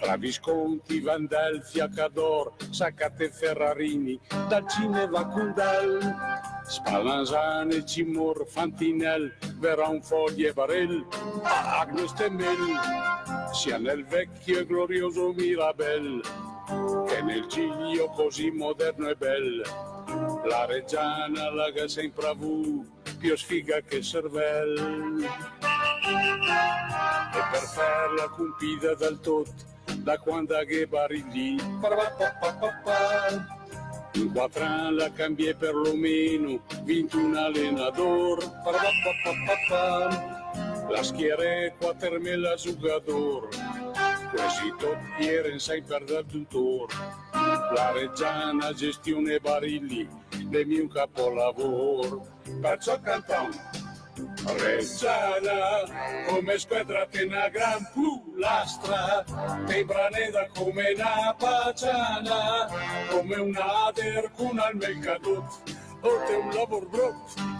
[0.00, 4.18] Tra Visconti, Vandelfia, Cador, Saccate Ferrarini,
[4.48, 5.98] dal cinema Cundel,
[6.66, 11.04] Spallanzane, Cimor, Fantinel, Veron, Fogli e Barel,
[11.42, 12.78] Agnes Temel,
[13.52, 16.20] sia nel vecchio e glorioso Mirabel,
[17.08, 19.62] che nel Giglio così moderno e bel.
[20.44, 25.26] La Reggiana la che sempre avuto più sfiga che cervel
[26.02, 29.52] e per farla compita dal tot
[29.96, 31.56] da quando che barillì
[34.12, 38.38] in quattro anni cambiai perlomeno 21 allenador
[40.88, 43.48] la schiera quattro me la giocador
[44.30, 46.86] quasi tutti ieri sai per dal tutor
[47.32, 50.08] la reggiana gestione barilli
[50.44, 52.26] del mio capolavoro
[52.60, 53.77] perciò cantamo
[54.44, 59.24] Reggiana, come squadrate una gran pulastra,
[59.66, 62.66] te braneda come una paciana,
[63.10, 65.46] come un ader con al mercato,
[66.00, 67.56] o te un lavoro brutto.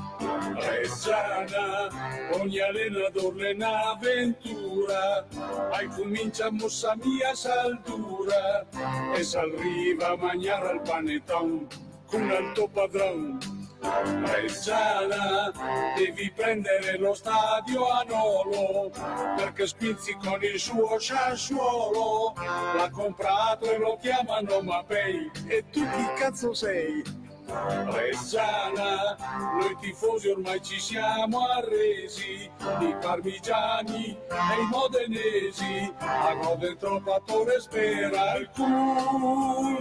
[0.54, 1.88] Reggiana,
[2.32, 5.26] ogni allenatore un'avventura,
[5.70, 8.66] hai comincia mossa mia saldura,
[9.14, 11.66] e s'arriva a mangiare al panettone
[12.06, 13.57] con il tuo padrone.
[13.80, 15.52] Reggiana,
[15.96, 18.90] devi prendere lo stadio a Nolo,
[19.36, 22.34] perché Spinzi con il suo sciasciuolo
[22.76, 27.27] l'ha comprato e lo chiamano Mapei, e tu chi cazzo sei?
[27.48, 29.16] Reggiana,
[29.58, 37.22] noi tifosi ormai ci siamo arresi, i parmigiani e i modenesi, a godere troppo
[37.58, 39.78] spera il culo.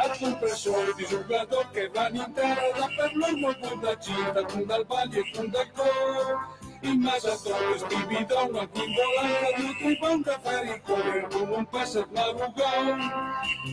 [0.00, 4.84] A compressore di giocatori che vanno in terra per l'uomo con da cinta, con dal
[4.86, 6.57] bagno e con dal cor.
[6.82, 13.06] Imazatoros, Tibidón, Joaquín Polanco, i correr com un passat madrugón.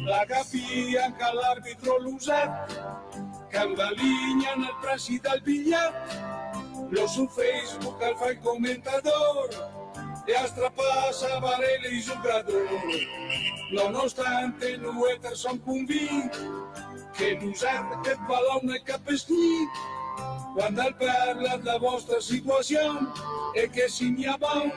[0.08, 2.78] L'agafi que l'àrbitro l'usat,
[3.52, 5.92] que envalinyen el preci del billar
[6.92, 9.50] No su Facebook el fa el comentador,
[10.28, 12.68] y astrapassa Varela i jugador.
[13.72, 16.32] No, no obstante, nosaltres som convint
[17.18, 19.95] que nosaltres aquest balon no és cap escrit
[20.54, 23.12] quando parla della vostra situazione
[23.54, 24.72] e che si mi abon,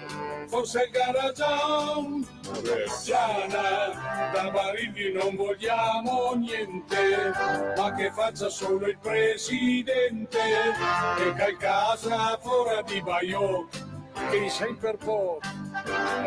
[0.47, 2.27] forse il garagione.
[2.63, 7.33] Reggiana, da Barilli non vogliamo niente,
[7.77, 13.69] ma che faccia solo il presidente e che casa fuori di Baio,
[14.31, 15.41] che sei per poco.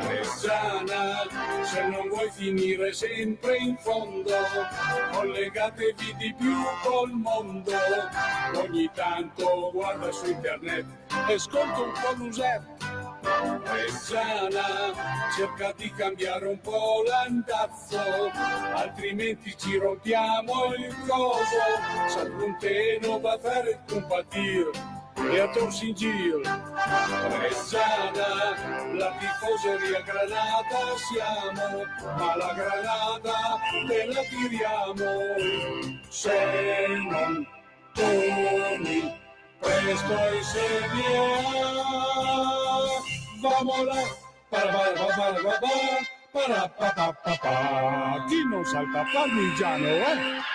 [0.08, 1.28] Reggiana,
[1.64, 4.36] se non vuoi finire sempre in fondo,
[5.12, 7.72] collegatevi di più col mondo.
[8.56, 10.86] Ogni tanto guarda su internet
[11.28, 12.90] e ascolta un po' l'usetto.
[13.64, 14.94] Reggiana,
[15.36, 18.00] cerca di cambiare un po' l'andazzo,
[18.74, 22.08] altrimenti ci rompiamo il coso.
[22.08, 26.42] Salpunteno va a fare il compatire e a torsi in giro.
[27.40, 28.56] Reggiana,
[28.94, 31.86] la tifoseria granata siamo,
[32.18, 35.10] ma la granata te la tiriamo.
[36.10, 37.48] Se non
[37.94, 39.20] torni
[39.60, 42.80] presto in Serie A,
[43.42, 44.02] vamola,
[44.50, 45.68] para, para, para, para,
[46.32, 50.51] para, para, para, para, chi non salta parmigiano, eh?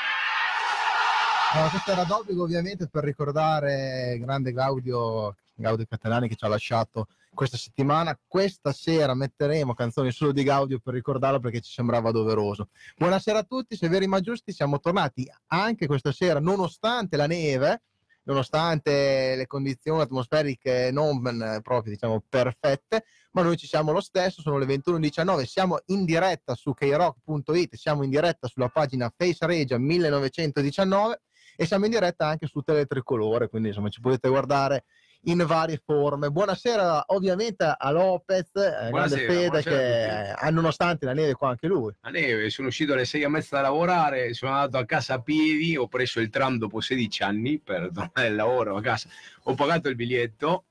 [1.52, 6.48] Allora, questo era d'obbligo ovviamente per ricordare il grande Gaudio, Gaudio Catalani che ci ha
[6.48, 8.18] lasciato questa settimana.
[8.26, 12.70] Questa sera metteremo canzoni solo di Gaudio per ricordarlo perché ci sembrava doveroso.
[12.96, 17.82] Buonasera a tutti, severi ma giusti, siamo tornati anche questa sera nonostante la neve,
[18.24, 21.22] nonostante le condizioni atmosferiche non
[21.62, 26.56] proprio diciamo perfette, ma noi ci siamo lo stesso, sono le 21.19, siamo in diretta
[26.56, 31.20] su krock.it, siamo in diretta sulla pagina Face Regia 1919
[31.56, 34.84] e siamo in diretta anche su Teletricolore, quindi insomma ci potete guardare
[35.22, 36.30] in varie forme.
[36.30, 41.92] Buonasera ovviamente a Lopez, eh, grande Fede che eh, nonostante la neve qua anche lui.
[42.02, 45.20] La neve, sono uscito alle sei e mezza da lavorare, sono andato a casa a
[45.20, 49.08] piedi, ho preso il tram dopo 16 anni per tornare al lavoro a casa,
[49.44, 50.64] ho pagato il biglietto,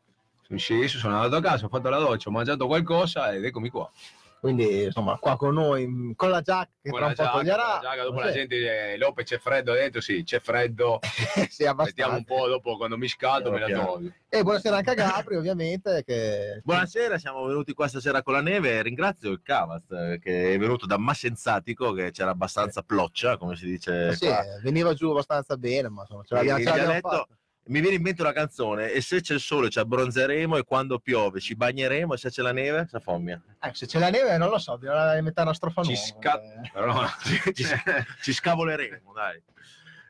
[0.44, 3.70] sono sceso, sono andato a casa, ho fatto la doccia, ho mangiato qualcosa ed eccomi
[3.70, 3.90] qua.
[4.46, 7.38] Quindi insomma, qua con noi, con la giacca che Con tra la un po' giacca,
[7.38, 7.64] toglierà.
[7.64, 11.00] con la giacca, dopo la gente dice Lopez c'è freddo dentro, sì, c'è freddo.
[11.50, 11.64] Sì.
[11.76, 14.12] Mettiamo un po' dopo quando mi scaldo me la tolgo.
[14.30, 16.04] E buonasera anche a Gabri, ovviamente.
[16.06, 16.62] Che...
[16.64, 18.84] Buonasera, siamo venuti qua stasera con la neve.
[18.84, 23.66] Ringrazio il Cavaz eh, che è venuto da Massenzatico, che c'era abbastanza ploccia, come si
[23.66, 24.44] dice Sì, qua.
[24.62, 27.28] veniva giù abbastanza bene, ma insomma, ce l'abbiamo, ce l'abbiamo.
[27.68, 31.00] Mi viene in mente una canzone e se c'è il sole ci abbronzeremo e quando
[31.00, 34.38] piove ci bagneremo e se c'è la neve sa fommia Eh, se c'è la neve
[34.38, 36.06] non lo so, bisogna inventare una strofa Ci nuova.
[36.06, 36.70] sca- eh.
[36.72, 37.06] Però,
[37.54, 37.66] ci,
[38.22, 39.42] ci scavoleremo dai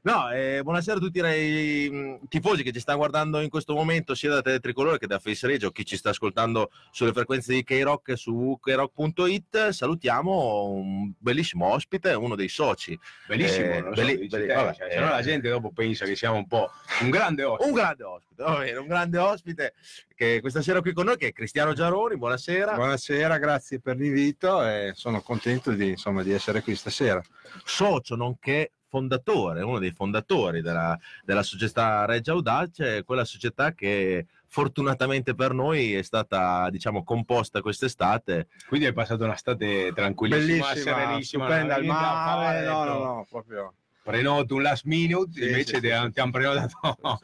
[0.05, 4.13] No, eh, buonasera a tutti i mh, tifosi che ci stanno guardando in questo momento
[4.13, 7.63] sia da Tele Tricolore che da Face Regio, chi ci sta ascoltando sulle frequenze di
[7.63, 9.69] K-Rock su krock.it.
[9.69, 12.95] Salutiamo un bellissimo ospite, uno dei soci.
[13.27, 14.91] bellissimo, Eh, so, belli- belli- te, vabbè, cioè, eh.
[14.91, 16.69] se no la gente dopo pensa che siamo un po'
[17.01, 17.67] un grande ospite.
[17.67, 19.73] Un grande ospite, va bene, un grande ospite
[20.15, 22.75] che questa sera qui con noi che è Cristiano Giaroni, buonasera.
[22.75, 27.19] Buonasera, grazie per l'invito e sono contento di, insomma, di essere qui stasera.
[27.63, 35.35] socio nonché fondatore, uno dei fondatori della, della società Reggia Audace, quella società che fortunatamente
[35.35, 38.47] per noi è stata diciamo composta quest'estate.
[38.67, 43.03] Quindi hai passato un'estate tranquillissima, Bellissima, serenissima, stupenda al mare, no, no, ecco.
[43.03, 43.73] no, proprio,
[44.05, 47.19] Prenoto un last minute, Sì, invece sì, ti, sì, hanno prenotato.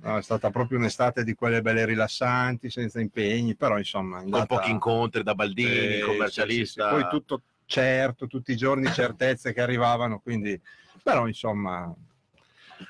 [0.00, 4.18] No, è stata proprio un'estate di quelle belle rilassanti, senza impegni, però insomma...
[4.18, 6.90] è con andata- pochi incontri da Baldini, commercialista.
[6.90, 10.60] Poi tutto certo, tutti i giorni certezze che arrivavano, quindi...
[11.02, 11.94] Però insomma...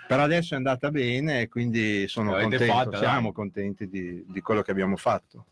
[0.07, 3.33] Per adesso è andata bene e quindi sono contento, fatta, siamo dai.
[3.33, 5.47] contenti di, di quello che abbiamo fatto.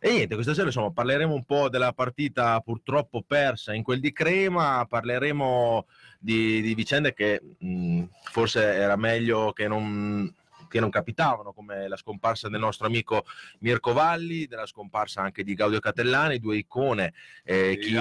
[0.00, 4.12] E niente, questa sera insomma parleremo un po' della partita purtroppo persa in quel di
[4.12, 5.86] Crema, parleremo
[6.18, 10.30] di, di vicende che mh, forse era meglio che non,
[10.74, 13.24] che non capitavano, come la scomparsa del nostro amico
[13.60, 17.94] Mirko Valli, della scomparsa anche di Gaudio Catellani, due icone eh, Di chi-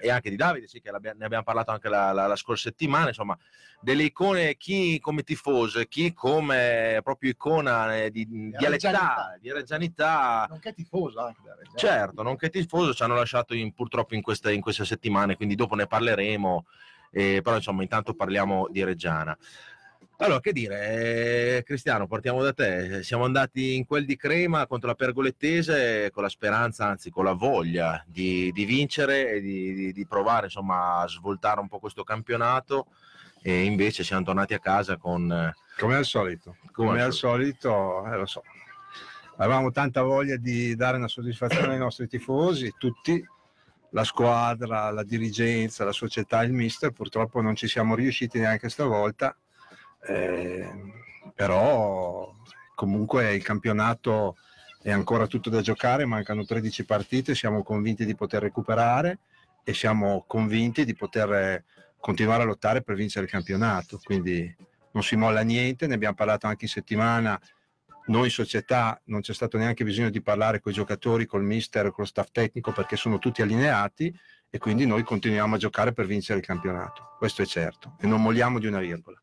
[0.00, 3.08] e anche di Davide, sì, che ne abbiamo parlato anche la, la- la scorsa settimana,
[3.08, 3.36] insomma,
[3.80, 9.38] delle icone, chi come tifoso, chi come proprio icona eh, di, dialettà, reggianità.
[9.40, 10.46] di reggianità.
[10.48, 11.40] Nonché tifoso anche.
[11.74, 15.74] Certo, nonché tifoso ci hanno lasciato in- purtroppo in queste, in queste settimane, quindi dopo
[15.74, 16.64] ne parleremo,
[17.10, 19.36] eh, però insomma intanto parliamo di Reggiana.
[20.22, 23.02] Allora, che dire, eh, Cristiano, partiamo da te.
[23.02, 27.32] Siamo andati in quel di Crema contro la Pergolettese con la speranza, anzi con la
[27.32, 32.04] voglia di, di vincere e di, di- di provare insomma a svoltare un po' questo
[32.04, 32.88] campionato
[33.40, 35.32] e invece siamo tornati a casa con...
[35.32, 36.56] eh, Come al solito.
[36.70, 38.42] come come al al solito, eh, lo so.
[39.36, 43.24] Avevamo tanta voglia di dare una soddisfazione ai nostri tifosi, tutti,
[43.92, 46.90] la squadra, la dirigenza, la società, il mister.
[46.90, 49.34] Purtroppo non ci siamo riusciti neanche stavolta,
[50.06, 50.68] eh,
[51.34, 52.34] però
[52.74, 54.36] comunque il campionato
[54.82, 59.18] è ancora tutto da giocare, mancano 13 partite, siamo convinti di poter recuperare
[59.62, 61.64] e siamo convinti di poter eh,
[61.98, 64.00] continuare a lottare per vincere il campionato.
[64.02, 64.54] Quindi
[64.92, 67.38] non si molla niente, ne abbiamo parlato anche in settimana.
[68.06, 71.84] Noi in società non c'è stato neanche bisogno di parlare con i giocatori, col mister,
[71.90, 74.12] con lo staff tecnico perché sono tutti allineati
[74.48, 77.14] e quindi noi continuiamo a giocare per vincere il campionato.
[77.18, 79.22] Questo è certo e non molliamo di una virgola.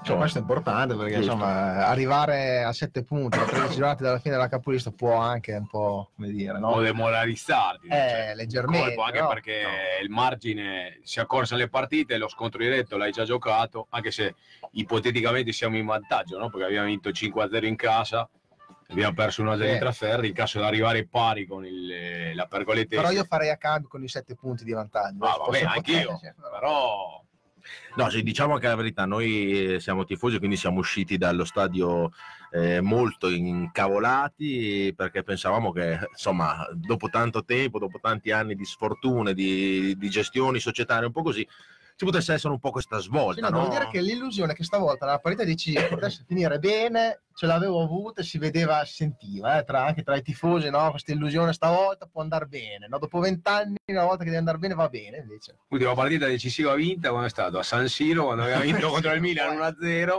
[0.00, 1.32] Insomma, questo è importante perché Giusto.
[1.32, 5.66] insomma, arrivare a 7 punti a 13 giornate dalla fine della capolista può anche un
[5.66, 6.80] po' come dire, no?
[6.80, 7.88] demoralizzarti.
[7.88, 8.86] cioè, Eh, leggermente.
[8.86, 9.28] colpo, anche no?
[9.28, 9.62] perché
[10.02, 14.34] il margine si accorsa alle partite, lo scontro diretto l'hai già giocato, anche se
[14.72, 16.48] ipoteticamente siamo in vantaggio, no?
[16.48, 18.26] perché abbiamo vinto 5-0 in casa,
[18.88, 19.78] abbiamo perso 1-0 in Sì.
[19.78, 23.02] trasferta, in caso di arrivare pari con il, la pergolettese.
[23.02, 25.22] Però io farei a cambio con i 7 punti di vantaggio.
[25.26, 26.18] Ah, Posso- vabbè, anch'io,
[26.50, 27.22] però
[27.96, 32.10] No, sì, diciamo anche la verità, noi eh, siamo tifosi, quindi siamo usciti dallo stadio
[32.52, 39.34] eh, molto incavolati perché pensavamo che, insomma, dopo tanto tempo, dopo tanti anni di sfortune,
[39.34, 41.46] di, di gestioni societarie un po' così,
[42.00, 43.62] ci potesse essere un po' questa Sì, svolta, no, no?
[43.64, 48.22] devo dire che l'illusione che stavolta la partita decisiva potesse finire bene ce l'avevo avuta
[48.22, 50.88] e si vedeva, si sentiva eh, tra, anche tra i tifosi, no?
[50.92, 52.86] questa illusione stavolta può andare bene.
[52.88, 52.98] no?
[52.98, 55.58] Dopo vent'anni, una volta che deve andare bene, va bene invece.
[55.68, 59.20] l'ultima partita decisiva vinta quando è stato a San Siro, quando abbiamo vinto contro il
[59.20, 60.18] Milan 1-0,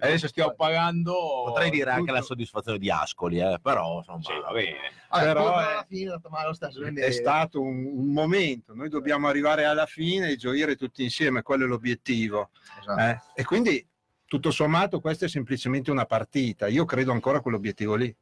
[0.00, 1.12] adesso stiamo pagando...
[1.46, 4.22] Potrei dire anche tutto- la soddisfazione di Ascoli, eh, però insomma...
[4.22, 4.76] Sì, va bene.
[5.10, 6.80] Vabbè, Però poi è- alla fine è andato male lo stesso.
[6.80, 11.42] quindi- È stato un, un momento, noi dobbiamo arrivare alla fine e gioire tutti insieme,
[11.42, 12.50] quello è l'obiettivo.
[12.80, 13.00] Esatto.
[13.00, 13.20] eh.
[13.34, 13.84] E quindi
[14.26, 18.14] tutto sommato questa è semplicemente una partita, io credo ancora a quell'obiettivo lì.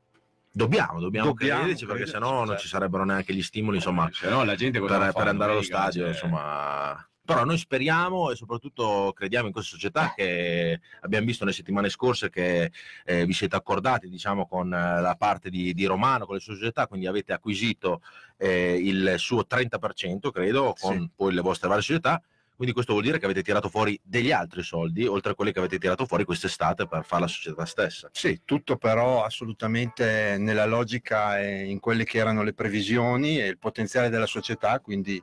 [0.51, 2.63] Dobbiamo, dobbiamo, Dobbiamo crederci perché sennò non certo.
[2.63, 6.01] ci sarebbero neanche gli stimoli, insomma, se no la gente per, per andare allo stadio,
[6.05, 7.08] Cioè, insomma.
[7.29, 12.31] Però noi speriamo e soprattutto crediamo in questa società che abbiamo visto nelle settimane scorse
[12.31, 12.73] che
[13.05, 16.55] eh, vi siete accordati diciamo, con eh, la parte di, di Romano, con le sue
[16.55, 18.01] società, quindi avete acquisito
[18.39, 21.11] eh, il suo 30%, credo, con Sì.
[21.15, 22.19] poi le vostre varie società.
[22.57, 25.59] Quindi questo vuol dire che avete tirato fuori degli altri soldi, oltre a quelli che
[25.59, 28.09] avete tirato fuori quest'estate per fare la società stessa.
[28.11, 33.59] Sì, tutto però assolutamente nella logica e in quelle che erano le previsioni e il
[33.59, 35.23] potenziale della società, quindi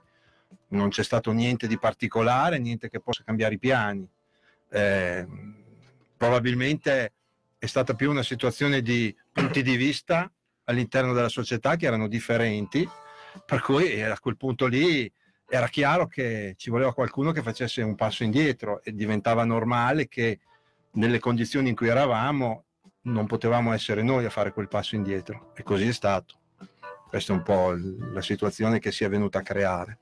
[0.70, 4.08] non c'è stato niente di particolare, niente che possa cambiare i piani.
[4.70, 5.28] Eh,
[6.18, 7.14] probabilmente
[7.58, 10.32] è stata più una situazione di punti di vista
[10.66, 12.88] all'interno della società che erano differenti,
[13.46, 15.12] per cui a quel punto lì
[15.48, 20.40] era chiaro che ci voleva qualcuno che facesse un passo indietro e diventava normale che
[20.94, 22.64] nelle condizioni in cui eravamo
[23.02, 26.40] non potevamo essere noi a fare quel passo indietro e così è stato.
[27.08, 27.76] Questa è un po'
[28.12, 30.00] la situazione che si è venuta a creare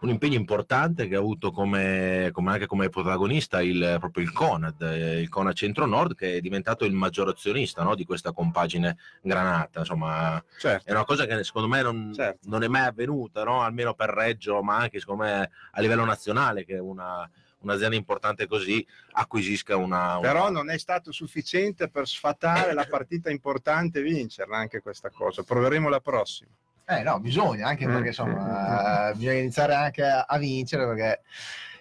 [0.00, 4.80] un impegno importante che ha avuto come, come anche come protagonista il, proprio il Conad,
[4.82, 9.80] eh, il Conad Centro-Nord che è diventato il maggior azionista no, di questa compagine granata.
[9.80, 10.88] Insomma, certo.
[10.88, 12.48] è una cosa che secondo me non, certo.
[12.48, 13.62] non è mai avvenuta, no?
[13.62, 17.28] almeno per Reggio, ma anche secondo me a livello nazionale, che una,
[17.60, 23.30] un'azienda importante così acquisisca una, una, Però non è stato sufficiente per sfatare la partita
[23.30, 25.42] importante e vincerla anche questa cosa.
[25.42, 26.50] Proveremo la prossima.
[26.88, 29.18] Eh no, bisogna, anche perché insomma mm.
[29.18, 31.22] bisogna iniziare anche a, vincere perché...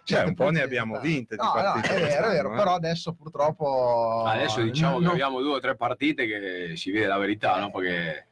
[0.03, 1.93] Cioè, un po' ne abbiamo vinte di no, partite.
[1.93, 2.55] No, è vero, è vero, eh.
[2.55, 4.23] però adesso purtroppo...
[4.25, 7.71] Adesso diciamo no, che abbiamo due o tre partite che si vede la verità, no?
[7.71, 8.27] Perché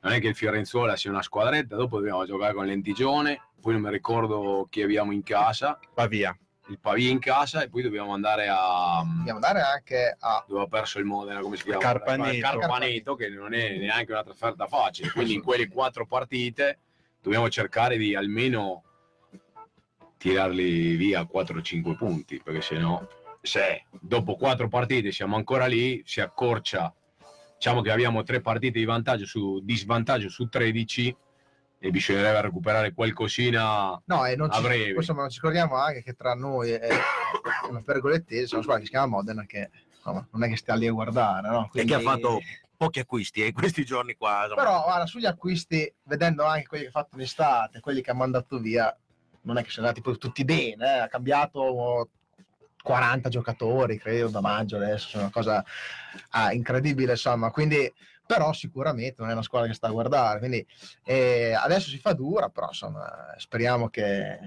[0.00, 3.82] non è che il Fiorenzuola sia una squadretta, dopo dobbiamo giocare con l'Entigione, poi non
[3.82, 5.78] mi ricordo chi abbiamo in casa.
[5.94, 6.36] Va via
[6.68, 10.66] il Pavia in casa e poi dobbiamo andare a dobbiamo andare anche a dove ha
[10.66, 11.80] perso il Modena come si chiama?
[11.80, 15.10] Carpaneto, Carpaneto che non è neanche una trasferta facile.
[15.10, 16.78] Quindi in quelle quattro partite
[17.20, 18.82] dobbiamo cercare di almeno
[20.18, 23.08] tirarli via 4-5 punti perché se no
[23.40, 26.92] se dopo quattro partite siamo ancora lì si accorcia.
[27.54, 31.16] Diciamo che abbiamo tre partite di vantaggio su di svantaggio su 13
[31.80, 34.94] e bisognerebbe recuperare qualcosina no, e non a breve.
[34.94, 36.88] Insomma, non ci scordiamo anche che tra noi e
[37.68, 40.86] una pergolettese, sono squadra che si chiama Modena, che insomma, non è che stia lì
[40.86, 41.48] a guardare.
[41.48, 41.68] No?
[41.70, 41.92] Quindi...
[41.92, 42.40] E che ha fatto
[42.76, 44.42] pochi acquisti eh, questi giorni qua.
[44.42, 44.62] Insomma.
[44.62, 48.14] Però guarda, sugli acquisti, vedendo anche quelli che ha fatto in estate, quelli che ha
[48.14, 48.96] mandato via,
[49.42, 50.98] non è che sono andati poi tutti bene, eh?
[50.98, 52.10] ha cambiato
[52.82, 55.64] 40 giocatori, credo, da maggio adesso, è una cosa
[56.30, 57.92] ah, incredibile, insomma, quindi
[58.28, 60.64] però sicuramente non è una squadra che sta a guardare, quindi
[61.02, 64.38] eh, adesso si fa dura, però insomma speriamo che...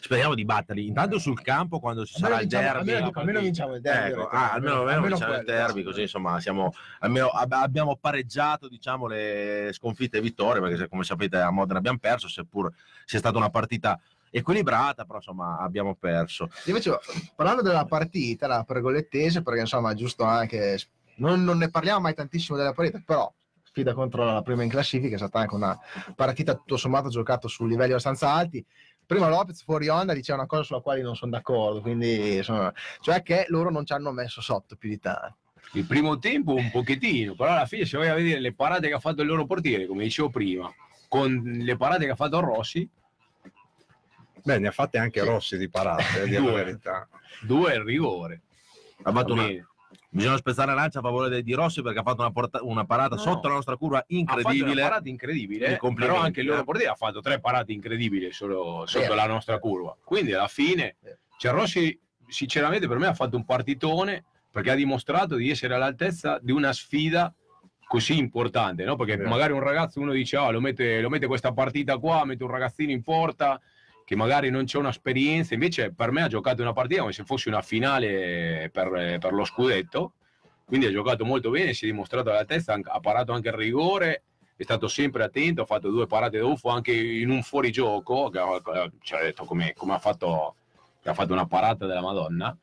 [0.00, 2.92] Speriamo di batterli intanto sul campo quando ci sarà il derby.
[2.92, 4.20] Almeno, almeno vinciamo il derby.
[4.20, 9.06] Ecco, ah, almeno, almeno, almeno vinciamo il derby, così insomma siamo, almeno abbiamo pareggiato diciamo,
[9.06, 12.72] le sconfitte e vittorie, perché come sapete a Modena abbiamo perso, seppur
[13.04, 13.98] sia stata una partita
[14.30, 16.50] equilibrata, però insomma abbiamo perso.
[16.66, 16.98] Invece,
[17.34, 20.78] parlando della partita, la pergolettese, perché insomma è giusto anche
[21.16, 25.16] non, non ne parliamo mai tantissimo della partita, però sfida contro la prima in classifica
[25.16, 25.76] è stata anche una
[26.14, 28.64] partita tutto sommato giocata su livelli abbastanza alti.
[29.06, 33.22] Prima Lopez fuori onda diceva una cosa sulla quale non sono d'accordo, quindi insomma, cioè
[33.22, 35.36] che loro non ci hanno messo sotto più di tanto.
[35.72, 38.94] Il primo tempo un pochettino, però alla fine se vai a vedere le parate che
[38.94, 40.72] ha fatto il loro portiere, come dicevo prima,
[41.08, 42.88] con le parate che ha fatto Rossi,
[44.44, 45.26] Beh, ne ha fatte anche sì.
[45.26, 46.78] Rossi di parate, eh, due,
[47.40, 48.42] due il rigore.
[49.02, 49.48] Ha fatto una,
[50.14, 53.16] Bisogna spezzare la lancia a favore di Rossi perché ha fatto una, porta- una parata
[53.16, 53.20] no.
[53.20, 54.70] sotto la nostra curva incredibile.
[54.70, 56.64] Ha una parata incredibile, però anche il loro eh.
[56.64, 59.14] portiere ha fatto tre parate incredibili solo sotto yeah.
[59.16, 59.96] la nostra curva.
[60.04, 60.98] Quindi alla fine,
[61.36, 66.38] cioè Rossi sinceramente per me ha fatto un partitone perché ha dimostrato di essere all'altezza
[66.40, 67.34] di una sfida
[67.84, 68.94] così importante, no?
[68.94, 72.44] Perché magari un ragazzo, uno dice, ah, lo mette, lo mette questa partita qua, mette
[72.44, 73.60] un ragazzino in porta,
[74.04, 77.48] che magari non c'è un'esperienza, invece per me ha giocato una partita come se fosse
[77.48, 80.12] una finale per, per lo scudetto,
[80.64, 84.22] quindi ha giocato molto bene, si è dimostrato alla testa, ha parato anche il rigore,
[84.56, 88.30] è stato sempre attento, ha fatto due parate da UFO anche in un fuorigioco,
[89.00, 90.54] ci ha detto come, come ha, fatto,
[91.02, 92.56] ha fatto una parata della Madonna.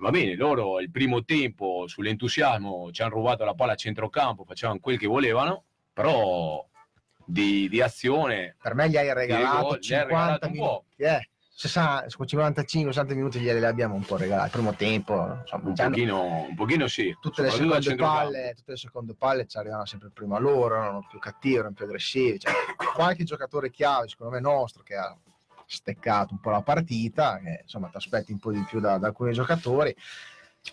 [0.00, 4.78] Va bene, loro il primo tempo sull'entusiasmo ci hanno rubato la palla a centrocampo, facevano
[4.78, 6.64] quel che volevano, però
[7.28, 8.56] di, di azione.
[8.60, 10.84] Per me gli hai regalato gli 50 minuti.
[10.96, 11.28] Eh.
[11.58, 14.46] 55-60 minuti glieli abbiamo un po' regalati.
[14.46, 17.14] Il primo tempo, insomma, un, pochino, un pochino sì.
[17.20, 21.18] Tutte le, seconde palle, tutte le seconde palle ci arrivavano sempre prima loro, erano più
[21.18, 22.38] cattivi, erano più aggressivi.
[22.38, 22.52] Cioè,
[22.94, 25.16] qualche giocatore chiave, secondo me nostro, che ha
[25.66, 29.08] steccato un po' la partita, che insomma ti aspetti un po' di più da, da
[29.08, 29.94] alcuni giocatori.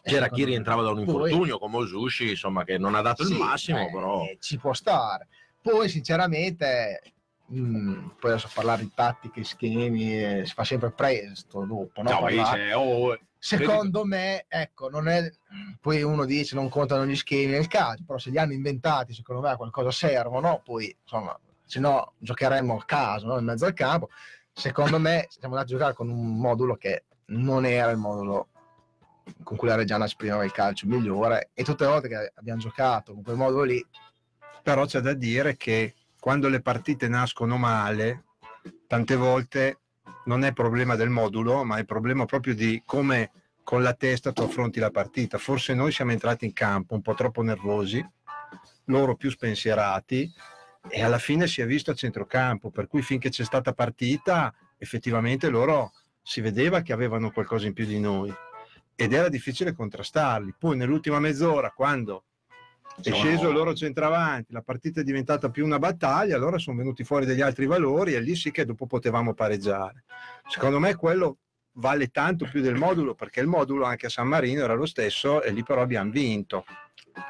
[0.04, 3.40] C'era chi rientrava da un infortunio come Osushi, insomma, che non ha dato sì, il
[3.40, 5.28] massimo, eh, però ci può stare.
[5.66, 7.02] Poi, sinceramente,
[7.48, 12.04] mh, mm, poi adesso parlare di tattiche, schemi, eh, si fa sempre presto dopo.
[12.04, 12.20] No?
[12.20, 14.06] no dice, oh, Secondo credo...
[14.06, 15.28] me, ecco, non è.
[15.82, 19.42] Poi uno dice non contano gli schemi nel calcio, però se li hanno inventati, secondo
[19.42, 20.62] me a qualcosa servono.
[20.64, 23.40] Poi, insomma, se no giocheremmo a caso no?
[23.40, 24.10] in mezzo al campo.
[24.54, 28.50] Secondo me siamo andati a giocare con un modulo che non era il modulo
[29.44, 33.14] con cui la Reggiana esprimeva il calcio migliore e tutte le volte che abbiamo giocato
[33.14, 33.84] con quel modulo lì
[34.66, 38.24] però c'è da dire che quando le partite nascono male,
[38.88, 39.82] tante volte
[40.26, 43.30] non è problema del modulo, ma è problema proprio di come
[43.62, 45.38] con la testa tu affronti la partita.
[45.38, 48.04] Forse noi siamo entrati in campo un po' troppo nervosi,
[48.86, 50.34] loro più spensierati
[50.90, 55.48] e alla fine si è visto a centrocampo, per cui finché c'è stata partita effettivamente
[55.50, 55.92] loro
[56.24, 58.34] si vedeva che avevano qualcosa in più di noi
[58.96, 60.56] ed era difficile contrastarli.
[60.58, 62.24] Poi nell'ultima mezz'ora, quando
[63.02, 67.04] è sceso il loro centravanti, la partita è diventata più una battaglia, allora sono venuti
[67.04, 70.06] fuori degli altri valori e lì sì che dopo potevamo pareggiare.
[70.48, 71.38] Secondo me quello
[71.74, 75.42] vale tanto più del modulo perché il modulo anche a San Marino era lo stesso
[75.42, 76.66] e lì però abbiamo vinto.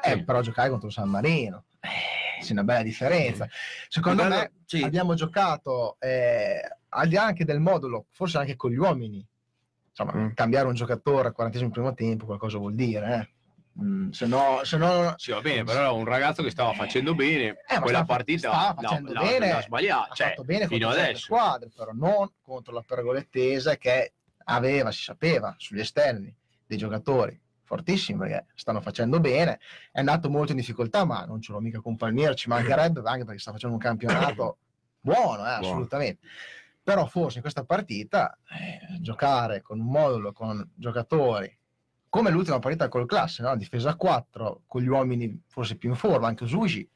[0.02, 1.64] Eh, però giocare contro San Marino.
[1.80, 3.48] Eh, c'è una bella differenza.
[3.88, 4.82] Secondo Guarda, me sì.
[4.82, 6.60] abbiamo giocato eh,
[6.90, 9.26] al di là anche del modulo, forse anche con gli uomini.
[9.98, 10.32] Insomma, Mm.
[10.34, 13.34] cambiare un giocatore al 40 primo tempo qualcosa vuol dire, eh.
[13.78, 17.14] Mm, se no, se no Sì, va bene, però era un ragazzo che stava facendo
[17.14, 17.56] bene.
[17.68, 20.12] Eh, quella partita stava facendo l'ha- bene, l'ha sbagliata.
[20.12, 21.24] ha Cioè, fatto bene fino adesso.
[21.26, 24.14] squadre, però non contro la pergolettese che
[24.44, 26.34] aveva, si sapeva, sugli esterni
[26.66, 29.58] dei giocatori fortissimi perché stanno facendo bene,
[29.90, 33.24] è andato molto in difficoltà, ma non ce l'ho mica con Palmiero, ci mancherebbe anche
[33.24, 34.58] perché sta facendo un campionato
[35.00, 36.20] buono, eh, assolutamente.
[36.82, 41.58] Però forse in questa partita eh, giocare con un modulo, con giocatori
[42.16, 43.54] come l'ultima partita col classe, no?
[43.56, 46.88] difesa a 4, con gli uomini forse più in forma, anche Sushi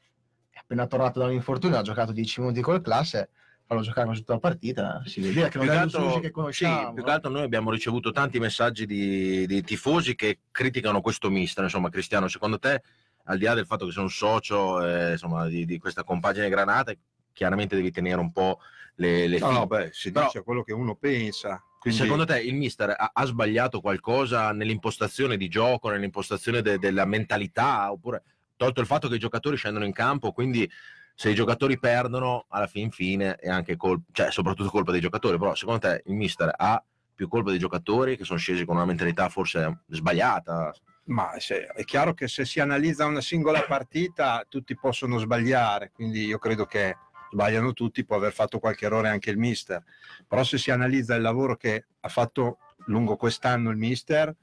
[0.49, 3.29] è appena tornato dall'infortunio, ha giocato 10 minuti col classe,
[3.65, 6.31] farlo giocare quasi tutta la partita, si vedeva che non Più è altro- che sì,
[6.31, 6.93] conosciamo.
[6.93, 11.63] più che altro noi abbiamo ricevuto tanti messaggi di, di tifosi che criticano questo mister.
[11.63, 12.81] Insomma, Cristiano, secondo te,
[13.25, 16.49] al di là del fatto che sei un socio eh, insomma, di, di questa compagine
[16.49, 16.91] granata,
[17.31, 18.59] chiaramente devi tenere un po'
[18.95, 21.63] le, le No, no, beh, si Però- dice quello che uno pensa.
[21.81, 27.05] Quindi, Secondo te il mister ha, ha sbagliato qualcosa nell'impostazione di gioco, nell'impostazione de- della
[27.05, 28.21] mentalità, oppure
[28.55, 30.69] tolto il fatto che i giocatori scendono in campo, quindi
[31.15, 35.39] se i giocatori perdono, alla fin fine è anche colpa, cioè soprattutto colpa dei giocatori,
[35.39, 36.83] però secondo te il mister ha
[37.15, 40.71] più colpa dei giocatori che sono scesi con una mentalità forse sbagliata?
[41.05, 46.25] Ma se- è chiaro che se si analizza una singola partita tutti possono sbagliare, quindi
[46.25, 46.95] io credo che
[47.31, 49.83] sbagliano tutti, può aver fatto qualche errore anche il mister,
[50.27, 54.35] però se si analizza il lavoro che ha fatto lungo quest'anno il mister,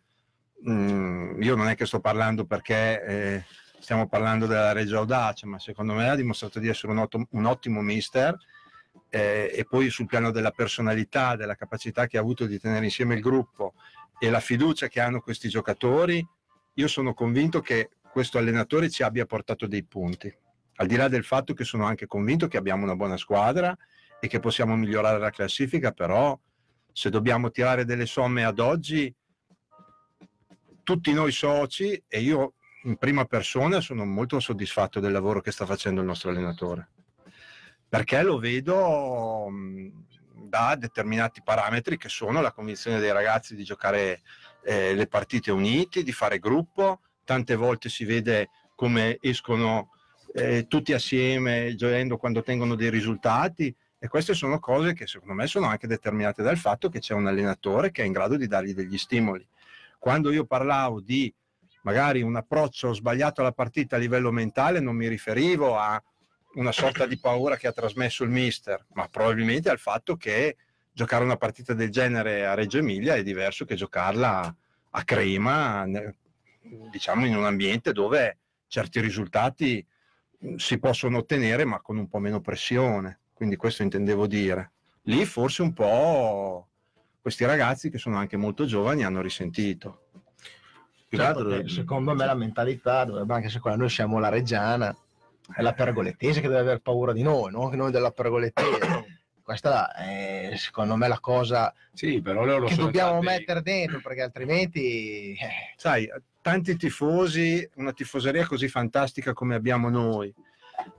[0.69, 3.45] mm, io non è che sto parlando perché eh,
[3.79, 7.45] stiamo parlando della Regia Audace, ma secondo me ha dimostrato di essere un, otto- un
[7.45, 8.37] ottimo mister
[9.11, 13.15] eh, e poi sul piano della personalità, della capacità che ha avuto di tenere insieme
[13.15, 13.75] il gruppo
[14.19, 16.27] e la fiducia che hanno questi giocatori,
[16.75, 20.35] io sono convinto che questo allenatore ci abbia portato dei punti.
[20.81, 23.77] Al di là del fatto che sono anche convinto che abbiamo una buona squadra
[24.21, 26.39] e che possiamo migliorare la classifica, però
[26.93, 29.13] se dobbiamo tirare delle somme ad oggi,
[30.83, 35.67] tutti noi soci e io in prima persona sono molto soddisfatto del lavoro che sta
[35.67, 36.89] facendo il nostro allenatore,
[37.89, 40.07] perché lo vedo mh,
[40.49, 44.23] da determinati parametri che sono la convinzione dei ragazzi di giocare
[44.65, 49.91] eh, le partite uniti, di fare gruppo, tante volte si vede come escono
[50.35, 55.47] eh, tutti assieme gioendo quando ottengono dei risultati e queste sono cose che secondo me
[55.47, 58.73] sono anche determinate dal fatto che c'è un allenatore che è in grado di dargli
[58.73, 59.47] degli stimoli.
[59.99, 61.33] Quando io parlavo di
[61.83, 66.01] magari un approccio sbagliato alla partita a livello mentale, non mi riferivo a
[66.55, 70.57] una sorta di paura che ha trasmesso il mister, ma probabilmente al fatto che
[70.93, 74.57] giocare una partita del genere a Reggio Emilia è diverso che giocarla
[74.91, 75.87] a Crema,
[76.91, 79.85] diciamo in un ambiente dove certi risultati
[80.57, 83.21] si possono ottenere ma con un po' meno pressione.
[83.33, 84.73] Quindi questo intendevo dire.
[85.03, 86.67] Lì forse un po'
[87.21, 90.07] questi ragazzi che sono anche molto giovani hanno risentito.
[91.09, 94.95] Più che Certo secondo me la mentalità dovrebbe anche se quella noi siamo la reggiana
[95.55, 99.08] è la pergolettese che deve aver paura di noi, non che noi della pergolettese.
[99.49, 105.73] Questa è secondo me la cosa Sì, che dobbiamo stati- mettere dentro perché altrimenti eh,
[105.75, 106.07] sai,
[106.43, 110.35] tanti tifosi, una tifoseria così fantastica come abbiamo noi,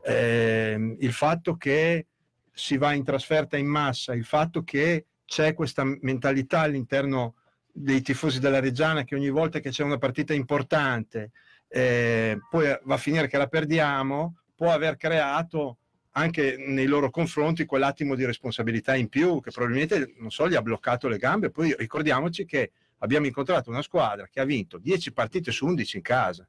[0.04, 2.08] ehm, il fatto che
[2.52, 7.36] si va in trasferta in massa, il fatto che c'è questa mentalità all'interno
[7.72, 11.34] dei tifosi della Reggiana che ogni volta che c'è una partita importante,
[11.68, 15.78] eh, poi va a finire che la perdiamo, può aver creato
[16.12, 20.62] anche nei loro confronti quell'attimo di responsabilità in più che probabilmente, non so, gli ha
[20.62, 21.52] bloccato le gambe.
[21.52, 26.04] Poi ricordiamoci che abbiamo incontrato una squadra che ha vinto 10 partite su 11 in
[26.04, 26.48] casa.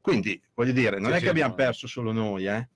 [0.00, 1.56] Quindi, voglio dire, non Sì, è sì, che abbiamo no.
[1.56, 2.68] perso solo noi, eh.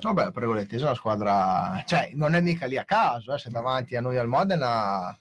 [0.00, 3.50] vabbè, la pergolettese è una squadra, cioè non è mica lì a caso, eh, se
[3.50, 5.18] davanti a noi al Modena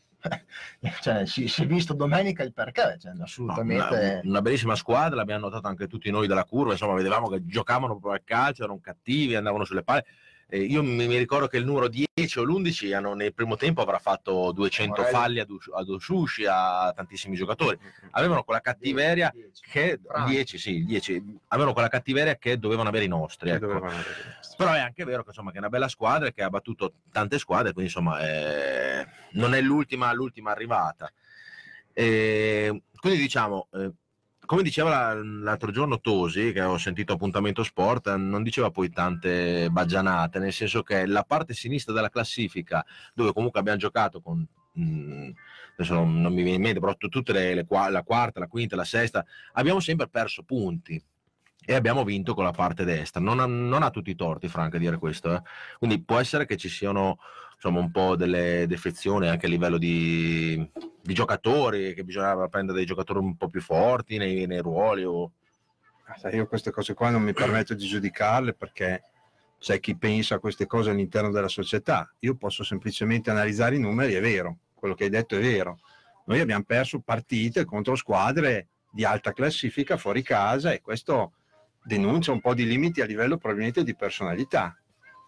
[1.01, 4.19] cioè, si, si è visto domenica il perché, cioè, assolutamente.
[4.21, 7.93] Una, una bellissima squadra, l'abbiamo notato anche tutti noi dalla curva, insomma, vedevamo che giocavano
[7.93, 10.05] proprio al calcio, erano cattivi, andavano sulle palle.
[10.51, 13.81] Eh, io mi, mi ricordo che il numero 10 o l'11 hanno, nel primo tempo
[13.81, 15.15] avrà fatto 200 Morelli.
[15.15, 17.77] falli ad, ad Oshushi, a tantissimi giocatori.
[18.12, 19.31] Avevano quella cattiveria
[19.62, 20.29] che Franco.
[20.29, 23.51] 10, sì, 10, avevano quella cattiveria che dovevano avere i nostri.
[23.51, 23.71] Che ecco.
[23.73, 24.03] avere.
[24.57, 27.38] Però è anche vero che, insomma, che è una bella squadra che ha battuto tante
[27.38, 31.12] squadre, quindi insomma eh, non è l'ultima, l'ultima arrivata.
[31.93, 33.91] E, quindi diciamo, eh,
[34.49, 39.69] come diceva la- l'altro giorno Tosi, che ho sentito appuntamento sport, non diceva poi tante
[39.69, 42.83] baggianate, nel senso che la parte sinistra della classifica,
[43.13, 44.43] dove comunque abbiamo giocato con...
[44.73, 45.29] mh,
[45.73, 48.47] adesso non, non mi viene in mente, però tu- tutte le, le la quarta, la
[48.47, 50.99] quinta, la sesta, abbiamo sempre perso punti
[51.63, 53.21] e abbiamo vinto con la parte destra.
[53.21, 55.31] Non ha, non ha tutti i torti, Frank, a dire questo.
[55.31, 55.41] eh.
[55.77, 57.19] Quindi può essere che ci siano
[57.62, 60.65] insomma, un po' delle defezioni anche a livello di,
[61.02, 65.04] di giocatori, che bisognava prendere dei giocatori un po' più forti nei, nei ruoli.
[65.04, 65.34] O...
[66.06, 69.04] Ah, Io queste cose qua non mi permetto di giudicarle perché
[69.60, 72.10] c'è chi pensa a queste cose all'interno della società.
[72.19, 75.80] Io posso semplicemente analizzare i numeri, è vero, quello che hai detto è vero.
[76.28, 81.34] Noi abbiamo perso partite contro squadre di alta classifica fuori casa e questo
[81.84, 84.78] denuncia un po' di limiti a livello probabilmente di personalità.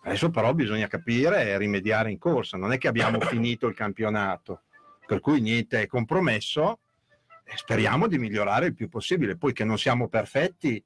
[0.04, 2.58] Adesso però bisogna capire e rimediare in corsa.
[2.58, 4.62] Non è che abbiamo finito il campionato,
[5.06, 6.80] per cui niente è compromesso
[7.44, 9.38] e speriamo di migliorare il più possibile.
[9.38, 10.84] Poi che non siamo perfetti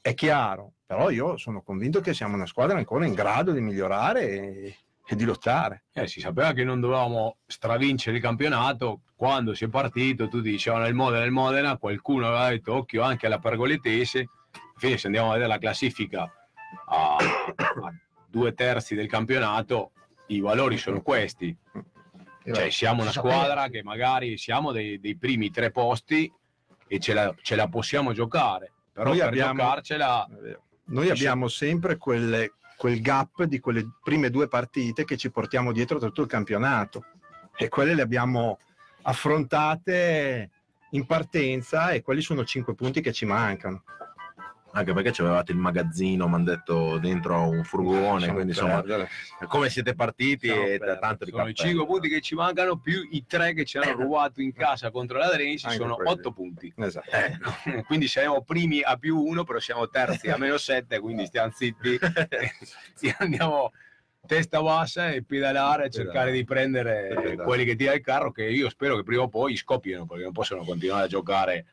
[0.00, 4.28] è chiaro, però io sono convinto che siamo una squadra ancora in grado di migliorare
[4.28, 4.76] e,
[5.06, 5.84] e di lottare.
[5.92, 9.00] Eh, si sapeva che non dovevamo stravincere il campionato.
[9.14, 13.26] Quando si è partito, tutti dicevano il Modena, il Modena, qualcuno aveva detto occhio anche
[13.26, 14.18] alla pergoletese.
[14.18, 16.22] Alla fine, se andiamo a vedere la classifica
[16.88, 17.94] a, a
[18.36, 19.92] due terzi del campionato,
[20.26, 21.56] i valori sono questi.
[22.44, 26.30] Cioè, siamo una squadra che magari siamo dei, dei primi tre posti
[26.86, 28.72] e ce la, ce la possiamo giocare.
[28.92, 30.28] Però Noi per abbiamo- giocarcela.
[30.88, 35.98] Noi abbiamo sempre quelle- quel gap di quelle prime due partite che ci portiamo dietro
[35.98, 37.04] tutto il campionato
[37.56, 38.58] e quelle le abbiamo
[39.02, 40.50] affrontate
[40.90, 43.82] in partenza e quelli sono cinque punti che ci mancano.
[44.76, 49.08] Anche perché c'avevate il magazzino, mi hanno detto, dentro un furgone, Lasciamo quindi insomma, perdere.
[49.48, 50.98] come siete partiti Lasciamo e perdere.
[50.98, 51.68] tanto di sono i cappello.
[51.68, 55.16] 5 punti che ci mancano più i 3 che ci hanno rubato in casa contro
[55.16, 56.10] la Anche sono quelli.
[56.10, 56.74] 8 punti.
[56.76, 57.08] Esatto.
[57.10, 61.50] Eh, quindi siamo primi a più 1, però siamo terzi a meno 7, quindi stiamo
[61.52, 61.96] zitti
[63.00, 63.72] e andiamo
[64.26, 68.68] testa bassa e pedalare a cercare di prendere quelli che tira il carro che io
[68.68, 71.64] spero che prima o poi scoppiano perché non possono continuare a giocare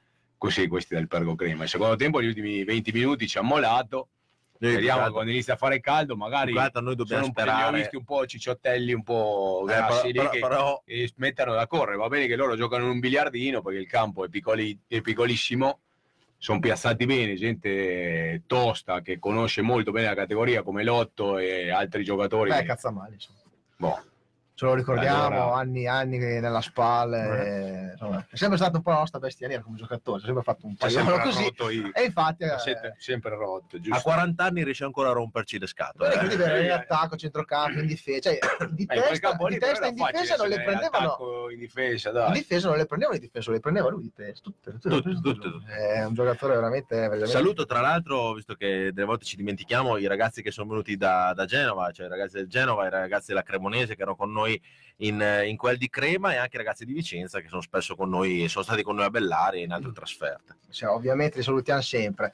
[0.44, 1.64] così questi del Pergo Crema.
[1.64, 4.10] Il secondo tempo gli ultimi 20 minuti ci ha mollato,
[4.58, 7.48] più che quando inizia a fare caldo magari che altro noi dobbiamo sono po', li
[7.50, 7.78] ho sperare.
[7.78, 11.66] visti un po' cicciottelli, un po' Eh, grassi però- lì che però- e smettano da
[11.66, 11.96] correre.
[11.96, 15.80] Va bene che loro giocano in un biliardino perché il campo è, piccoli- è piccolissimo,
[16.38, 22.04] sono piazzati bene, gente tosta che conosce molto bene la categoria come Lotto e altri
[22.04, 22.50] giocatori.
[22.50, 23.40] Beh, che- cazzamali, insomma.
[23.78, 24.04] boh,
[24.64, 27.88] Ce lo ricordiamo, Allora- anni e anni nella spalle.
[27.88, 30.44] eh, insomma, è sempre stato un po' la nostra bestia nera come giocatore, ha sempre
[30.44, 31.44] fatto un paio sempre così.
[31.44, 34.02] rotto i- E infatti eh, sempre, sempre rotto, A giusto?
[34.04, 36.14] 40 anni riesce ancora a romperci le scatole.
[36.14, 36.18] eh.
[36.20, 38.40] che diventano in attacco, centrocampo, in difesa, cioè
[38.72, 41.18] di Eh, in testa, di testa in difesa non le prendevano.
[41.52, 42.32] in difesa, In dai.
[42.32, 44.42] difesa non le prendevano i difensori, le prendeva lui di testa.
[44.44, 45.72] Tutte, tutte, Tutte, tutte, tutte, tutte.
[45.74, 50.08] È un giocatore veramente, veramente- Saluto tra l'altro, visto che delle volte ci dimentichiamo, i
[50.08, 53.44] ragazzi che sono venuti da, da Genova, cioè i ragazzi del Genova, i ragazzi della
[53.44, 54.53] Cremonese che erano con noi
[54.98, 58.10] in, in quel di Crema e anche i ragazzi di Vicenza che sono spesso con
[58.10, 60.58] noi, sono stati con noi a Bellari e in altre trasferte.
[60.70, 62.34] Sì, ovviamente li salutiamo sempre.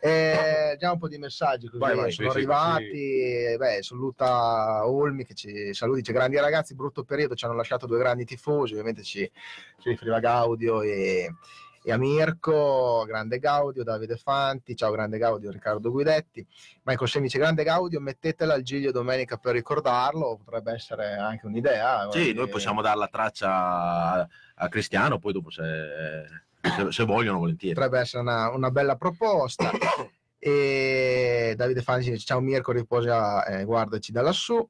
[0.00, 3.56] Eh, già un po' di messaggi così Vai, vai, sono sì, sì, arrivati.
[3.58, 7.98] Beh, saluta Olmi che ci saluti, dice grandi ragazzi, brutto periodo, ci hanno lasciato due
[7.98, 9.28] grandi tifosi, ovviamente ci,
[9.80, 11.34] ci riferiva Gaudio e,
[11.88, 16.46] e a Mirko, grande Gaudio, Davide Fanti, ciao grande Gaudio, Riccardo Guidetti,
[16.82, 22.10] Michael Semi dice grande Gaudio, mettetela al Giglio domenica per ricordarlo, potrebbe essere anche un'idea.
[22.10, 25.62] Sì, eh, noi possiamo dare la traccia a, Cristiano, poi dopo se,
[26.60, 27.74] se, se vogliono volentieri.
[27.74, 29.70] potrebbe essere una, una bella proposta.
[30.38, 34.64] e Davide Fanzi dice ciao Mirko riposa eh, guardaci da lassù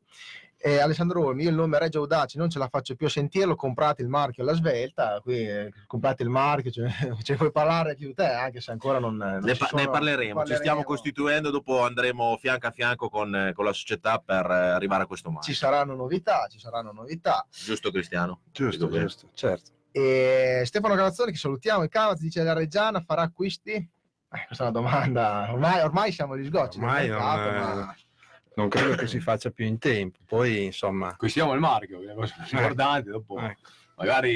[0.61, 3.55] e Alessandro Olmi io il nome Reggio Audaci non ce la faccio più a sentirlo
[3.55, 6.89] comprate il marchio alla svelta qui eh, comprate il marchio ce,
[7.23, 9.83] ce ne puoi parlare più te anche se ancora non, non Ne, ci pa- sono-
[9.83, 14.19] ne parleremo, ci stiamo costituendo, dopo andremo fianco a fianco con, eh, con la società
[14.19, 15.55] per eh, arrivare a questo ci marchio.
[15.55, 18.41] saranno novità ci saranno novità Giusto Cristiano?
[18.51, 19.71] Giusto, giusto, certo.
[19.93, 23.71] e Stefano Galazzoni che salutiamo il Cavaz dice la Reggiana farà acquisti
[24.31, 27.97] Eh, questa è una domanda ormai, ormai siamo agli sgocci Ormai non, mercato, eh, ma-
[28.59, 30.19] Non credo che si faccia più in tempo.
[30.27, 33.71] Poi, insomma, Acquistiamo il marchio, che è la cosa più importante, dopo ecco.
[33.95, 34.33] magari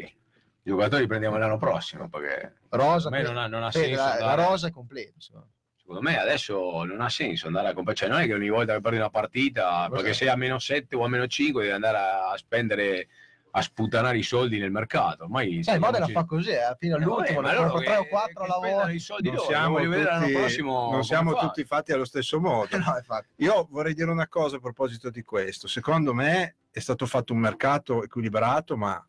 [0.00, 0.14] i
[0.62, 4.04] giocatori li prendiamo l'anno prossimo perché Rosa a me non ha, non ha senso la,
[4.04, 5.12] la andare- rosa è completa.
[5.14, 5.48] insomma.
[5.74, 8.74] secondo me adesso non ha senso andare a comprare, cioè non è che ogni volta
[8.74, 11.96] che perdi una partita, perché sei a meno 7 o a meno 5 devi andare
[11.96, 13.08] a spendere
[13.54, 15.24] a sputanare i soldi nel mercato.
[15.24, 18.46] Ormai Eh, Modena ci- fa così, eh, fino Eh, all'ultimo, loro compra tre o quattro
[18.46, 18.94] lavori.
[18.94, 21.40] i soldi Non loro, siamo, tutti, prossimo non siamo fa.
[21.40, 22.68] tutti fatti allo stesso modo.
[23.08, 23.22] No.
[23.36, 25.68] Io vorrei dire una cosa a proposito di questo.
[25.68, 29.04] Secondo me è stato fatto un mercato equilibrato ma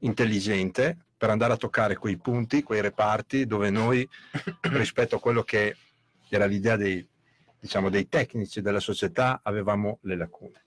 [0.00, 4.08] intelligente per andare a toccare quei punti, quei reparti dove noi
[4.72, 5.76] rispetto a quello che
[6.28, 7.06] era l'idea dei,
[7.58, 10.61] diciamo, dei tecnici della società avevamo le lacune.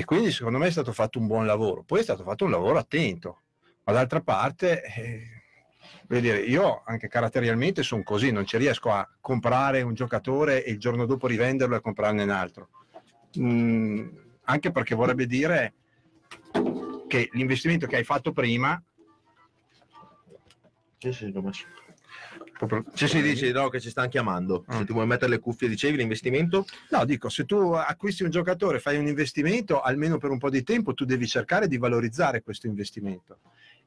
[0.00, 1.82] E quindi secondo me è stato fatto un buon lavoro.
[1.82, 3.40] Poi è stato fatto un lavoro attento,
[3.84, 9.82] ma d'altra parte, eh, dire, io anche caratterialmente sono così, non ci riesco a comprare
[9.82, 12.70] un giocatore e il giorno dopo rivenderlo e comprarne un altro.
[13.38, 14.08] Mm,
[14.44, 15.74] anche perché vorrebbe dire
[17.06, 18.82] che l'investimento che hai fatto prima
[20.96, 21.66] Sì, sì, l'ho messo.
[22.94, 24.64] Sì, sì, dici no, che ci stanno chiamando.
[24.66, 24.78] Ah.
[24.78, 26.66] Se ti vuoi mettere le cuffie, dicevi l'investimento?
[26.90, 30.62] No, dico, se tu acquisti un giocatore, fai un investimento, almeno per un po' di
[30.62, 33.38] tempo tu devi cercare di valorizzare questo investimento.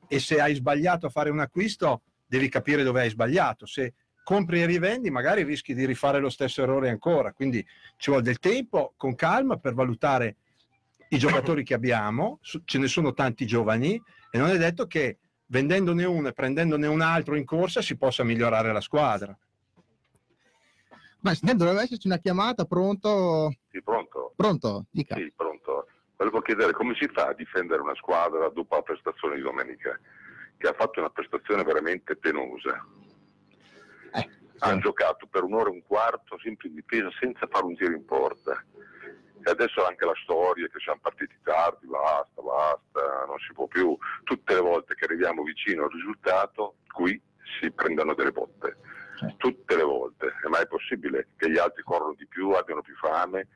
[0.07, 3.65] E se hai sbagliato a fare un acquisto, devi capire dove hai sbagliato.
[3.65, 7.33] Se compri e rivendi, magari rischi di rifare lo stesso errore ancora.
[7.33, 7.65] Quindi
[7.97, 10.37] ci vuole del tempo, con calma, per valutare
[11.09, 12.39] i giocatori che abbiamo.
[12.41, 15.19] Ce ne sono tanti giovani e non è detto che
[15.53, 19.37] vendendone uno e prendendone un altro in corsa si possa migliorare la squadra.
[21.19, 23.53] Ma doveva esserci una chiamata, pronto?
[23.69, 24.33] Sì, pronto?
[24.35, 24.85] Pronto?
[24.89, 25.15] Dica.
[25.15, 25.87] Sì, pronto.
[26.17, 29.97] Volevo chiedere come si fa a difendere una squadra dopo la prestazione di domenica,
[30.57, 32.85] che ha fatto una prestazione veramente penosa.
[34.15, 37.93] Eh, Hanno giocato per un'ora e un quarto sempre in difesa senza fare un tiro
[37.93, 38.61] in porta.
[39.45, 43.97] E adesso anche la storia che siamo partiti tardi, basta, basta, non si può più.
[44.23, 47.21] Tutte le volte che arriviamo vicino al risultato, qui
[47.59, 48.77] si prendono delle botte.
[49.19, 49.33] Sì.
[49.37, 50.27] Tutte le volte.
[50.43, 53.47] È mai possibile che gli altri corrono di più, abbiano più fame?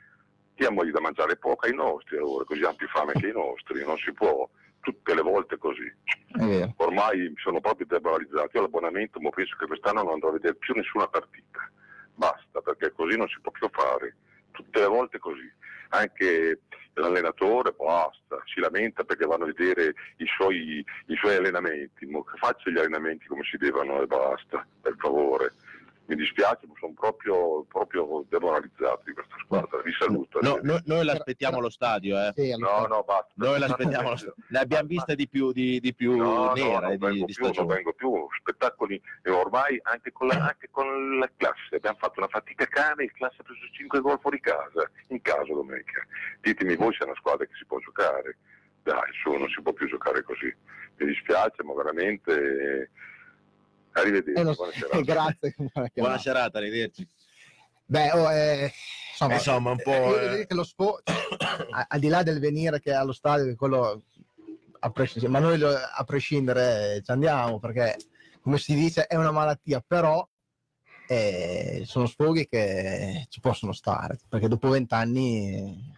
[0.55, 3.85] Diamogli da mangiare poco ai nostri allora, così hanno più fame che i nostri.
[3.85, 4.49] Non si può
[4.81, 5.87] tutte le volte così.
[6.33, 6.73] È vero.
[6.77, 8.49] Ormai sono proprio demoralizzato.
[8.57, 11.71] Io l'abbonamento, ma penso che quest'anno non andrò a vedere più nessuna partita.
[12.15, 14.17] Basta, perché così non si può più fare.
[14.51, 15.49] Tutte le volte così.
[15.89, 16.61] Anche
[16.93, 22.07] l'allenatore, basta, si lamenta perché vanno a vedere i suoi, i suoi allenamenti.
[22.37, 25.53] Faccia gli allenamenti come si devono e basta, per favore.
[26.07, 29.81] Mi dispiace, ma sono proprio, proprio demoralizzato di questa squadra.
[29.81, 30.39] Vi saluto.
[30.41, 30.87] No, arrivederci.
[30.87, 32.31] noi, noi l'aspettiamo allo stadio, eh.
[32.33, 33.31] Sì, No, no, basta.
[33.33, 34.35] Noi l'aspettiamo allo stadio.
[34.47, 37.33] Ne abbiamo viste di più, di, di più No, no, nere non di, vengo di
[37.33, 38.27] più, non vengo più.
[38.39, 41.75] Spettacoli e ormai anche con, la, anche con la classe.
[41.75, 45.51] Abbiamo fatto una fatica cane, il classe ha preso 5 gol fuori casa, in casa
[45.53, 46.05] domenica.
[46.39, 48.37] Ditemi voi se è una squadra che si può giocare.
[48.81, 50.55] Dai, su, non si può più giocare così.
[50.95, 52.31] Mi dispiace, ma veramente...
[52.31, 52.89] eh,
[53.99, 54.39] Arrivederci.
[54.39, 55.01] Eh, lo- buona serata.
[55.01, 55.53] Grazie.
[55.57, 57.07] buona Buona serata, arrivederci.
[57.85, 58.71] Beh, oh, eh,
[59.11, 60.55] insomma, Insomma, un po', eh, eh.
[61.71, 64.03] a- al di là del venire che è allo stadio, che quello
[64.79, 67.95] a prescindere, ma noi lo- a prescindere ci andiamo perché,
[68.41, 70.27] come si dice, è una malattia, però
[71.09, 75.96] eh, sono sfoghi che ci possono stare perché dopo vent'anni,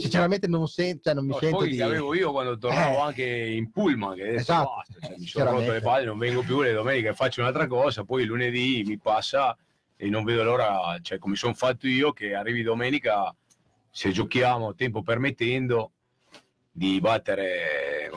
[0.00, 1.80] sinceramente, non, sen- cioè, non mi No, sento poi di.
[1.80, 3.00] avevo io quando tornavo Eh.
[3.00, 6.42] anche in pullman, che adesso Esatto, basta, cioè, mi sono rotto le palle, non vengo
[6.42, 9.56] più le domeniche, faccio un'altra cosa, poi lunedì mi passa
[9.96, 13.34] e non vedo l'ora, cioè come sono fatto io, che arrivi domenica,
[13.90, 15.92] se giochiamo tempo permettendo,
[16.70, 18.08] di battere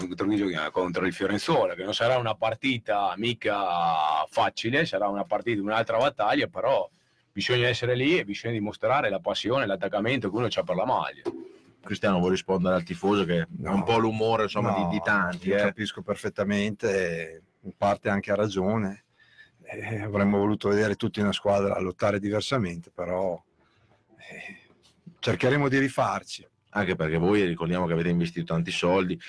[0.72, 6.46] contro il Fiorenzuola, che non sarà una partita mica facile, sarà una partita, un'altra battaglia,
[6.48, 6.88] però
[7.32, 11.24] bisogna essere lì e bisogna dimostrare la passione, l'attaccamento che uno ha per la maglia.
[11.84, 13.84] Cristiano vuole rispondere al tifoso che è un No.
[13.84, 15.48] po' l'umore insomma, di, No, di tanti.
[15.50, 15.62] io eh.
[15.62, 19.06] Capisco perfettamente, in parte anche ha ragione.
[19.64, 23.42] Eh, avremmo voluto vedere tutti una squadra lottare diversamente, però
[24.18, 24.60] eh,
[25.20, 26.48] cercheremo di rifarci.
[26.74, 29.20] Anche perché voi ricordiamo che avete investito tanti soldi.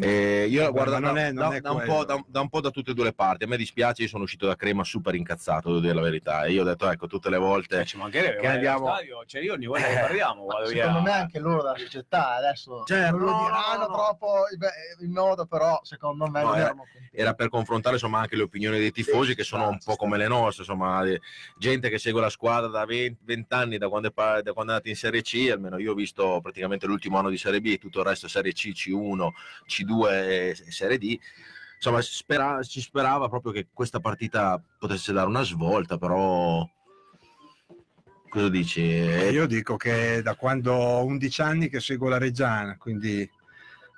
[0.00, 2.48] Eh, io Vabbè, guardo non da, è- non da- è da un da, da un
[2.48, 3.44] po' da tutte e due le parti.
[3.44, 6.44] A me dispiace, io sono uscito da Crema super incazzato, devo dire la verità.
[6.44, 9.42] E io ho detto, ecco, tutte le volte Eh, ci mancherebbe, Che andiamo- stadio, cioè
[9.42, 11.00] io ogni volta che parliamo vado Secondo via.
[11.02, 13.94] me anche loro della società adesso Certo, non lo no, diranno no, no.
[13.94, 14.34] troppo
[15.00, 16.74] in- modo, però secondo me No, era-
[17.10, 19.92] era per confrontare insomma anche le opinioni dei tifosi Sì, che sono sta, un po'
[19.92, 19.96] sta.
[19.96, 21.20] come le nostre, insomma, eh,
[21.56, 24.74] gente che segue la squadra da 20, 20 anni, da quando, è, da quando è
[24.76, 27.78] andata in Serie C, almeno io ho visto praticamente l'ultimo anno di Serie B e
[27.78, 29.30] tutto il resto Serie C, C1,
[29.66, 31.18] C2 e Serie D.
[31.76, 36.68] Insomma, spera- si sperava proprio che questa partita potesse dare una svolta, però
[38.28, 38.80] cosa dici?
[38.80, 43.28] Eh, io dico che da quando ho 11 anni che seguo la Reggiana, quindi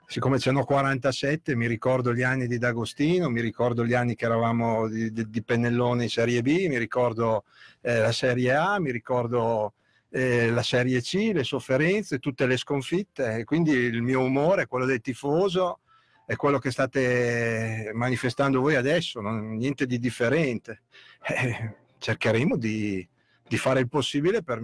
[0.07, 4.24] siccome ce n'ho 47, mi ricordo gli anni di D'Agostino, mi ricordo gli anni che
[4.24, 7.44] eravamo di, di, di Pennellone in Serie B, mi ricordo
[7.81, 9.74] eh, la Serie A, mi ricordo
[10.11, 13.44] eh, la Serie C, le sofferenze, tutte le sconfitte.
[13.44, 15.81] Quindi il mio umore, quello del tifoso,
[16.27, 20.83] è quello che state manifestando voi adesso, non, niente di differente.
[21.27, 23.07] Eh, cercheremo di,
[23.46, 24.61] di, fare il possibile per,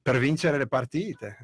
[0.00, 1.38] per vincere le partite.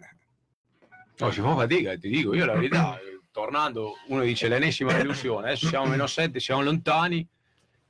[1.18, 2.98] No, si fa fatica, ti dico, io la verità,
[3.32, 7.26] tornando, uno dice l'ennesima delusione, adesso siamo meno 7, siamo lontani,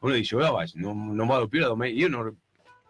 [0.01, 2.37] uno dice, oh, vai, non, non, vado più la domenica, io non,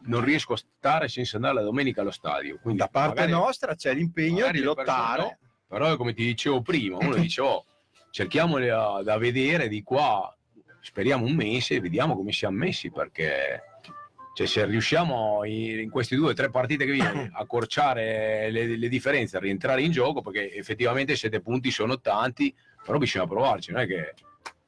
[0.07, 2.59] non, riesco a stare senza andare la domenica allo stadio.
[2.61, 5.23] Quindi da parte magari, nostra c'è l'impegno di lottare.
[5.23, 7.65] No, però come ti dicevo prima, uno dice, oh,
[8.11, 10.35] cerchiamoli da vedere di qua,
[10.81, 13.63] speriamo un mese e vediamo come siamo messi, perché
[14.39, 18.89] cioè, se riusciamo in, queste due o tre partite che viene a accorciare le, le,
[18.89, 23.81] differenze, a rientrare in gioco, perché effettivamente sette punti sono tanti, però bisogna provarci, non
[23.81, 24.15] è che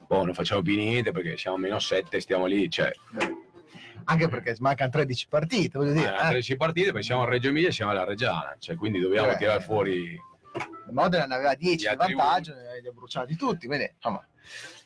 [0.09, 2.91] boh, non facciamo più niente perché siamo a meno sette, stiamo lì, cioè,
[4.05, 6.15] anche perché mancano 13 partite, voglio dire.
[6.15, 9.31] Eh, 13 partite, poi siamo a Reggio Emilia e siamo alla Reggiana, cioè, quindi dobbiamo
[9.31, 10.19] eh, tirare fuori.
[10.91, 14.25] Modena ne aveva 10 di vantaggio, li ha bruciati tutti, quindi insomma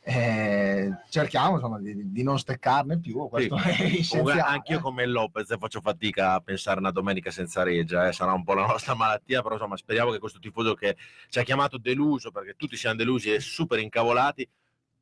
[0.07, 3.27] eh, cerchiamo insomma, di, di, non steccarne più.
[3.29, 4.17] Questo sì.
[4.17, 8.13] è Anch'io come Lopez faccio fatica a pensare una domenica senza Reggia, eh.
[8.13, 10.97] sarà un po' la nostra malattia, però insomma, speriamo che questo tifoso che
[11.31, 14.47] ci ha chiamato deluso, perché tutti siamo delusi e super incavolati,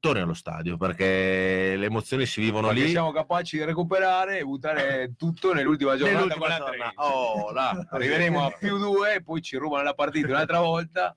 [0.03, 2.91] torni allo stadio perché le emozioni si vivono perché lì.
[2.91, 6.19] Siamo capaci di recuperare e buttare tutto nell'ultima giornata.
[6.19, 6.93] Nell'ultima giornata.
[6.97, 7.87] Oh, là.
[7.89, 11.17] Arriveremo a più due, poi ci rubano la partita un'altra volta.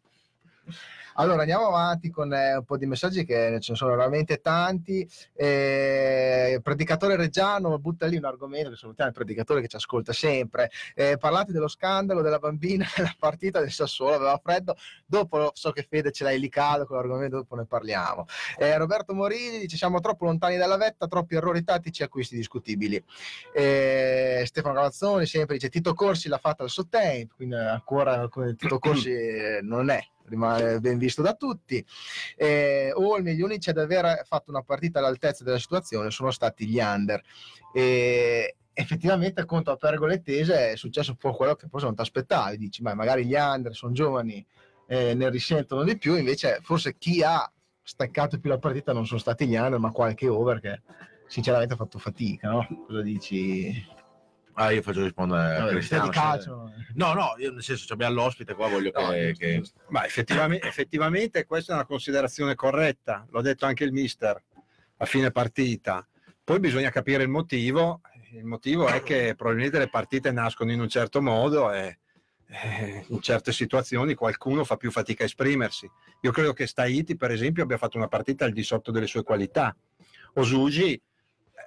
[1.17, 5.09] Allora andiamo avanti con eh, un po' di messaggi che ce ne sono veramente tanti.
[5.33, 10.69] Eh, predicatore Reggiano butta lì un argomento che salutiamo il predicatore che ci ascolta sempre.
[10.93, 14.75] Eh, parlate dello scandalo della bambina nella partita del Sassuolo, aveva freddo.
[15.05, 18.25] Dopo so che Fede ce l'hai lì caldo con l'argomento, dopo ne parliamo.
[18.57, 23.01] Eh, Roberto Morini dice siamo troppo lontani dalla vetta, troppi errori tattici e acquisti discutibili.
[23.53, 28.79] Eh, Stefano Cavazzoni sempre dice Tito Corsi l'ha fatta al suo tempo, quindi ancora Tito
[28.79, 31.85] Corsi eh, non è rimane ben visto da tutti.
[32.35, 36.79] Eh, Olmi gli unici ad aver fatto una partita all'altezza della situazione sono stati gli
[36.79, 37.21] under.
[37.73, 42.01] E effettivamente, contro a pergole tese, è successo un po' quello che forse non ti
[42.01, 42.57] aspettavi.
[42.57, 44.45] Dici, ma magari gli under sono giovani,
[44.87, 46.15] eh, ne risentono di più.
[46.15, 47.49] Invece, forse chi ha
[47.81, 50.81] staccato più la partita non sono stati gli under, ma qualche over che
[51.27, 52.49] sinceramente ha fatto fatica.
[52.49, 52.67] No?
[52.87, 53.93] Cosa dici?
[54.57, 56.09] Ah, io faccio rispondere a Cristiano.
[56.09, 56.71] Calcio.
[56.93, 59.35] No, no, io nel senso abbiamo l'ospite qua, voglio no, che...
[59.37, 59.61] che...
[59.89, 64.41] Ma effettivamente, effettivamente questa è una considerazione corretta, l'ho detto anche il mister
[64.97, 66.07] a fine partita.
[66.41, 67.99] Poi bisogna capire il motivo.
[68.31, 71.99] Il motivo è che probabilmente le partite nascono in un certo modo e,
[72.47, 75.89] e in certe situazioni qualcuno fa più fatica a esprimersi.
[76.21, 79.23] Io credo che Staiti, per esempio, abbia fatto una partita al di sotto delle sue
[79.23, 79.75] qualità.
[80.35, 81.01] Osugi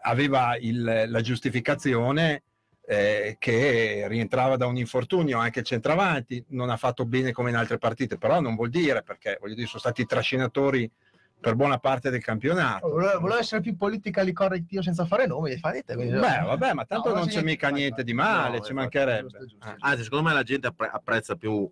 [0.03, 2.44] aveva il, la giustificazione
[2.90, 7.57] eh, che rientrava da un infortunio anche il centravanti, non ha fatto bene come in
[7.57, 10.90] altre partite, però non vuol dire perché voglio dire, sono stati trascinatori
[11.38, 12.88] per buona parte del campionato.
[12.88, 15.94] Volevo, volevo essere più politically correct io senza fare nomi, fate.
[15.94, 16.14] Quindi...
[16.14, 19.29] Beh, vabbè, ma tanto no, non c'è mica niente di male, no, ci mancherebbe.
[19.29, 19.87] Giusto, giusto, giusto.
[19.87, 21.70] Anzi, secondo me la gente apprezza più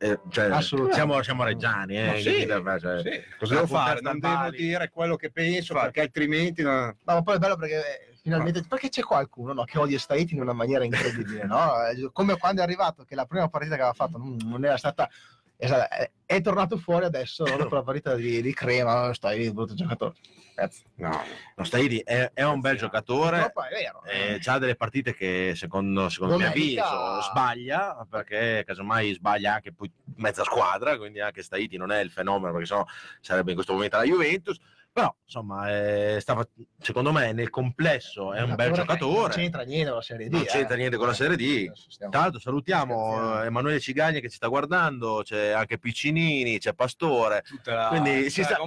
[0.00, 3.22] eh, cioè, siamo, siamo, reggiani, eh, sì, cioè, sì.
[3.38, 4.00] cosa devo fare?
[4.02, 6.94] Non devo dire quello che penso perché altrimenti non...
[7.04, 10.40] no, ma poi è bello perché finalmente perché c'è qualcuno no, che odia Staiti in
[10.40, 11.72] una maniera incredibile no?
[12.12, 15.10] come quando è arrivato che la prima partita che aveva fatto non era stata
[15.56, 20.14] è, è tornato fuori adesso dopo la partita di, di Crema Staiti brutto giocatore
[20.96, 21.20] no,
[21.56, 23.52] no Staiti è, è, un bel giocatore
[24.06, 29.90] eh, ha delle partite che secondo, secondo mio avviso sbaglia perché casomai sbaglia anche poi
[30.16, 32.84] mezza squadra quindi anche Staiti non è il fenomeno perché sennò
[33.20, 34.58] sarebbe in questo momento la Juventus
[34.92, 36.46] però insomma eh, stava,
[36.78, 39.20] secondo me nel complesso è un bel giocatore.
[39.20, 40.78] Non c'entra niente con la Serie D non c'entra eh.
[40.78, 41.72] niente con la Serie D.
[42.10, 47.42] Tra l'altro salutiamo Emanuele Cigagna che ci sta guardando c'è anche Piccinini c'è Pastore.
[47.64, 48.58] La, quindi si, sta,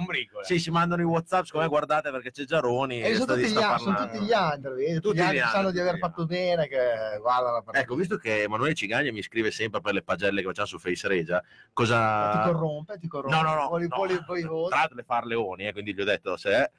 [0.42, 3.54] sì, si mandano i whatsapp secondo me guardate perché c'è Giaroni e sono, tutti gli,
[3.54, 7.94] sono tutti gli under tutti gli altri sanno di aver fatto bene che guarda ecco
[7.94, 11.40] visto che Emanuele Cigagna mi scrive sempre per le pagelle che facciamo su Face Regia
[11.72, 13.36] cosa ti corrompe ti corrompe.
[13.36, 14.68] No no no, no.
[14.68, 16.70] tra l'altro le far leoni eh, quindi gli ho detto detto se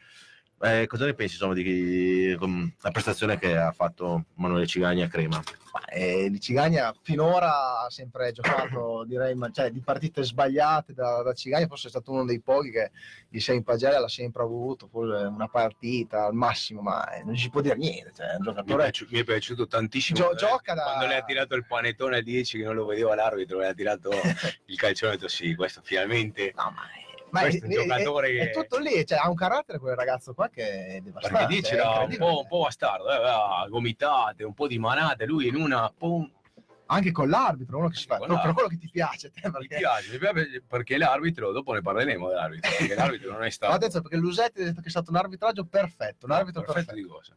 [0.60, 2.38] eh, cosa ne pensi insomma di, di,
[2.82, 5.40] la prestazione che ha fatto Manuele Cigagna a Crema?
[5.88, 11.68] Eh, di Cigagna finora ha sempre giocato direi cioè, di partite sbagliate da, da, Cigagna
[11.68, 12.90] forse è stato uno dei pochi che
[13.30, 17.52] di sei in pagella l'ha sempre avuto una partita al massimo ma eh, non si
[17.52, 18.74] può dire niente cioè, un giocatore...
[18.74, 20.84] mi, è piaciuto, mi è piaciuto tantissimo Gio- eh, gioca da...
[20.84, 23.74] quando le ha tirato il panettone a 10 che non lo vedeva l'arbitro le ha
[23.76, 24.10] tirato
[24.66, 28.32] il calcione ho detto sì questo finalmente no ma è Ma è un giocatore è,
[28.32, 31.46] che- è tutto lì, cioè, ha un carattere quel ragazzo qua che è devastante.
[31.46, 35.48] Perché è era un po', un po' bastardo, eh, gomitate, un po' di manate, lui
[35.48, 36.30] in una pum,
[36.90, 38.18] Anche con l'arbitro, uno che si fa.
[38.18, 39.76] Però, quello che ti piace te, perché...
[39.76, 43.74] piace, mi piace perché l'arbitro, dopo ne parleremo dell'arbitro, perché l'arbitro non è Ma stato
[43.74, 47.08] attenzione, perché Lusetti ha detto che è stato un arbitraggio perfetto, un arbitro perfetto perfetto.
[47.08, 47.36] di cosa.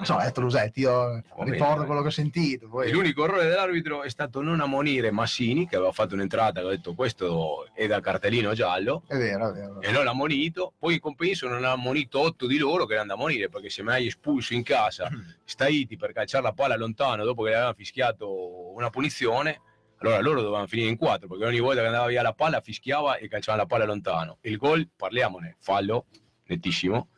[0.00, 2.68] Non so, ha detto Lusetti, io bene, ricordo quello che ho sentito.
[2.70, 2.90] Poi...
[2.90, 6.94] L'unico errore dell'arbitro è stato non ammonire Massini, che aveva fatto un'entrata, che ha detto
[6.94, 9.82] questo è da cartellino giallo, È vero, è vero.
[9.82, 10.72] e non l'ha ammonito.
[10.78, 13.82] Poi in compenso non ha ammonito otto di loro che erano da ammonire, perché se
[13.82, 15.10] mai espulso in casa
[15.44, 19.60] Staiti per calciare la palla lontano dopo che gli avevano fischiato una punizione,
[19.98, 23.16] allora loro dovevano finire in quattro, perché ogni volta che andava via la palla fischiava
[23.18, 24.38] e calciava la palla lontano.
[24.40, 26.06] Il gol, parliamone, fallo,
[26.46, 27.08] nettissimo.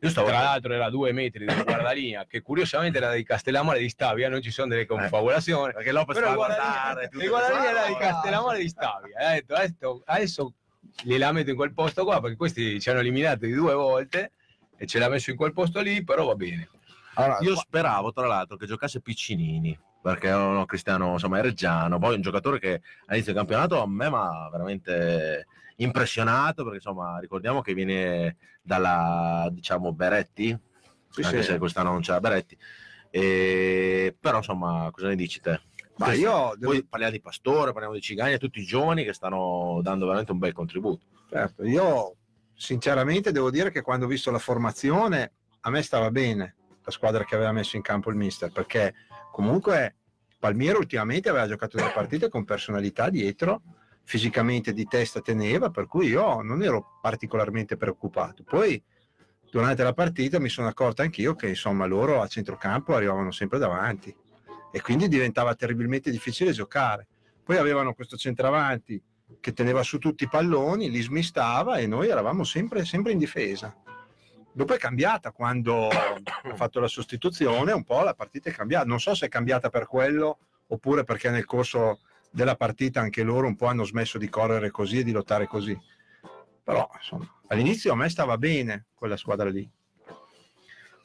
[0.00, 3.80] Io stavo Tra l'altro era a due metri dalla guardalinea, che curiosamente era di Castellammare
[3.80, 5.72] di Stabia, non ci sono delle confabulazioni.
[5.72, 8.04] perché Lopez Però va a il guardalinea, guardare il guardalinea queste era di.
[8.04, 9.18] Castellammare di Stabia.
[9.18, 10.54] Ha detto, adesso, adesso
[11.02, 14.32] gliela metto in quel posto qua, perché questi ci hanno eliminato di due volte
[14.76, 16.68] e ce l'ha messo in quel posto lì, però va bene.
[17.14, 21.98] Allora, Io speravo, tra l'altro, che giocasse Piccinini, perché è uno cristiano, insomma, è reggiano,
[21.98, 25.46] poi un giocatore che all'inizio del campionato a me mi ha veramente
[25.82, 30.56] impressionato, perché insomma, ricordiamo che viene dalla, diciamo, Beretti,
[31.08, 31.52] Sì, anche sì.
[31.52, 32.56] se quest'anno non c'era Beretti,
[33.10, 35.60] E- però insomma, cosa ne dici te?
[35.96, 39.80] Ma io devo- Poi parliamo di Pastore, parliamo di Cigani, tutti i giovani che stanno
[39.82, 41.04] dando veramente un bel contributo.
[41.28, 42.16] Certo, io
[42.54, 47.24] sinceramente devo dire che quando ho visto la formazione a me stava bene la squadra
[47.24, 48.94] che aveva messo in campo il mister perché
[49.30, 49.96] comunque
[50.38, 53.62] Palmiero ultimamente aveva giocato delle partite con personalità dietro,
[54.04, 58.42] fisicamente di testa teneva, per cui io non ero particolarmente preoccupato.
[58.42, 58.82] Poi
[59.50, 64.14] durante la partita mi sono accorto anch'io che insomma loro a centrocampo arrivavano sempre davanti
[64.70, 67.06] e quindi diventava terribilmente difficile giocare.
[67.44, 69.02] Poi avevano questo centravanti
[69.40, 73.74] che teneva su tutti i palloni, li smistava e noi eravamo sempre, sempre in difesa.
[74.54, 78.84] Dopo è cambiata quando ha fatto la sostituzione, un po' la partita è cambiata.
[78.84, 82.00] Non so se è cambiata per quello oppure perché nel corso
[82.32, 85.78] della partita anche loro un po' hanno smesso di correre così e di lottare così.
[86.64, 89.68] Però insomma, all'inizio a me stava bene quella squadra lì.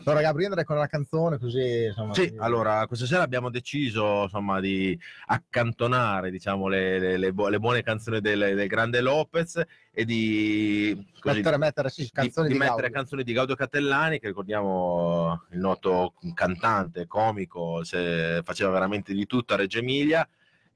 [0.06, 2.14] allora Gabri, andrei con una canzone così, insomma.
[2.14, 2.36] Sì, sì.
[2.38, 7.82] allora questa sera abbiamo deciso insomma di accantonare diciamo, le, le- le bu- le buone
[7.84, 9.62] canzoni del, del grande Lopez
[9.92, 12.96] e di, così, mettere, mettere sì, di- canzoni di, di, mettere Gaudio.
[12.96, 19.56] canzoni di Gaudio Catellani che ricordiamo il noto cantante, comico, se- faceva veramente di tutto
[19.56, 20.26] a Reggio Emilia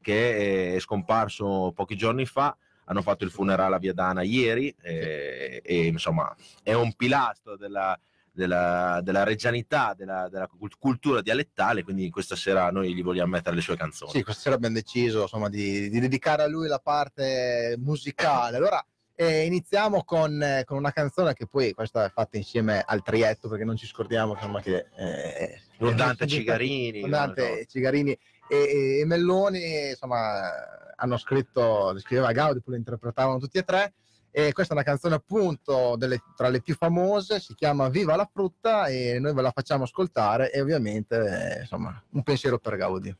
[0.01, 5.85] che è scomparso pochi giorni fa hanno fatto il funerale a Viadana ieri e, e,
[5.85, 7.97] insomma è un pilastro della,
[8.31, 13.55] della, della reggianità, della, della cult- cultura dialettale, quindi questa sera noi gli vogliamo mettere
[13.55, 14.11] le sue canzoni.
[14.11, 18.57] Sì, questa sera abbiamo deciso insomma, di, di dedicare a lui la parte musicale.
[18.57, 18.83] Allora
[19.15, 23.49] eh, iniziamo con, eh, con una canzone che poi questa è fatta insieme al trietto
[23.49, 27.65] perché non ci scordiamo insomma, che eh, Con Dante eh, Cigarini, Dante no.
[27.67, 28.17] Cigarini
[28.51, 30.49] e, e- Melloni insomma
[30.97, 33.93] hanno scritto, scriveva Gaudi, poi lo interpretavano tutti e tre.
[34.29, 38.29] E questa è una canzone appunto delle- tra le più famose, si chiama Viva la
[38.31, 43.15] frutta e noi ve la facciamo ascoltare e ovviamente eh, insomma un pensiero per Gaudi.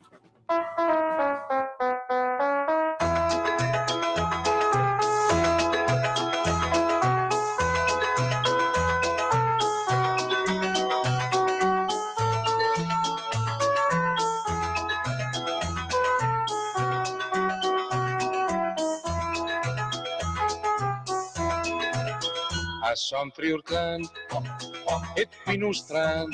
[22.96, 24.06] Sant Friurtland
[25.16, 26.34] et Pinustrand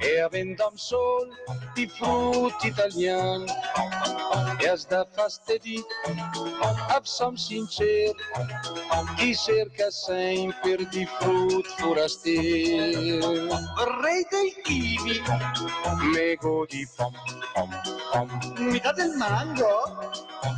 [0.00, 1.28] e avendo am sol
[1.74, 3.44] di frutti italian
[4.60, 5.82] e as da fastedi
[6.88, 8.12] ab som sincer
[9.16, 13.20] chi cerca sempre di frut foraster
[13.76, 15.22] vorrei dei kiwi
[16.12, 17.12] mego di pom
[17.54, 17.70] pom
[18.12, 18.28] pom
[18.58, 19.74] Metà del mango?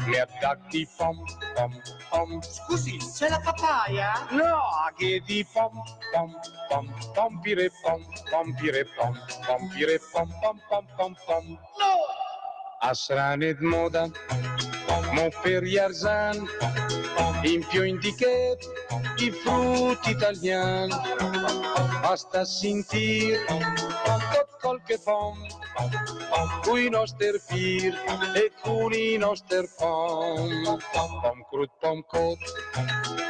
[0.07, 1.17] mi attacchi pom
[1.55, 1.81] pom
[2.11, 4.27] pom Scusi, c'è la papaya?
[4.31, 5.73] No, che di pom
[6.13, 6.31] pom
[6.69, 8.01] pom pompire pom
[8.31, 9.15] pompire pom
[9.47, 11.45] pompire pom pom pom pom pom
[11.79, 11.93] No!
[13.61, 14.11] moda
[15.13, 16.37] mo per Yarzan
[17.43, 18.59] in più indiche
[19.17, 20.95] i frutti italiani
[22.03, 23.39] basta sentir
[24.71, 25.37] tot quel che fom
[26.63, 27.95] cui nostri pir
[28.37, 32.39] e con i nostri pom pom crut pom cot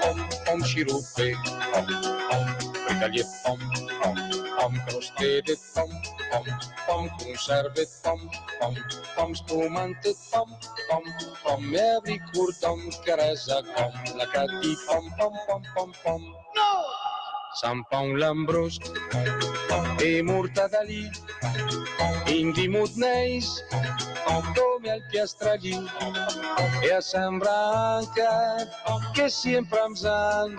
[0.00, 1.28] pom pom sciruppe
[1.72, 1.86] pom
[2.28, 2.44] pom
[2.84, 3.58] fricaglie pom
[4.00, 4.16] pom
[4.58, 5.90] pom crostette pom
[6.30, 6.46] pom
[6.86, 8.20] pom conserve pom
[8.58, 8.74] pom
[9.14, 10.48] pom spumante pom
[10.88, 16.22] pom pom pom, mi ricordam che resa com, la cati pom pom pom pom pom.
[16.56, 16.70] No!
[17.60, 18.82] San Pon Lambrusc
[20.02, 21.10] e murtadali,
[22.26, 23.46] indimut neix,
[24.54, 25.76] come al piastrallí,
[26.82, 28.30] e a Sant Branca,
[29.14, 30.56] que sempre ens han,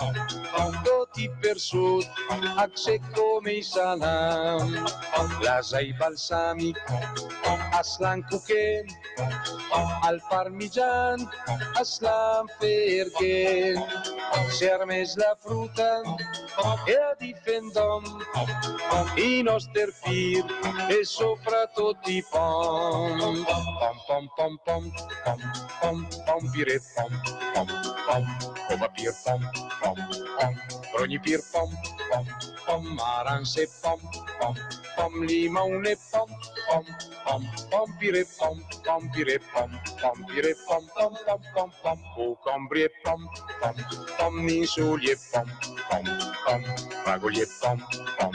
[0.85, 2.05] tot i per sud,
[2.63, 4.75] accet come i salam.
[5.41, 6.77] L'asa i balsàmic,
[7.79, 8.93] aslan cuquent,
[10.09, 11.25] al parmigian,
[11.81, 13.81] aslan ferquent.
[14.57, 15.89] Sermes la fruta,
[16.87, 18.05] e a difendom,
[19.17, 20.43] i nostri pir
[20.91, 24.83] e soprattutto i pom pom pom pom pom
[25.23, 25.39] pom
[25.81, 27.11] pom pom pire pom
[27.55, 27.67] pom
[28.07, 28.23] pom
[28.67, 29.41] pom pir pom
[29.81, 29.97] pom
[30.37, 30.53] pom
[30.91, 31.69] brogni pir pom
[32.09, 32.25] pom
[32.65, 32.83] pom
[33.15, 33.99] aranse pom
[34.39, 34.55] pom
[34.95, 36.29] pom limone pom
[36.67, 36.85] pom
[37.25, 39.69] pom pom pire pom pom pire pom
[40.01, 43.21] pom pire pom pom pom pom pom cucombri e pom
[43.61, 43.75] pom
[44.17, 45.47] pom insulie pom
[45.89, 46.05] pom
[46.45, 46.61] pom
[47.03, 47.79] fragoli e pom
[48.19, 48.33] pom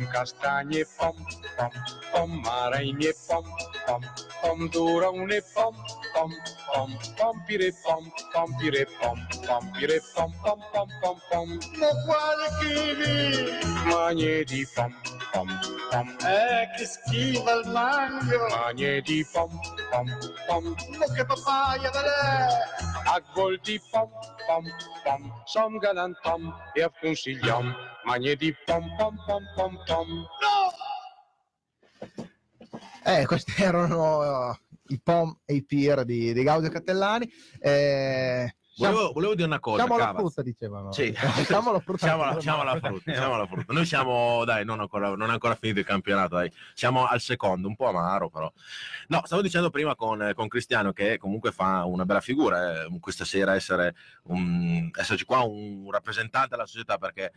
[0.00, 1.14] pom castagne e pom
[1.56, 1.70] pom
[2.12, 3.44] pom maraini e pom
[3.86, 4.02] pom
[4.42, 5.74] pom durone e pom
[6.14, 6.30] pom
[6.72, 11.48] pom pom pire pom pom pire pom pom pire pom pom pom pom pom
[11.80, 13.14] Ma quale kiwi?
[13.90, 14.92] magne di pom
[15.32, 15.48] pom
[15.90, 18.48] pom Eh, che schiva il mango!
[18.50, 19.50] magne di pom
[19.90, 20.06] pom
[20.48, 20.64] pom
[20.98, 22.89] Ma che papaya velè!
[23.06, 24.10] A gol di pom
[24.46, 24.64] pom
[25.04, 27.74] pom som galant pom e a consigliam
[28.04, 30.08] magne di pom pom pom pom pom.
[33.04, 34.54] Eh, questi erano uh,
[34.88, 37.30] i POM e i PIR di, di Gaudio Cattellani.
[37.58, 38.54] Eh,
[38.88, 40.18] Volevo, volevo dire una cosa, siamo alla Cava.
[40.18, 40.92] frutta, dicevano.
[40.92, 41.14] Sì.
[41.44, 42.06] siamo alla frutta.
[42.06, 43.72] Siamo alla, siamo alla frutta, siamo alla frutta.
[43.72, 46.52] Noi siamo, dai, non, ancora, non è ancora finito il campionato, dai.
[46.74, 48.52] Siamo al secondo, un po' amaro però.
[49.08, 53.24] No, stavo dicendo prima con, con Cristiano che comunque fa una bella figura eh, questa
[53.24, 57.32] sera essere un, esserci qua un rappresentante della società perché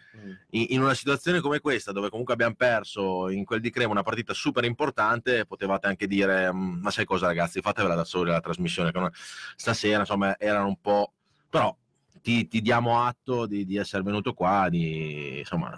[0.52, 4.04] in, in una situazione come questa dove comunque abbiamo perso in quel di Crema una
[4.04, 8.40] partita super importante potevate anche dire "Mm, ma sai cosa ragazzi fatevela da soli la
[8.40, 9.12] trasmissione che non-
[9.56, 11.14] stasera insomma erano un po'
[11.54, 11.78] però
[12.24, 15.72] ti, ti diamo atto di, di essere venuto qua di insomma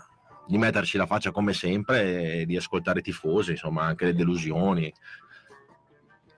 [0.48, 4.94] di metterci la faccia come sempre e di ascoltare i tifosi insomma anche le delusioni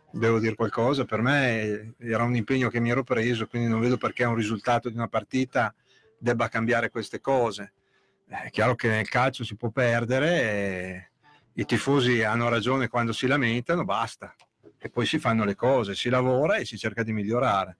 [0.09, 3.97] devo dire qualcosa, per me era un impegno che mi ero preso, quindi non vedo
[3.97, 5.71] perché un risultato di una partita
[6.17, 7.73] debba cambiare queste cose.
[8.25, 11.11] È chiaro che nel calcio si può perdere,
[11.53, 14.33] i tifosi hanno ragione quando si lamentano, basta.
[14.79, 17.77] E poi si fanno le cose, si lavora e si cerca di migliorare.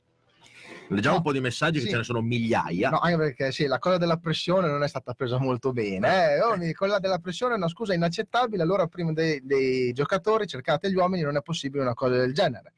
[0.90, 1.86] Leggiamo No, un po' di messaggi sì.
[1.86, 4.88] che ce ne sono migliaia No, anche perché sì, la cosa della pressione non è
[4.88, 6.36] stata presa molto bene.
[6.36, 8.64] Eh, oh, quella della pressione è una scusa inaccettabile.
[8.64, 12.74] Allora, prima dei, dei giocatori, cercate gli uomini, non è possibile una cosa del genere.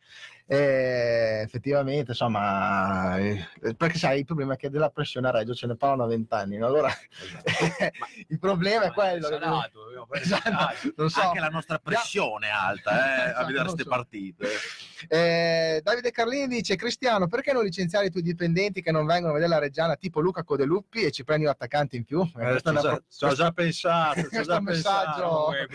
[0.51, 3.45] Eh, effettivamente, insomma, eh,
[3.77, 6.57] perché sai, il problema è che della pressione a Reggio ce ne parlano a vent'anni.
[6.57, 6.65] no?
[6.65, 6.89] Allora,
[8.29, 9.27] il problema è quello.
[9.27, 9.37] che-
[10.11, 11.21] Esatto, non so.
[11.21, 13.89] anche la nostra pressione è alta eh, a Esatto, vedere non queste so.
[13.89, 14.47] partite
[15.07, 19.35] Eh, Davide Carlini dice: Cristiano, perché non licenziare i tuoi dipendenti che non vengono a
[19.35, 22.21] vedere la Reggiana tipo Luca Codeluppi e ci prendi un attaccante in più?
[22.21, 25.51] Eh, pro- ci ho già pensato, ci ho già pensato.
[25.53, 25.67] in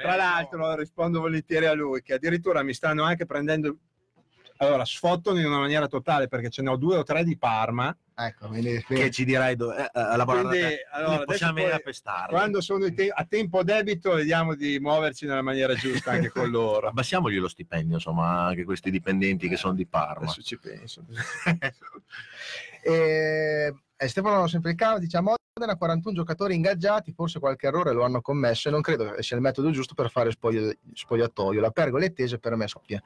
[0.00, 3.76] Tra eh, l'altro rispondo volentieri a lui che addirittura mi stanno anche prendendo
[4.58, 7.96] allora sfottano in una maniera totale perché ce ne ho due o tre di Parma
[8.20, 12.60] Ecco, quindi, che ci dirai do- eh, eh, lavorare Quindi, allora, possiamo poi, pestarli quando
[12.60, 16.88] sono te- a tempo debito vediamo di muoverci nella maniera giusta anche con loro.
[16.90, 20.24] Abbassiamogli lo stipendio insomma anche questi dipendenti che sono di Parma.
[20.24, 21.04] Adesso ci penso.
[22.80, 27.92] Eh, eh, Stefano sempre il cavo dice a Modena 41 giocatori ingaggiati forse qualche errore
[27.92, 31.60] lo hanno commesso e non credo che sia il metodo giusto per fare spogli- spogliatoio.
[31.60, 33.02] La pergolettese per me scoppia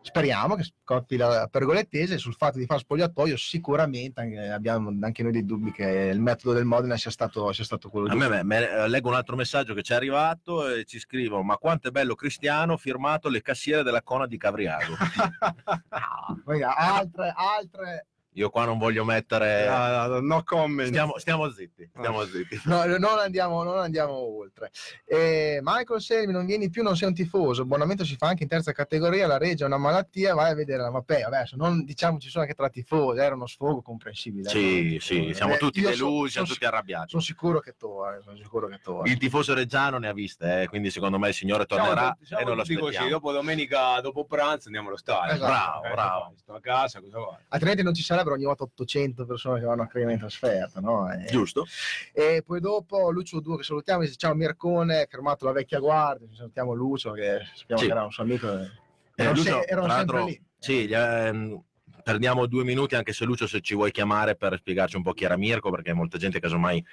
[0.00, 5.32] speriamo che scoppi la pergolettese sul fatto di fare spogliatoio sicuramente anche- abbiamo anche noi
[5.32, 8.28] dei dubbi che il metodo del Modena sia stato, sia stato quello giusto.
[8.28, 11.88] me, me- leggo un altro messaggio che ci è arrivato e ci scrivono: Ma quanto
[11.88, 14.94] è bello Cristiano firmato le cassiere della Cona di Cavriago.
[16.76, 18.06] Altre, altre
[18.38, 19.66] Io qua non voglio mettere.
[19.66, 22.60] no, no, no comment Stiamo, stiamo zitti, stiamo zitti.
[22.64, 24.70] No, non andiamo, non andiamo oltre.
[25.04, 27.62] Eh, Michael Selmi, non vieni più, non sei un tifoso.
[27.62, 29.26] Abbonamento si fa anche in terza categoria.
[29.26, 31.22] La Regia è una malattia, vai a vedere la Mapei.
[31.22, 34.48] Adesso non diciamo ci sono anche tra tifosi, era uno sfogo comprensibile.
[34.48, 37.08] Sì, sì, siamo Eh, tutti delusi, siamo tutti arrabbiati.
[37.10, 39.02] Sono sicuro che tu, eh, sono sicuro che tu.
[39.04, 39.10] eh.
[39.10, 42.44] Il tifoso reggiano ne ha viste, eh, quindi secondo me il signore tornerà Siamo e
[42.46, 43.08] non lo così, aspettiamo.
[43.08, 45.34] dopo domenica, dopo pranzo andiamo allo stadio.
[45.34, 45.50] Esatto.
[45.50, 46.32] Bravo, Eh, bravo.
[46.36, 47.36] Sto a casa, cosa vuoi?
[47.48, 51.10] Altrimenti non ci sarebbero ogni volta 800 persone che vanno a Crema in trasferta, no?
[51.10, 51.66] Eh, Giusto?
[52.12, 56.36] E poi dopo Lucio Due che salutiamo, dice ciao Mircone, fermato la vecchia guardia, ci
[56.36, 57.86] salutiamo Lucio che sappiamo Sì.
[57.86, 58.46] che era un suo amico.
[58.46, 58.70] eh.
[59.14, 60.42] Erano Lucio, se- erano sempre lì.
[60.58, 61.62] Sì, ehm,
[62.04, 65.24] perdiamo due minuti anche se Lucio se ci vuoi chiamare per spiegarci un po' chi
[65.24, 66.84] era Mirko, perché molta gente casomai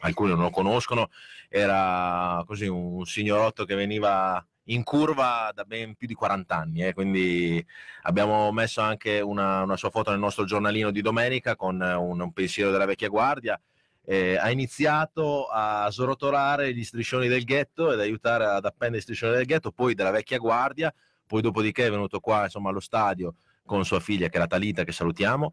[0.00, 1.10] alcuni non lo conoscono,
[1.48, 6.94] era così un signorotto che veniva in curva da ben più di 40 anni, eh,
[6.94, 7.64] quindi
[8.02, 12.32] abbiamo messo anche una, una sua foto nel nostro giornalino di domenica con un, un
[12.32, 13.60] pensiero della vecchia guardia.
[14.06, 19.34] Eh, ha iniziato a srotolare gli striscioni del ghetto ed aiutare ad appendere gli striscioni
[19.34, 20.92] del ghetto, poi della vecchia guardia,
[21.26, 23.34] poi dopodiché è venuto qua insomma, allo stadio
[23.64, 25.52] con sua figlia che era Talita che salutiamo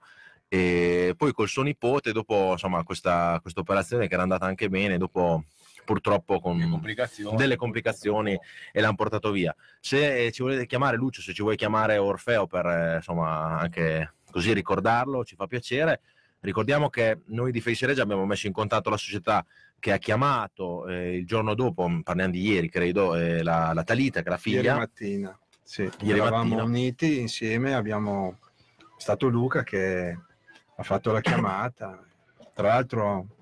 [0.54, 5.46] e poi col suo nipote dopo insomma questa operazione che era andata anche bene dopo
[5.92, 7.36] purtroppo con complicazioni.
[7.36, 8.40] delle complicazioni
[8.72, 12.48] e l'hanno portato via se eh, ci volete chiamare Lucio se ci vuoi chiamare Orfeo
[12.48, 16.02] per eh, insomma anche così ricordarlo ci fa piacere
[16.40, 19.46] ricordiamo che noi di Face Regia abbiamo messo in contatto la società
[19.80, 24.22] che ha chiamato eh, il giorno dopo parliamo di ieri credo eh, la, la Talita
[24.22, 26.64] che è la Ieri figlia mattina, sì, Ieri eravamo mattina.
[26.64, 28.38] uniti insieme, abbiamo
[28.78, 30.16] è stato Luca che
[30.76, 32.04] ha fatto la chiamata.
[32.54, 33.41] Tra l'altro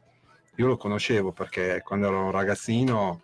[0.60, 3.24] io lo conoscevo perché quando ero un ragazzino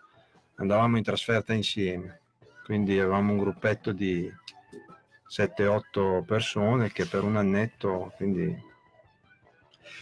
[0.56, 2.22] andavamo in trasferta insieme,
[2.64, 4.32] quindi avevamo un gruppetto di
[5.28, 8.58] 7-8 persone che per un annetto, quindi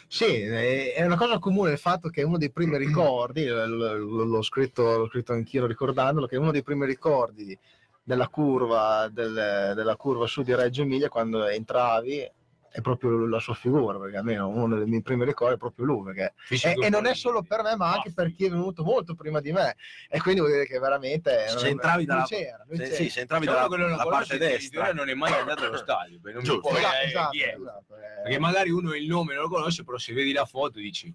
[0.08, 4.98] Sì, è una cosa comune il fatto che uno dei primi ricordi, l- l'ho scritto,
[5.00, 7.58] l'ho scritto anch'io ricordandolo, che uno dei primi ricordi
[8.04, 12.30] della curva, del- della curva su di Reggio Emilia quando entravi
[12.76, 16.06] è proprio la sua figura, perché almeno uno dei miei primi ricordi è proprio lui,
[16.06, 19.14] perché e, e non è solo per me, ma anche per chi è venuto molto
[19.14, 19.76] prima di me.
[20.10, 21.48] E quindi vuol dire che veramente.
[21.50, 22.96] se entravi lui dalla, c'era, lui se- c'era.
[22.96, 25.34] sì, se entravi Diciamo dalla che non lo la conosce, parte destra non è mai
[25.34, 27.56] andato allo stadio, perché non può Esatto, vedere esatto, è.
[27.62, 28.22] esatto, eh.
[28.24, 31.14] Perché magari uno il nome non lo conosce, però se vedi la foto dici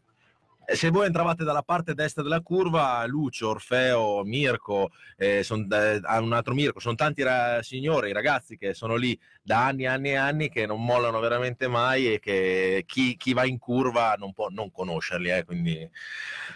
[0.70, 5.98] E se voi entravate dalla parte destra della curva, Lucio, Orfeo, Mirko, eh, son- eh,
[6.18, 9.18] un altro Mirko, sono tanti ra- signori, ragazzi che sono lì
[9.48, 13.32] da anni e anni e anni, che non mollano veramente mai e che chi, chi
[13.32, 15.30] va in curva non può non conoscerli.
[15.30, 15.90] eh, quindi...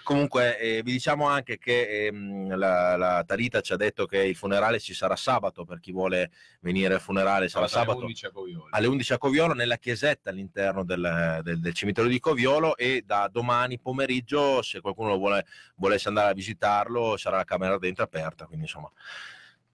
[0.03, 4.37] Comunque eh, vi diciamo anche che ehm, la, la Tarita ci ha detto che il
[4.37, 6.31] funerale ci sarà sabato, per chi vuole
[6.61, 8.69] venire al funerale sarà Sabato alle sabato 11 a Coviolo.
[8.71, 13.29] alle 11 a Coviolo nella chiesetta all'interno del, del- del cimitero di Coviolo e da
[13.33, 18.65] domani pomeriggio se qualcuno vuole, volesse andare a visitarlo sarà la camera dentro aperta quindi
[18.65, 18.91] insomma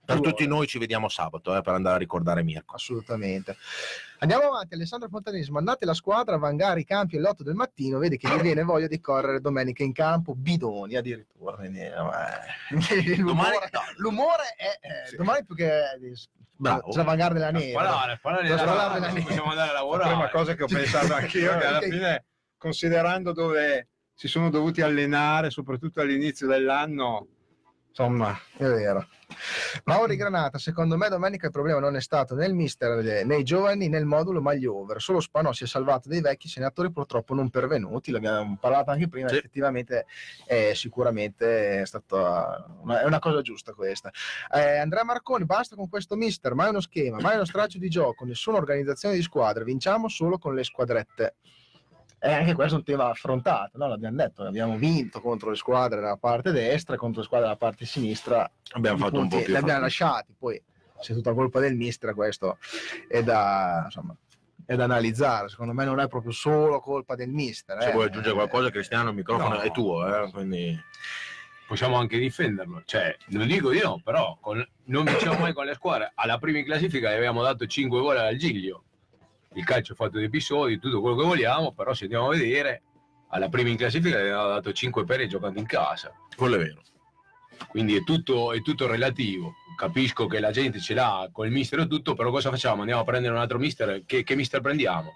[0.09, 3.57] per tutti noi ci vediamo sabato eh, per andare a ricordare Mirko assolutamente.
[4.21, 7.99] Andiamo avanti, Alessandro Fontanesi, mandate la squadra a vangare i campi alle 8 del mattino,
[7.99, 11.57] vedi che gli viene voglia di correre domenica in campo, bidoni addirittura.
[11.57, 11.91] Quindi, eh,
[13.19, 13.59] l'umore, Domani-
[13.99, 15.17] l'umore è eh, Sì.
[15.17, 15.83] domani più che
[16.57, 16.89] Bravo.
[16.89, 17.71] c'è da vangare della neve.
[17.71, 19.21] sparare, a sparare La la sparare rana, la neve.
[19.27, 20.09] possiamo andare a la lavorare.
[20.11, 22.25] prima cosa che ho pensato anch'io che alla fine,
[22.57, 27.27] considerando dove si sono dovuti allenare, soprattutto all'inizio dell'anno,
[27.99, 29.09] insomma, È vero.
[29.85, 33.37] Mauri Granata, secondo me domenica il problema non è stato né il mister eh, né
[33.37, 35.01] i giovani né il modulo ma gli over.
[35.03, 39.29] Solo Spanò si è salvato dei vecchi senatori purtroppo non pervenuti, l'abbiamo parlato anche prima,
[39.29, 39.37] Sì.
[39.37, 40.07] effettivamente
[40.47, 44.11] è sicuramente è stata una, è una cosa giusta questa.
[44.55, 48.25] Eh, Andrea Marconi, basta con questo mister, mai uno schema, mai uno straccio di gioco,
[48.25, 51.35] nessuna organizzazione di squadre, vinciamo solo con le squadrette.
[52.21, 53.87] E anche questo è un tema affrontato, no?
[53.87, 57.59] l'abbiamo detto, abbiamo vinto contro le squadre dalla parte destra e contro le squadre dalla
[57.59, 60.61] parte sinistra abbiamo fatto un po' più li abbiamo lasciati, poi
[60.99, 62.59] se è tutta colpa del mister questo
[63.07, 64.17] è da, insomma,
[64.67, 67.81] è da analizzare, secondo me non è proprio solo colpa del mister.
[67.81, 67.93] se eh.
[67.93, 69.61] vuoi aggiungere qualcosa Cristiano il microfono No.
[69.61, 70.77] è tuo eh, quindi
[71.69, 75.75] Possiamo anche difenderlo, cioè, non dico di no, però con- non vinciamo mai con le
[75.75, 76.13] squadre.
[76.15, 78.85] Alla prima in classifica gli abbiamo dato 5 gol al Giglio.
[79.55, 82.83] Il calcio è fatto di episodi, tutto quello che vogliamo, però se andiamo a vedere,
[83.31, 86.13] alla prima in classifica gli abbiamo dato 5 pere giocando in casa.
[86.37, 86.83] quello è vero
[87.69, 89.55] Quindi è tutto, è tutto relativo.
[89.77, 92.81] Capisco che la gente ce l'ha col mister e tutto, però cosa facciamo?
[92.81, 94.03] Andiamo a prendere un altro mister?
[94.05, 95.13] Che, che mister prendiamo?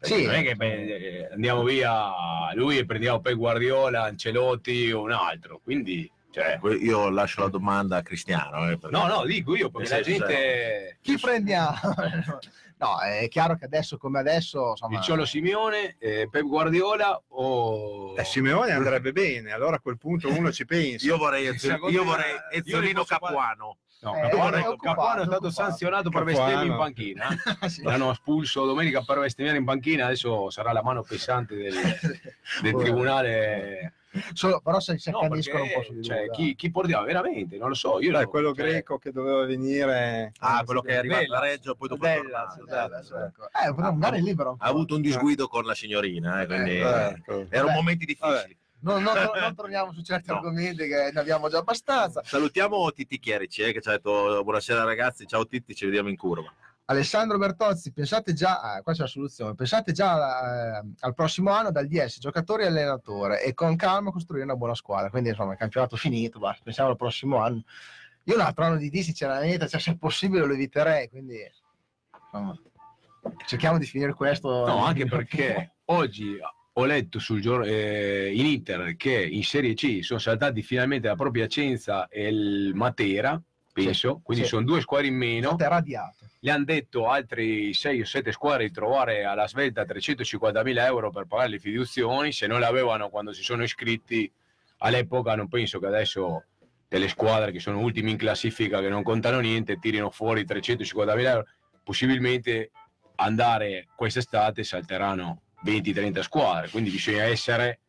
[0.00, 0.24] Sì.
[0.24, 2.12] Non è che eh, andiamo via
[2.54, 5.60] lui e prendiamo Pep Guardiola, Ancelotti o un altro.
[5.62, 9.70] Quindi, cioè, Que- io lascio la domanda a Cristiano eh, perché- no, no, dico io
[9.70, 10.98] perché la gente.
[11.00, 11.76] Chi prendiamo?
[12.78, 18.14] no, è chiaro che adesso come adesso, insomma, Il Ciolo Simeone, eh, Pep Guardiola o.
[18.16, 21.06] eh, Simeone andrebbe bene, allora a quel punto uno ci pensa.
[21.06, 21.54] io vorrei, io
[22.50, 26.46] Ezzolino Capuano No, Eh, Capuano, è Capuano è stato sanzionato per Capuano.
[26.46, 27.28] bestemmie in panchina.
[27.68, 27.82] Sì.
[27.82, 31.74] L'hanno espulso domenica per bestemmiare in panchina, adesso sarà la mano pesante del,
[32.62, 33.94] del tribunale.
[34.32, 37.56] Solo- però se si No, accaniscono un po' su cioè, chi, chi portiamo veramente?
[37.58, 38.00] Non lo so.
[38.00, 40.32] Io Dai, lo- quello cioè, greco che doveva venire.
[40.38, 41.36] ah quello che è arrivato Bella.
[41.36, 42.46] a Reggio poi dopo Bella.
[42.56, 43.44] Eh, ecco.
[43.44, 44.50] Eh, potremmo andare libero.
[44.52, 44.64] un po'.
[44.64, 47.46] ha avuto un disguido con la signorina eh, quindi Eh, ecco.
[47.50, 50.36] erano momenti difficili non, non- non torniamo su certi No.
[50.36, 52.22] argomenti che ne abbiamo già abbastanza.
[52.24, 56.16] Salutiamo Titti Chierici eh, che ci ha detto buonasera ragazzi, ciao Titti, ci vediamo in
[56.16, 56.50] curva.
[56.90, 61.70] Alessandro Bertozzi, pensate già, ah, qua c'è la soluzione, pensate già eh, al prossimo anno
[61.70, 65.10] dal DS, giocatore e allenatore e con calma costruire una buona squadra.
[65.10, 67.62] Quindi insomma il campionato finito, basta, pensiamo al prossimo anno.
[68.24, 71.36] Io un altro anno di D sinceramente, cioè, se possibile lo eviterei, quindi
[72.24, 72.58] insomma,
[73.44, 74.48] cerchiamo di finire questo.
[74.48, 76.38] No, anche perché oggi
[76.72, 81.16] ho letto sul gior- eh, in Inter che in Serie C sono saltati finalmente la
[81.16, 83.38] propria Piacenza e il Matera,
[83.84, 84.50] penso, quindi sì.
[84.50, 85.56] sono due squadre in meno.
[85.56, 86.26] È radiato.
[86.40, 91.26] Le hanno detto altri 6 o 7 squadre di trovare alla svelta 350.000 euro per
[91.26, 94.30] pagare le fiduzioni, se non le avevano quando si sono iscritti
[94.78, 96.44] all'epoca, non penso che adesso
[96.88, 101.46] delle squadre che sono ultimi in classifica, che non contano niente, tirino fuori 350.000 euro,
[101.82, 102.70] possibilmente
[103.16, 107.80] andare quest'estate salteranno 20-30 squadre, quindi bisogna essere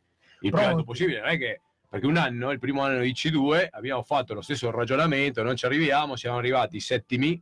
[0.42, 3.68] il più alto possibile, non è che perché un anno, il primo anno di C2,
[3.72, 7.42] abbiamo fatto lo stesso ragionamento, non ci arriviamo, siamo arrivati settimi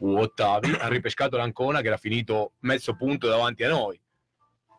[0.00, 3.98] o ottavi, hanno ripescato l'Ancona che era finito mezzo punto davanti a noi.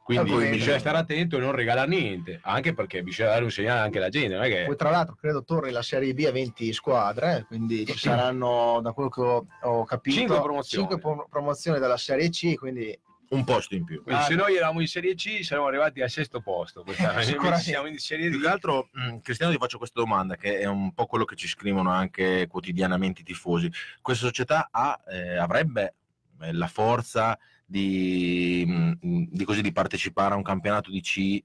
[0.03, 3.79] Quindi Ah, bisogna stare attento e non regalare niente, anche perché bisogna dare un segnale
[3.79, 6.31] anche alla gente, non è che Poi tra l'altro credo torni la Serie B a
[6.31, 10.87] 20 squadre, eh, quindi ci saranno, da quello che ho, capito, Cinque promozioni.
[10.87, 12.95] cinque pro- promozioni dalla Serie C, quindi
[13.29, 14.03] Un posto in più.
[14.03, 14.43] Quindi Ah, se no.
[14.43, 16.83] noi eravamo in Serie C saremmo arrivati al sesto posto.
[16.83, 17.21] quest'anno.
[17.21, 17.63] Sicuramente.
[17.63, 18.41] siamo in Serie Più D.
[18.43, 21.47] che altro, mh, Cristiano, ti faccio questa domanda, che è un po' quello che ci
[21.47, 23.71] scrivono anche quotidianamente i tifosi.
[24.01, 25.95] Questa società ha, eh, avrebbe
[26.41, 31.43] eh, la forza di, mh, di così, di partecipare a un campionato di C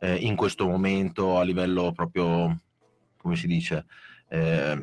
[0.00, 2.58] eh, in questo momento a livello proprio,
[3.18, 3.84] come si dice,
[4.28, 4.78] eh,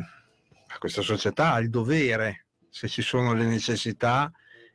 [0.77, 4.31] questa società ha il dovere, se ci sono le necessità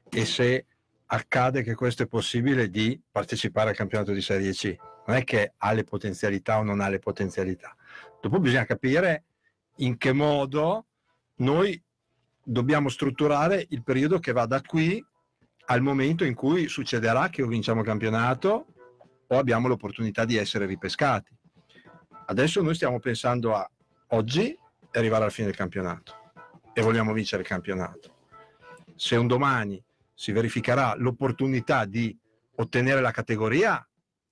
[0.09, 0.65] e se
[1.13, 4.77] accade che questo è possibile, di partecipare al campionato di Serie C.
[5.07, 7.75] Non è che ha le potenzialità o non ha le potenzialità.
[8.21, 9.25] Dopo bisogna capire
[9.77, 10.87] in che modo
[11.37, 11.81] noi
[12.43, 15.05] dobbiamo strutturare il periodo che va da qui
[15.67, 18.67] al momento in cui succederà che o vinciamo il campionato
[19.27, 21.37] o abbiamo l'opportunità di essere ripescati.
[22.27, 23.69] Adesso noi stiamo pensando a
[24.09, 24.57] oggi
[24.93, 26.33] arrivare alla fine del campionato
[26.73, 28.19] e vogliamo vincere il campionato.
[28.95, 29.83] Se un domani
[30.21, 32.15] si verificherà l'opportunità di
[32.57, 33.83] ottenere la categoria,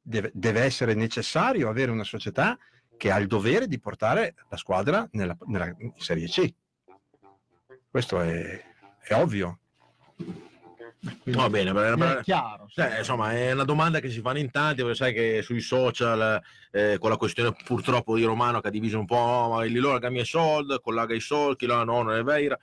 [0.03, 2.59] deve, deve essere necessario avere una società
[2.99, 6.53] che ha il dovere di portare la squadra nella, nella Serie C.
[7.91, 8.63] Questo è,
[9.01, 9.61] è ovvio.
[11.25, 12.67] va bene, per- per- è chiaro.
[12.69, 12.83] sì.
[12.83, 16.39] Cioè, insomma, è una domanda che si fanno in tanti, perché sai che sui social,
[16.71, 19.79] eh, con la questione purtroppo di Romano che ha diviso un po', "Oh, ma lì
[19.79, 22.59] loro cambia i soldi, collaga i soldi, là no, non è vero.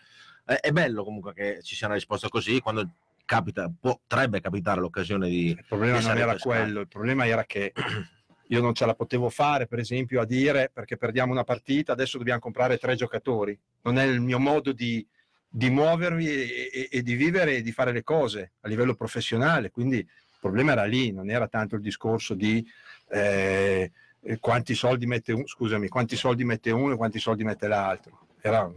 [0.46, 2.88] Eh, è bello comunque che ci sia una risposta così, quando
[3.26, 5.48] capita, potrebbe capitare l'occasione di...
[5.48, 7.74] Il problema non era quello, il problema era che
[8.48, 12.18] io non ce la potevo fare, per esempio, a dire perché perdiamo una partita, adesso
[12.18, 13.58] dobbiamo comprare tre giocatori.
[13.82, 15.06] Non è il mio modo di,
[15.48, 19.72] di muovermi e, e- e di vivere e di fare le cose a livello professionale.
[19.72, 22.66] Quindi il problema era lì, non era tanto il discorso di
[23.10, 23.92] eh,
[24.40, 28.28] quanti soldi mette uno, scusami, quanti soldi mette uno e quanti soldi mette l'altro.
[28.42, 28.72] Era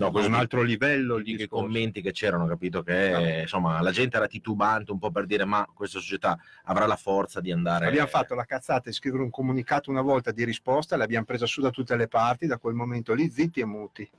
[0.00, 1.64] No, un altro livello di che discorso.
[1.64, 2.82] commenti che c'erano, capito?
[2.82, 6.96] Che insomma la gente era titubante un po' per dire ma questa società avrà la
[6.96, 7.86] forza di andare...
[7.86, 11.60] Abbiamo fatto la cazzata di scrivere un comunicato una volta di risposta, l'abbiamo presa su
[11.60, 14.10] da tutte le parti, da quel momento lì zitti e muti.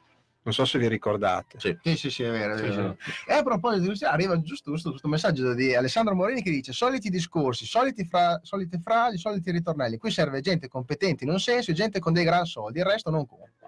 [0.43, 1.59] Non so se vi ricordate.
[1.59, 1.77] Sì.
[1.83, 2.55] Sì, sì, sì, è vero.
[2.55, 2.97] è Sì, vero.
[3.27, 6.73] E a proposito di Cristiano, arriva giusto giusto questo messaggio di Alessandro Morini che dice
[6.73, 9.97] soliti discorsi, soliti fra- solite frasi, soliti ritornelli.
[9.97, 13.11] Qui serve gente competente in un senso e gente con dei gran soldi, il resto
[13.11, 13.60] non conta.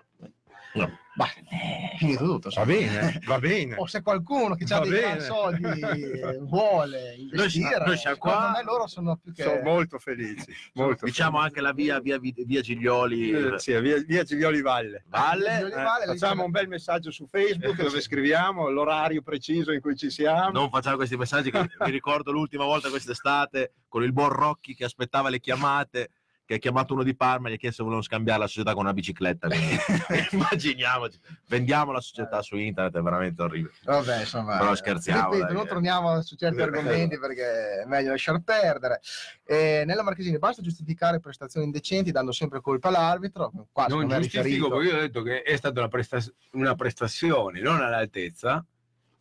[0.76, 1.00] No.
[1.16, 2.50] Bah, è finito tutto.
[2.56, 3.76] Va bene, va bene.
[3.78, 5.24] O se qualcuno che ha Va dei gran bene.
[5.24, 5.64] soldi
[6.20, 8.52] eh, vuole investire, noi siamo qua.
[8.56, 9.44] me loro sono più che...
[9.44, 10.52] Sono molto felici.
[10.74, 11.48] Molto Diciamo felici.
[11.50, 15.04] anche la via, via, via Giglioli Eh, sì, via, via Giglioli Valle.
[15.08, 15.54] Valle.
[15.58, 19.96] Giglioli Eh, Valle, facciamo un bel messaggio su Facebook dove scriviamo l'orario preciso in cui
[19.96, 20.50] ci siamo.
[20.50, 24.86] non facciamo questi messaggi che mi ricordo l'ultima volta quest'estate con il buon Rocchi che
[24.86, 26.10] aspettava le chiamate
[26.54, 28.74] che ha chiamato uno di Parma e gli ha chiesto se volevano scambiare la società
[28.74, 29.48] con una bicicletta
[30.32, 35.54] immaginiamoci vendiamo la società su internet è veramente orribile Vabbè, insomma, Però scherziamo, ripeto, dai,
[35.54, 35.68] non eh.
[35.68, 39.02] torniamo su certi argomenti perché è meglio lasciar perdere.
[39.46, 43.52] Eh, nella Marchesini basta giustificare prestazioni indecenti dando sempre colpa all'arbitro.
[43.72, 47.82] Qua Non giustifico perché io ho detto che è stata una, presta- una prestazione non
[47.82, 48.66] all'altezza,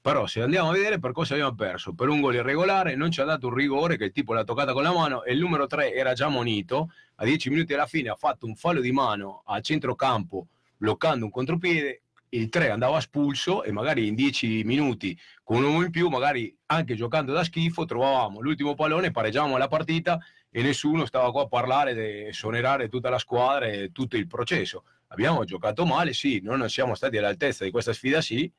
[0.03, 3.21] però se andiamo a vedere per cosa abbiamo perso, per un gol irregolare non ci
[3.21, 5.69] ha dato un rigore che il tipo l'ha toccata con la mano e il numero
[5.69, 9.43] 3 era già monito, a 10 minuti alla fine ha fatto un fallo di mano
[9.47, 15.59] a centrocampo bloccando un contropiede, il 3 andava espulso e magari in 10 minuti con
[15.59, 20.19] un uomo in più, magari anche giocando da schifo, trovavamo l'ultimo pallone, pareggiavamo la partita
[20.51, 24.83] e nessuno stava qua a parlare e sonerare tutta la squadra e tutto il processo.
[25.09, 28.51] Abbiamo giocato male, sì, non siamo stati all'altezza di questa sfida, sì,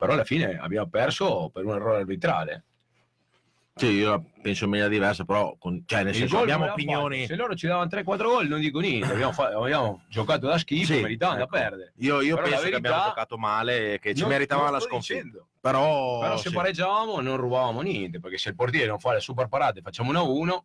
[0.00, 2.64] però alla fine abbiamo perso per un errore arbitrale.
[3.74, 7.16] Sì, io penso in maniera diversa, però con- cioè, nel senso abbiamo opinioni.
[7.20, 7.28] fatto.
[7.28, 10.92] Se loro ci davano 3-4 gol non dico niente, abbiamo, fa- abbiamo giocato da schifo,
[10.94, 11.56] Sì, meritando ecco.
[11.56, 11.92] da perdere.
[11.98, 14.80] Io, io penso che abbiamo verità- giocato male e che ci Non- meritavamo non la
[14.84, 15.14] sconfitta.
[15.22, 15.46] dicendo.
[15.60, 19.20] Però, Però se sì, pareggiavamo non rubavamo niente, perché se il portiere non fa le
[19.20, 20.64] super parate facciamo 1-1,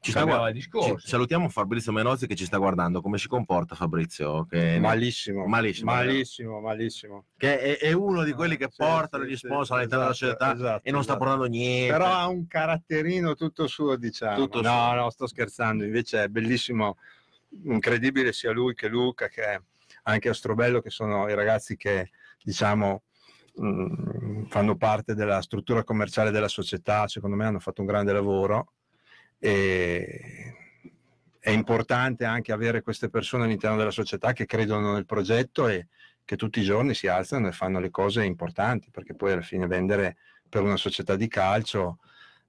[0.00, 0.98] ci sta guard- il discorso.
[0.98, 3.00] ci- salutiamo Fabrizio Menozzi che ci sta guardando.
[3.00, 4.46] Come si comporta Fabrizio?
[4.46, 7.24] Che, Malissimo, Malissimo, malissimo, malissimo.
[7.36, 10.14] che è, è uno di quelli che Sì, portano sì, gli sì, sponsor all'interno della
[10.14, 11.24] esatto, società esatto, e non sta esatto.
[11.26, 11.92] portando niente.
[11.92, 14.36] Però ha un caratterino tutto suo, diciamo.
[14.36, 14.94] Tutto no, suo.
[14.94, 15.84] no, sto scherzando.
[15.84, 16.96] Invece è bellissimo,
[17.64, 19.62] incredibile sia lui che Luca, che
[20.04, 22.10] anche Astrobello, che sono i ragazzi che,
[22.42, 23.02] diciamo,
[23.56, 27.06] mh, fanno parte della struttura commerciale della società.
[27.06, 28.72] Secondo me hanno fatto un grande lavoro.
[29.40, 30.40] E
[31.40, 35.88] è importante anche avere queste persone all'interno della società che credono nel progetto e
[36.24, 39.66] che tutti i giorni si alzano e fanno le cose importanti, perché poi alla fine
[39.66, 40.18] vendere
[40.48, 41.98] per una società di calcio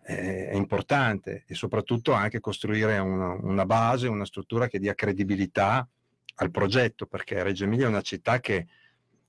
[0.04, 5.88] eh, è importante e soprattutto anche costruire una, una base, una struttura che dia credibilità
[6.36, 8.68] al progetto, perché Reggio Emilia è una città che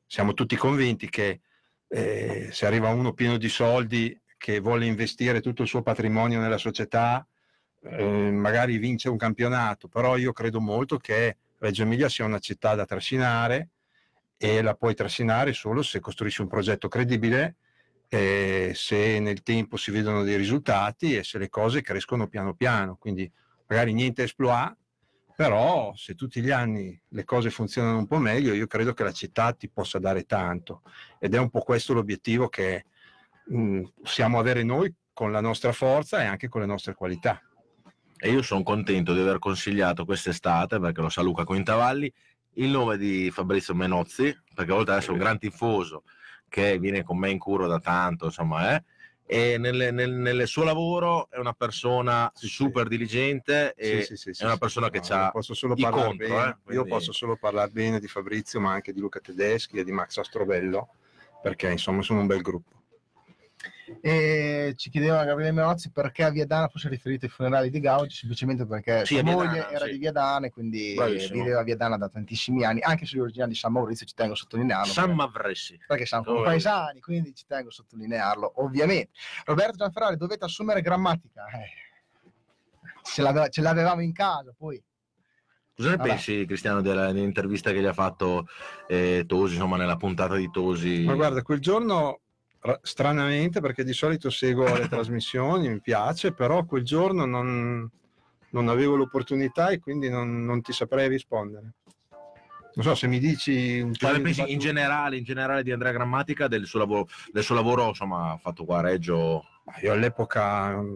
[0.06, 1.40] siamo tutti convinti che
[1.88, 6.58] eh, se arriva uno pieno di soldi che vuole investire tutto il suo patrimonio nella
[6.58, 7.26] società,
[7.85, 12.74] eh, magari vince un campionato, però io credo molto che Reggio Emilia sia una città
[12.74, 13.70] da trascinare
[14.37, 17.57] e la puoi trascinare solo se costruisci un progetto credibile,
[18.09, 22.97] eh, se nel tempo si vedono dei risultati e se le cose crescono piano piano.
[22.97, 23.30] Quindi
[23.66, 24.76] magari niente esploit,
[25.35, 29.12] però se tutti gli anni le cose funzionano un po' meglio, io credo che la
[29.12, 30.83] città ti possa dare tanto.
[31.18, 32.85] Ed è un po' questo l'obiettivo che
[33.47, 37.41] mh, possiamo avere noi con la nostra forza e anche con le nostre qualità.
[38.25, 42.12] E io sono contento di aver consigliato quest'estate, perché lo sa Luca Quintavalli,
[42.55, 46.05] il nome di Fabrizio Menozzi, perché oltre ad essere un gran tifoso
[46.49, 48.85] che viene con me in curo da tanto, insomma, eh,
[49.27, 52.53] e nelle- nel, nel suo lavoro è una persona Sì, sì.
[52.53, 54.61] super diligente e Sì, sì, sì, sì, è una sì.
[54.61, 57.70] persona che No, io posso solo parlare contro, bene, eh, io quindi- posso solo parlare
[57.73, 60.91] bene di Fabrizio ma anche di Luca Tedeschi e di Max Astrobello
[61.43, 62.82] perché insomma sono un bel gruppo
[64.01, 68.66] E ci chiedeva Gabriele Menozzi perché a Viadana fosse riferito ai funerali di Gaudio, semplicemente
[68.66, 69.90] perché Sì, sua a moglie Viadana, era sì.
[69.93, 71.43] di Viadana e quindi Bravissimo.
[71.43, 74.32] viveva a Viadana da tantissimi anni, anche se è originario di San Maurizio, ci tengo
[74.32, 74.93] a sottolinearlo.
[74.93, 75.78] San perché- Mavressi.
[75.86, 76.43] perché siamo Oh.
[76.43, 79.11] paesani, quindi ci tengo a sottolinearlo, ovviamente.
[79.45, 81.45] Roberto Gianferrari, dovete assumere grammatica.
[81.47, 81.68] Eh,
[83.03, 84.82] ce, l'ave- ce l'avevamo in casa, poi.
[85.74, 86.09] Cosa ne Vabbè.
[86.11, 88.47] pensi, Cristiano, della- dell'intervista che gli ha fatto
[88.88, 91.03] eh, Tosi, insomma, nella puntata di Tosi?
[91.05, 92.20] ma guarda quel giorno
[92.82, 97.88] stranamente perché di solito seguo le trasmissioni mi piace però quel giorno non,
[98.50, 101.74] non avevo l'opportunità e quindi non, non ti saprei rispondere
[102.74, 106.48] non so se mi dici un ne di in generale, in generale di Andrea Grammatica,
[106.48, 109.44] del suo lavoro, del suo lavoro insomma, fatto qua a Reggio?
[109.82, 110.94] Io all'epoca mm,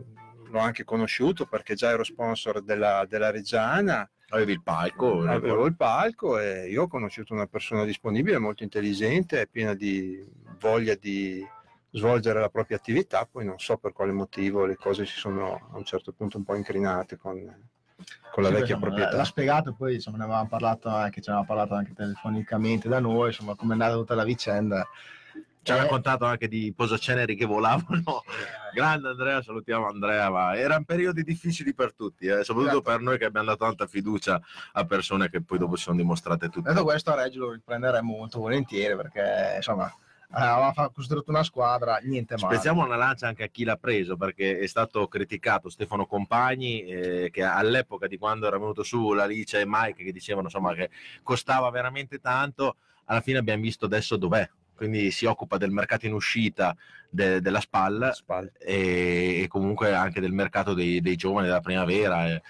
[0.53, 5.23] l'ho anche conosciuto perché già ero sponsor della, della Reggiana Avevi il palco?
[5.23, 10.21] avevo il palco e io ho conosciuto una persona disponibile, molto intelligente piena di
[10.59, 11.47] voglia di
[11.97, 15.77] svolgere la propria attività, poi non so per quale motivo le cose si sono a
[15.77, 17.35] un certo punto un po' incrinate con,
[18.31, 19.17] con la Sì, vecchia insomma, proprietà.
[19.17, 23.29] L'ha spiegato, poi insomma, ne avevamo parlato anche, ci avevamo parlato anche telefonicamente da noi,
[23.29, 24.87] insomma, come è andata tutta la vicenda.
[25.63, 28.23] Ci ha Eh, raccontato anche di posaceneri che volavano.
[28.73, 32.91] Grande Andrea, salutiamo Andrea, ma erano periodi difficili per tutti, eh, soprattutto Certo.
[32.91, 34.41] per noi che abbiamo dato tanta fiducia
[34.75, 36.69] a persone che poi dopo si sono dimostrate tutte.
[36.69, 39.93] Detto questo, a Reggio lo riprenderemo molto volentieri perché insomma
[40.31, 42.55] avevamo fa- costruito una squadra, niente male.
[42.55, 47.31] Spezziamo una lancia anche a chi l'ha preso perché è stato criticato Stefano Compagni eh,
[47.31, 50.91] che all'epoca di quando era venuto su la Licia e Mike che dicevano insomma che
[51.23, 56.13] costava veramente tanto, alla fine abbiamo visto adesso dov'è, quindi si occupa del mercato in
[56.13, 56.77] uscita
[57.09, 58.53] de- della SPAL Spalle.
[58.59, 62.27] e, e comunque anche del mercato dei, dei giovani della primavera.
[62.27, 62.43] E,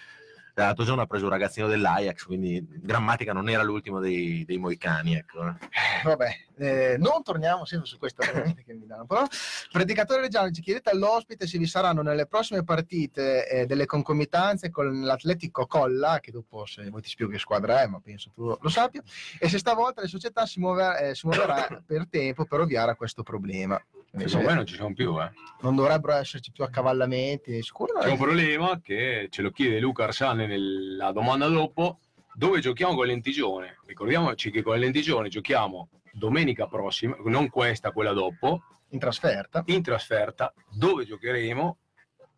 [0.54, 5.14] l'altro giorno ha preso un ragazzino dell'Ajax, quindi Grammatica non era l'ultimo dei, dei moicani.
[5.14, 5.54] Ecco.
[6.02, 9.06] Vabbè, eh, non torniamo sempre su questa veramente che mi danno.
[9.06, 9.24] Però,
[9.70, 15.02] predicatore Reggiano, ci chiedete all'ospite se vi saranno nelle prossime partite eh, delle concomitanze con
[15.02, 18.68] l'Atletico Colla, che dopo se vuoi ti spiego che squadra è, ma penso tu lo
[18.68, 19.02] sappia,
[19.38, 22.96] e se stavolta la società si, muove- eh, si muoverà per tempo per ovviare a
[22.96, 23.80] questo problema.
[24.18, 25.30] Secondo se- me non ci sono più, eh.
[25.60, 27.98] non dovrebbero esserci più accavallamenti, sicuro?
[27.98, 31.98] C'è un problema che ce lo chiede Luca Arsane nella domanda dopo,
[32.32, 33.76] dove giochiamo con l'Entigione?
[33.84, 39.62] Ricordiamoci che con Lentigione giochiamo domenica prossima, non questa, quella dopo, in trasferta.
[39.66, 41.78] in trasferta, dove giocheremo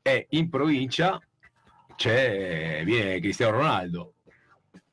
[0.03, 1.21] è in provincia
[1.95, 4.15] c'è, viene Cristiano Ronaldo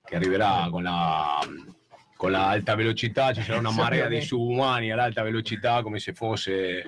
[0.04, 1.40] che arriverà con la,
[2.26, 6.84] con la alta velocità, ci sarà una marea di subumani all'alta velocità come se fosse...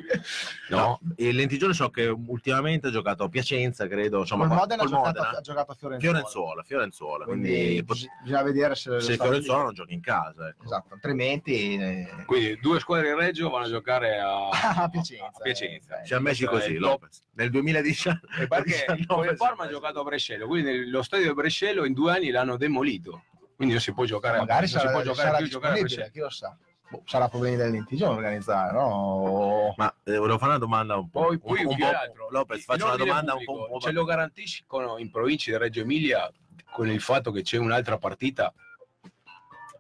[0.70, 0.78] No?
[0.78, 4.86] No, il Lentigione so che ultimamente ha giocato a Piacenza, credo, insomma, Col Modena ha
[4.86, 5.38] col giocato, Modena.
[5.38, 6.14] ha giocato a Fiorenzuola.
[6.18, 10.48] Fiorenzuola, Fiorenzuola, Quindi, quindi bis- bisogna vedere se, se Fiorenzuola non gioca in casa.
[10.48, 10.64] Ecco.
[10.66, 14.50] Esatto, altrimenti eh, Quindi due squadre in Reggio vanno a giocare a,
[14.84, 15.26] a Piacenza.
[15.26, 16.02] a Piacenza.
[16.02, 16.06] eh.
[16.06, 16.90] Siamo messi Questo è così, top.
[17.02, 17.22] Lopez.
[17.34, 21.34] Nel 2019 E perché il 19 Parma ha giocato a Brescello, quindi lo stadio di
[21.34, 23.24] Brescello in due anni l'hanno demolito.
[23.58, 26.30] Quindi non si può giocare, magari sarà, si può giocare sarà più giocare chi lo
[26.30, 26.56] sa.
[26.90, 29.74] Boh, sarà problemi del lentigione organizzare, no?
[29.76, 31.22] Ma eh, volevo fare una domanda un po'.
[31.26, 33.74] Poi, un, un più po' Lopez, faccio una domanda un pubblico, po'.
[33.74, 36.32] un po'- Ce lo garantiscono in provincia di Reggio Emilia
[36.72, 38.54] con il fatto che c'è un'altra partita?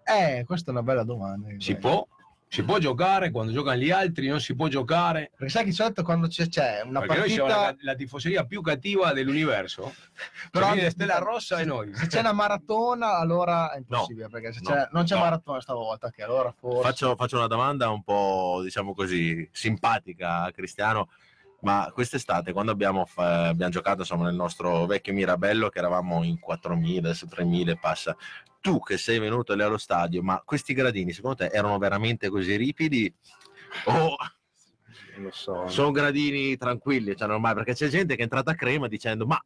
[0.03, 1.47] Eh, questa è una bella domanda.
[1.59, 2.05] Si può?
[2.49, 4.27] Si può giocare quando giocano gli altri?
[4.27, 5.31] Non si può giocare?
[5.35, 7.95] Perché sai che di solito quando c'è, c'è una Perché noi siamo partita, la, la
[7.97, 9.93] tifoseria più cattiva dell'universo.
[10.49, 11.93] Però- Però viene Stella Rossa e noi.
[11.93, 15.21] se c'è una maratona allora è impossibile, perché se no, c'è- non c'è no.
[15.21, 16.81] maratona stavolta, che allora forse...
[16.83, 21.09] Faccio, faccio una domanda un po', diciamo così, simpatica a Cristiano.
[21.61, 26.37] Ma quest'estate, quando abbiamo, fa- abbiamo giocato insomma, nel nostro vecchio Mirabello, che eravamo in
[26.39, 28.15] 4.000, adesso 3.000 e passa,
[28.61, 32.55] tu che sei venuto lì allo stadio, ma questi gradini secondo te erano veramente così
[32.55, 33.11] ripidi?
[33.85, 34.15] O
[35.15, 35.67] Non lo so.
[35.67, 37.55] sono gradini tranquilli, cioè normali?
[37.55, 39.41] Perché c'è gente che è entrata a Crema dicendo ma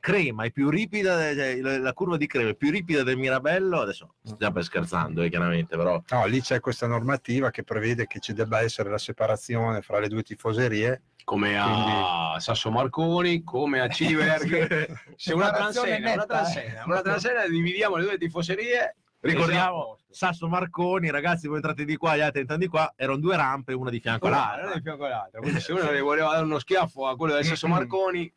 [0.00, 3.82] Crema è più ripida, cioè, la la curva di Crema è più ripida del Mirabello,
[3.82, 8.18] adesso stiamo per scherzando eh, chiaramente, però No, lì c'è questa normativa che prevede che
[8.18, 11.02] ci debba essere la separazione fra le due tifoserie.
[11.24, 14.88] Come a Sasso Marconi, come a Ciliberghe.
[15.16, 16.26] Se una transena, una eh.
[16.26, 18.96] transena, una transena, dividiamo le due tifoserie.
[19.20, 20.00] Ricordiamo Esatto.
[20.10, 23.72] Sasso Marconi, ragazzi, voi entrate di qua, gli altri entrano di qua, erano due rampe,
[23.72, 24.72] una di fianco all'altra.
[24.72, 25.40] è di fianco all'altra.
[25.40, 28.30] Quindi se uno le voleva dare uno schiaffo a quello del Sasso Marconi,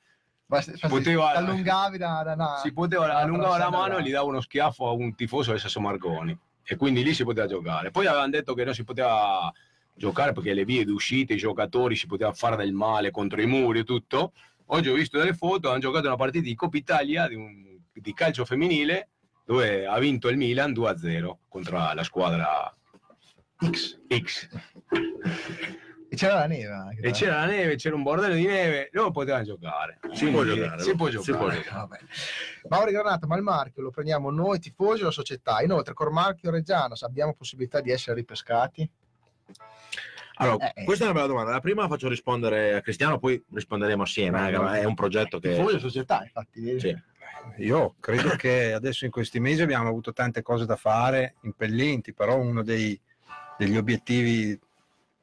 [0.87, 4.27] poteva- allungavi da, da una- si poteva da una allungava la mano e gli dava
[4.27, 6.37] uno schiaffo a un tifoso del Sasso Marconi.
[6.63, 7.91] E quindi lì si poteva giocare.
[7.91, 9.51] Poi avevano detto che non si poteva
[9.95, 13.79] giocare perché le vie d'uscita, i giocatori si poteva fare del male contro i muri
[13.79, 14.33] e tutto.
[14.67, 18.13] Oggi ho visto delle foto, hanno giocato una partita di Coppa Italia di, un- di
[18.13, 19.09] calcio femminile
[19.45, 22.75] dove ha vinto il Milan 2-0 contro la squadra
[23.63, 23.99] X.
[24.11, 24.49] X.
[26.09, 26.97] E c'era la neve.
[27.01, 29.99] E c'era la neve, c'era un bordello di neve, loro potevano giocare.
[30.13, 31.37] Si può giocare, Si può si giocare.
[31.37, 32.05] può giocare.
[32.69, 35.61] Mauri Granata, ma il marchio lo prendiamo noi tifosi o la società?
[35.61, 38.89] Inoltre, col marchio Reggiano abbiamo possibilità di essere ripescati?
[40.37, 40.83] Allora, Eh, eh.
[40.83, 41.51] questa è una bella domanda.
[41.51, 44.49] La prima faccio rispondere a Cristiano, poi risponderemo assieme.
[44.49, 45.55] eh, è un progetto che...
[45.55, 46.79] Tifosi o società, infatti.
[46.79, 46.95] Sì.
[47.59, 52.37] Io credo che adesso in questi mesi abbiamo avuto tante cose da fare, impellenti, però
[52.37, 52.99] uno dei-
[53.57, 54.59] degli obiettivi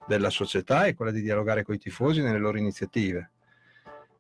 [0.07, 3.31] della società è quello di dialogare con i tifosi nelle loro iniziative.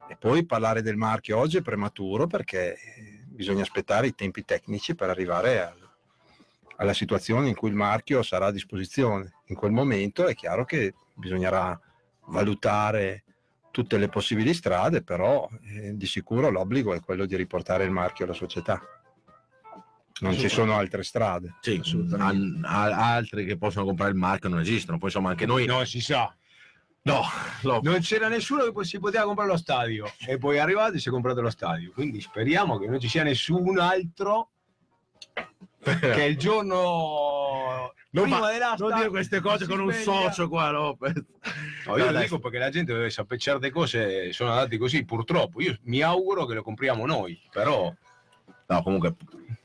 [0.08, 4.94] E poi parlare del marchio oggi è prematuro perché eh, bisogna aspettare i tempi tecnici
[4.94, 5.81] per arrivare al-
[6.82, 9.38] alla situazione in cui il marchio sarà a disposizione.
[9.46, 11.78] In quel momento è chiaro che bisognerà
[12.26, 13.24] valutare
[13.70, 18.24] tutte le possibili strade, però eh, di sicuro l'obbligo è quello di riportare il marchio
[18.24, 18.80] alla società.
[20.20, 21.56] Non ci sono altre strade.
[21.60, 22.66] Sì, Assolutamente.
[22.66, 24.98] an- a- altri che possono comprare il marchio non esistono.
[24.98, 25.64] Poi insomma anche noi...
[25.66, 26.32] Non si sa.
[27.04, 27.22] No,
[27.62, 27.80] no.
[27.82, 31.08] Non c'era nessuno che si poteva comprare lo stadio e poi è arrivato e si
[31.08, 31.90] è comprato lo stadio.
[31.92, 34.50] Quindi speriamo che non ci sia nessun altro
[35.82, 41.14] che il giorno Non, prima fa- non dire queste cose con un socio qua, Lopez.
[41.86, 45.04] No, io No, lo dico perché la gente deve sapere certe cose sono andate così,
[45.04, 45.60] purtroppo.
[45.60, 47.92] Io mi auguro che lo compriamo noi, però
[48.66, 49.14] No, comunque,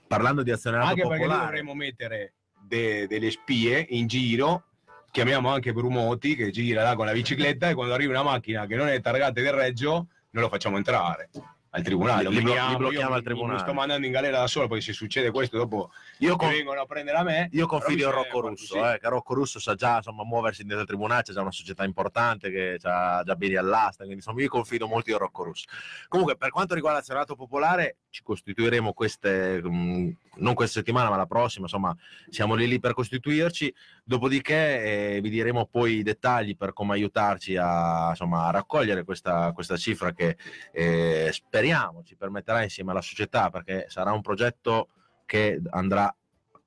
[0.07, 1.45] parlando di azionariato anche perché noi popolare...
[1.45, 4.63] dovremmo mettere de- delle spie in giro.
[5.11, 8.76] Chiamiamo anche Brumoti che gira là con la bicicletta e quando arriva una macchina che
[8.76, 11.30] non è targata del Reggio, non lo facciamo entrare
[11.78, 12.30] al tribunale.
[12.30, 13.53] Li- li li blocchiamo io al tribunale.
[13.53, 16.82] Mi sto mandando in galera da solo, poi se succede questo dopo Io, con- vengono
[16.82, 17.49] a prendere a me.
[17.51, 18.80] io confido in Rocco Russo, sì.
[18.80, 21.84] eh, che Rocco Russo sa già insomma, muoversi dentro il tribunale, c'è già una società
[21.84, 25.65] importante che ha già beni all'asta, quindi insomma io confido molto in Rocco Russo.
[26.07, 31.25] Comunque, per quanto riguarda l'azionato popolare, ci costituiremo queste, mh, non questa settimana, ma la
[31.25, 31.95] prossima, insomma,
[32.30, 33.73] siamo lì lì per costituirci.
[34.08, 39.51] Dopodiché eh, vi diremo poi i dettagli per come aiutarci a, insomma, a raccogliere questa,
[39.51, 40.38] questa cifra che
[40.72, 44.88] eh, speriamo ci permetterà insieme alla società, perché sarà un progetto
[45.26, 46.16] che andrà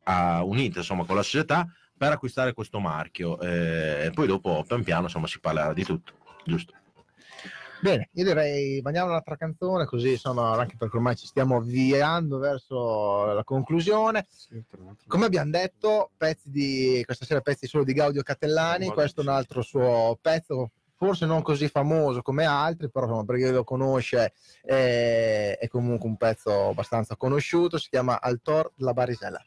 [0.03, 1.67] a, unito insomma, con la società
[1.97, 3.41] per acquistare questo marchio.
[3.41, 6.13] eh, e poi dopo, pian piano, insomma, si parlerà di tutto.
[6.45, 6.75] Giusto?
[7.83, 13.25] Bene, io direi mandiamo un'altra canzone, così insomma, anche perché ormai ci stiamo avviando verso
[13.33, 14.27] la conclusione.
[15.07, 19.31] Come abbiamo detto, pezzi di, questa sera pezzi solo di Gaudio Catellani, questo è un
[19.31, 24.35] altro suo pezzo forse non così famoso come altri, però insomma, per chi lo conosce
[24.63, 29.43] è, è comunque un pezzo abbastanza conosciuto, si chiama Altor la Barisella.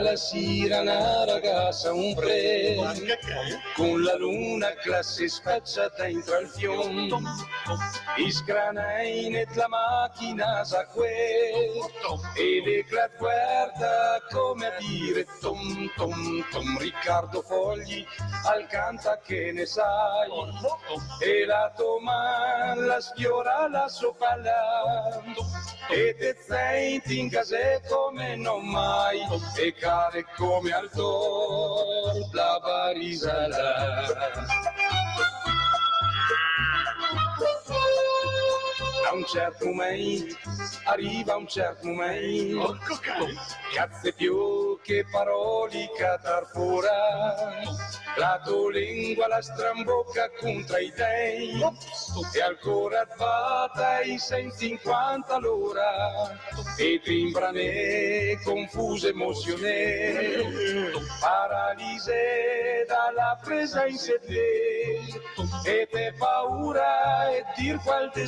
[0.00, 2.74] Una bella sera, una ragazza, un pre,
[3.74, 7.10] con la luna classe spacciata dentro al fiume.
[8.16, 11.84] Iscranai net la macchina sa que,
[12.34, 18.04] ed eclat guarda come a dire tom tom tom Riccardo Fogli
[18.46, 20.30] al canta che ne sai,
[21.22, 25.22] e la toman la sfiora la sopalla,
[25.88, 29.20] e te senti in case come non mai,
[29.56, 33.70] e care come al tor la barisala.
[39.06, 40.36] A un certo momento,
[40.84, 42.78] arriva un certo momento,
[43.74, 47.60] cazze più che paroli catar fora,
[48.16, 51.60] la tua lingua la strambocca contro i denti,
[52.34, 56.38] e ancora bata i 150 l'ora,
[56.76, 60.42] e timbrane confuse emozione,
[61.20, 64.98] paralise dalla presa in sede,
[65.64, 68.26] e te paura e dir qual te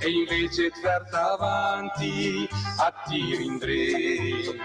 [0.00, 4.56] e invece tverta avanti a tiri in dre.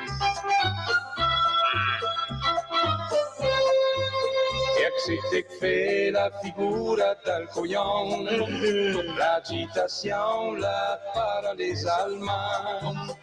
[5.04, 8.24] Accepte que fait la figura del coglion,
[9.18, 13.14] l'agitation la paralyse allemand,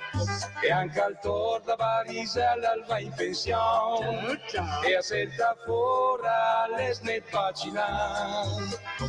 [0.62, 4.38] e anche al tor da Barisella va in pensione,
[4.84, 8.44] e a scelta fora les ne pagina,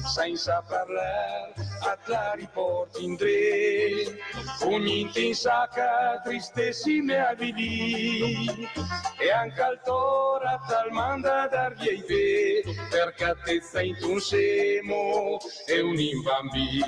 [0.06, 4.18] senza parlare a la riporti in dre,
[4.64, 8.70] ogni in sacca tristissime avvili,
[9.18, 12.61] e anche al tor a tal manda dar via te, perché
[13.44, 16.86] te sei un semo e un imbambino.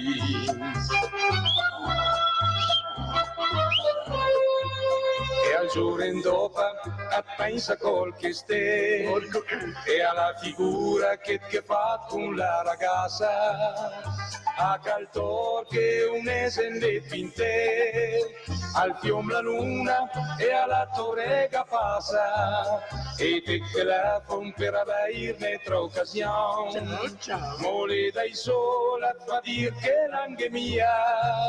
[5.64, 9.04] Al giorno in dopo a pensa col che ste.
[9.86, 14.02] E alla figura che ti ha fatto con la ragazza
[14.56, 18.44] a caltor che un mese ne pinte
[18.76, 22.80] al fiom la luna e alla torrega passa
[23.18, 26.82] e te telefon per averne tra occasione.
[27.60, 31.48] Mole dai sola fa dir che l'anghe mia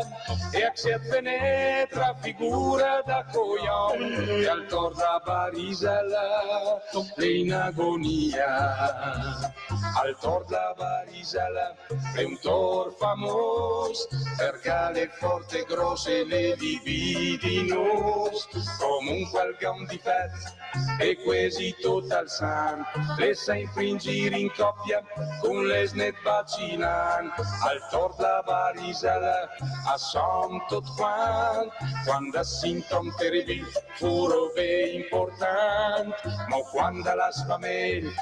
[0.52, 6.80] e accettene penetra figura da coglion e al tor da Barisela
[7.16, 9.52] è in agonia.
[9.96, 11.74] Al tor da Barisela
[12.14, 18.30] è un tor famoso perché forte grosse le dividono
[18.78, 20.62] come un qualcun di fetto
[21.00, 22.84] e quasi total san.
[23.16, 25.02] Le sempre in giro in coppia
[25.40, 27.32] con le snet bacinan.
[27.62, 29.48] Al tor da Barisela
[29.86, 31.70] a som tot quant
[32.04, 33.64] quando sintom terribil
[33.94, 36.14] furo be important
[36.48, 38.12] ma quando las famiglie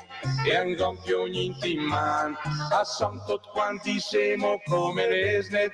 [0.47, 2.37] e un gompio niente in man
[2.71, 5.73] a som tot quanti siamo come le snet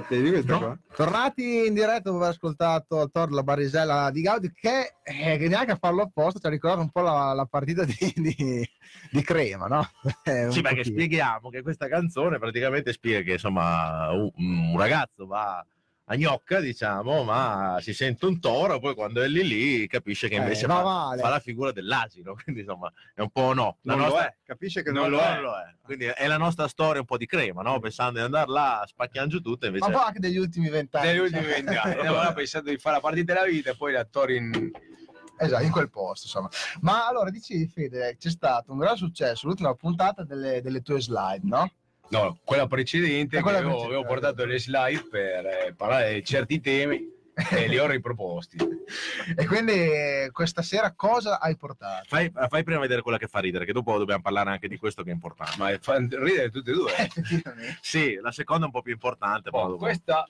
[0.00, 0.58] Sapevi questa No.
[0.58, 0.78] qua?
[0.94, 5.72] Tornati in diretta dopo aver ascoltato Tor la Barisella di Gaudi che, eh, che neanche
[5.72, 8.68] a farlo apposta ci ha ricordato un po' la, la partita di, di-
[9.10, 9.88] di Crema, no?
[10.24, 10.94] Eh, Sì, perché pochino.
[10.96, 15.64] spieghiamo che questa canzone praticamente spiega che insomma un, un ragazzo va
[16.10, 20.36] a gnocca, diciamo, ma si sente un toro, poi quando è lì lì capisce che
[20.36, 21.20] Eh, invece va fa, male.
[21.20, 23.76] fa la figura dell'asino, quindi insomma è un po' no.
[23.82, 25.74] La Non lo nostra- è, capisce che non non, lo è.
[25.82, 27.78] Quindi è la nostra storia un po' di crema, no?
[27.78, 29.84] Pensando di andare là, spacchiamo giù tutto, Ma invece...
[29.86, 31.18] un po' anche degli ultimi vent'anni.
[31.18, 31.62] Ultimi cioè.
[31.62, 34.70] vent'anni avevamo pensato di fare la partita della vita e poi l'attori in...
[35.40, 36.48] Esatto, in quel posto, insomma.
[36.80, 41.40] Ma allora, dicevi, Fede, c'è stato un gran successo, l'ultima puntata delle, delle tue slide,
[41.46, 41.70] no?
[42.10, 43.96] No, quella precedente, Ah, quella avevo, precedente.
[44.06, 47.16] avevo portato le slide per eh, parlare di certi temi
[47.50, 48.56] e li ho riproposti.
[49.36, 52.04] E quindi eh, questa sera cosa hai portato?
[52.08, 55.02] Fai, fai prima vedere quella che fa ridere, che dopo dobbiamo parlare anche di questo
[55.02, 55.54] che è importante.
[55.58, 56.92] Ma fa ridere tutte e due.
[56.96, 57.10] Eh.
[57.80, 59.50] Sì, la seconda è un po' più importante.
[59.52, 60.26] Oh, questa,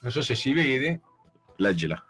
[0.00, 1.00] non so se si vede,
[1.56, 2.02] Leggila.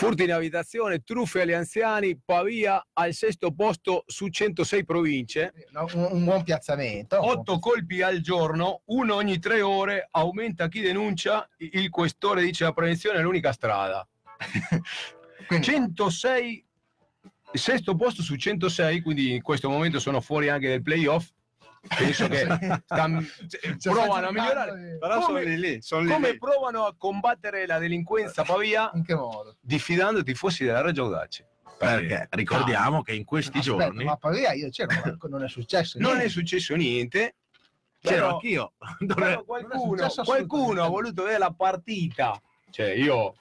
[0.00, 5.52] Furti in abitazione, truffe agli anziani, Pavia al sesto posto su 106 province.
[5.72, 7.22] No, Un, un buon piazzamento.
[7.22, 12.72] Otto colpi al giorno, uno ogni tre ore, aumenta chi denuncia, il questore dice la
[12.72, 14.08] prevenzione è l'unica strada.
[15.46, 16.64] Quindi- 106,
[17.52, 21.28] sesto posto su 106, quindi in questo momento sono fuori anche del playoff.
[21.88, 22.46] Penso che
[22.84, 24.98] stan- Cioè, provano a migliorare.
[25.00, 26.38] Però Come- sono lì, sono lì, Come lì.
[26.38, 28.90] provano a combattere la delinquenza a Pavia?
[28.94, 29.56] In che modo?
[29.60, 31.46] Diffidando i tifosi della Reggio Audace.
[31.78, 34.90] Perché ricordiamo che in questi Aspetta, giorni ma Pavia io c'ero,
[35.28, 36.26] non è successo Non niente.
[36.26, 37.34] è successo niente.
[38.00, 38.72] c'ero però- anch'io.
[39.14, 42.38] Però qualcuno, qualcuno ha voluto vedere la partita.
[42.70, 43.34] Cioè, io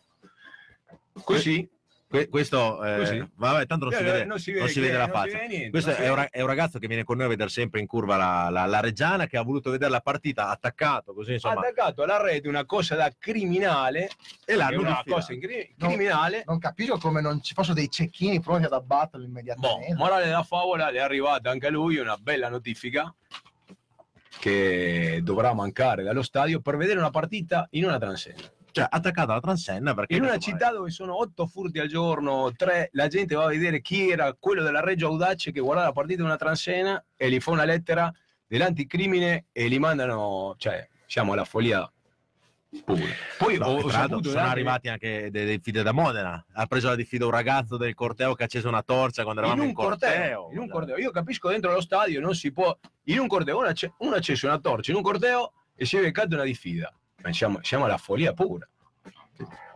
[1.24, 1.70] così
[2.10, 4.98] que- questo, eh, vabbè, tanto non si eh, vede, non si non si vede che-
[4.98, 5.38] la non si faccia.
[5.38, 7.18] vede niente, Questo non si è un, vede- ra- è un ragazzo che viene con
[7.18, 10.02] noi a vedere sempre in curva la, la- la Reggiana, che ha voluto vedere la
[10.02, 14.10] partita attaccato così, ha insomma, attaccato alla rete una cosa da criminale
[14.44, 15.88] e l'hanno una cosa incri- No.
[15.88, 19.94] criminale Non capisco come non ci fossero dei cecchini pronti ad abbatterlo boh, immediatamente.
[19.96, 23.14] morale della favola le è arrivata anche a lui una bella notifica
[24.40, 29.40] che dovrà mancare dallo stadio per vedere una partita in una transenna Cioè, attaccato alla
[29.40, 33.46] Transenna perché in una città dove sono otto furti al giorno, tre, la gente va
[33.46, 37.04] a vedere chi era quello della Reggio Audace che guardava la partita in una transena
[37.16, 38.14] e gli fa una lettera
[38.48, 41.92] dell'anticrimine e li mandano, cioè, siamo alla follia
[42.84, 43.02] pura.
[43.38, 46.44] Poi No, ho, saputo sono arrivati anche dei, dei fide da Modena.
[46.54, 49.48] Ha preso la diffida un ragazzo del corteo che ha acceso una torcia quando in
[49.48, 50.98] eravamo un, in, corteo, in un corteo.
[50.98, 52.78] Io capisco dentro lo stadio non si può.
[53.06, 56.36] In un corteo, uno ha acceso una torcia in un corteo e si è beccato
[56.36, 56.94] una diffida.
[57.32, 58.68] Siamo, siamo alla follia pura.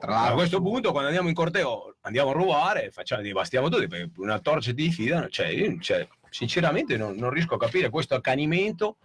[0.06, 4.40] A questo punto, quando andiamo in corteo, andiamo a rubare, facciamo, devastiamo tutti perché una
[4.40, 5.30] torcia ti diffidano.
[5.30, 8.98] Cioè, io, cioè, sinceramente, non, non riesco a capire questo accanimento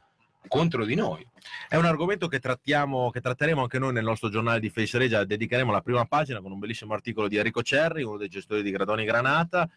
[0.48, 1.24] contro di noi.
[1.68, 5.24] È un argomento che trattiamo, che tratteremo anche noi nel nostro giornale di Face Regia.
[5.24, 8.70] Dedicheremo la prima pagina con un bellissimo articolo di Enrico Cerri, uno dei gestori di
[8.70, 9.68] Gradoni Granata.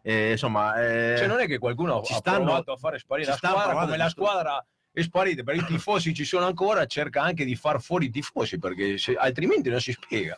[0.00, 3.28] E, insomma, eh, Cioè, non è che qualcuno ci ha stanno- provato a fare sparire
[3.28, 7.44] la squadra come la squadra è sparita, perché i tifosi ci sono ancora, cerca anche
[7.44, 10.36] di far fuori i tifosi, perché se- altrimenti non si spiega.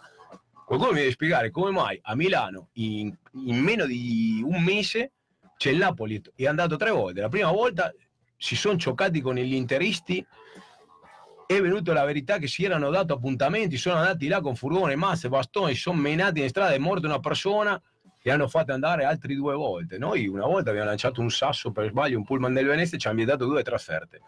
[0.65, 5.13] Qualcuno mi deve spiegare come mai a Milano in, in meno di un mese
[5.57, 7.21] c'è il Napoli, è andato tre volte.
[7.21, 7.93] La prima volta
[8.37, 10.25] si sono cioccati con gli interisti,
[11.47, 15.29] è venuta la verità che si erano dato appuntamenti, sono andati là con furgone, masse,
[15.29, 17.81] bastoni, sono menati in strada, è morta una persona
[18.23, 19.99] e hanno fatto andare altri due volte.
[19.99, 23.07] Noi una volta abbiamo lanciato un sasso per sbaglio, un pullman del Venezia e ci
[23.09, 24.21] hanno vietato due trasferte.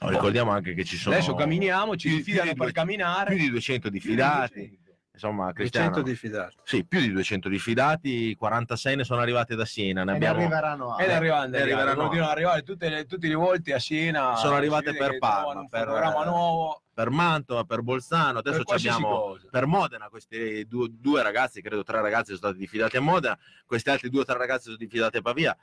[0.00, 3.30] No, ricordiamo anche che ci sono Adesso camminiamo, ci di per camminare.
[3.34, 4.84] più di 200 diffidati.
[5.16, 6.56] Insomma, Cristiano, 200 diffidati.
[6.62, 10.04] sì, più di 200 diffidati, 46 ne sono arrivati da Siena.
[10.04, 11.14] Ne e ne abbiamo, arriveranno Ed altri.
[11.14, 12.00] arrivano, e arriveranno.
[12.00, 14.36] continuano ad arrivare tutte le, tutte le volte a Siena.
[14.36, 16.82] Sono arrivate per Parma, per- programma nuovo.
[16.92, 18.40] per Mantova, per Bolzano.
[18.40, 19.48] Adesso per abbiamo cosa.
[19.50, 23.88] per Modena questi due, due ragazzi, credo tre ragazzi sono stati diffidati a Modena, questi
[23.88, 25.56] altri due o tre ragazzi sono diffidati a Pavia.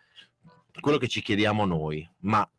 [0.80, 2.50] Quello che ci chiediamo noi, ma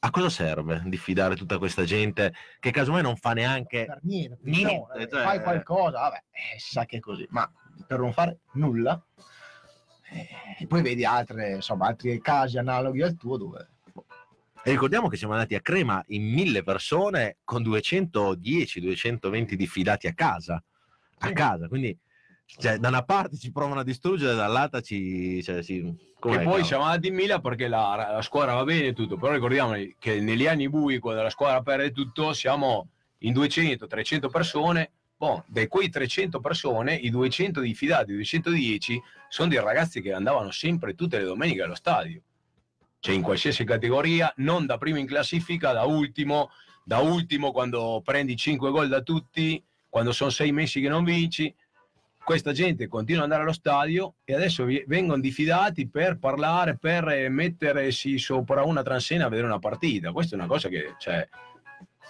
[0.00, 4.74] a cosa serve diffidare tutta questa gente che casomai non fa neanche per niente, Niente,
[4.74, 7.50] no, eh, cioè- fai qualcosa, vabbè, eh, sa che è così, ma
[7.86, 9.02] per non fare nulla.
[10.60, 13.68] eh, poi vedi altre, insomma, altri casi analoghi al tuo dove
[14.64, 20.62] E ricordiamo che siamo andati a Crema in mille persone con 210-220 diffidati a casa.
[21.18, 21.32] A Sì.
[21.32, 21.96] casa, quindi
[22.44, 25.42] cioè, da una parte ci provano a distruggere, dall'altra ci...
[25.42, 25.80] Cioè, sì,
[26.18, 26.64] com'è, E poi cavolo?
[26.64, 30.20] siamo andati in Mila perché la, la squadra va bene e tutto, però ricordiamo che
[30.20, 32.88] negli anni bui, quando la squadra perde tutto, siamo
[33.18, 34.90] in 200-300 persone.
[35.16, 40.50] Boh, da quei 300 persone, i 200 diffidati, i 210, sono dei ragazzi che andavano
[40.50, 42.20] sempre tutte le domeniche allo stadio.
[42.98, 46.50] Cioè in qualsiasi categoria, non da primo in classifica, da ultimo,
[46.84, 51.54] da ultimo quando prendi 5 gol da tutti, quando sono sei mesi che non vinci
[52.24, 57.28] questa gente continua ad andare allo stadio e adesso vengono diffidati per parlare, per eh,
[57.28, 60.12] mettersi sopra una transena a vedere una partita.
[60.12, 61.28] Questa è una cosa che, cioè,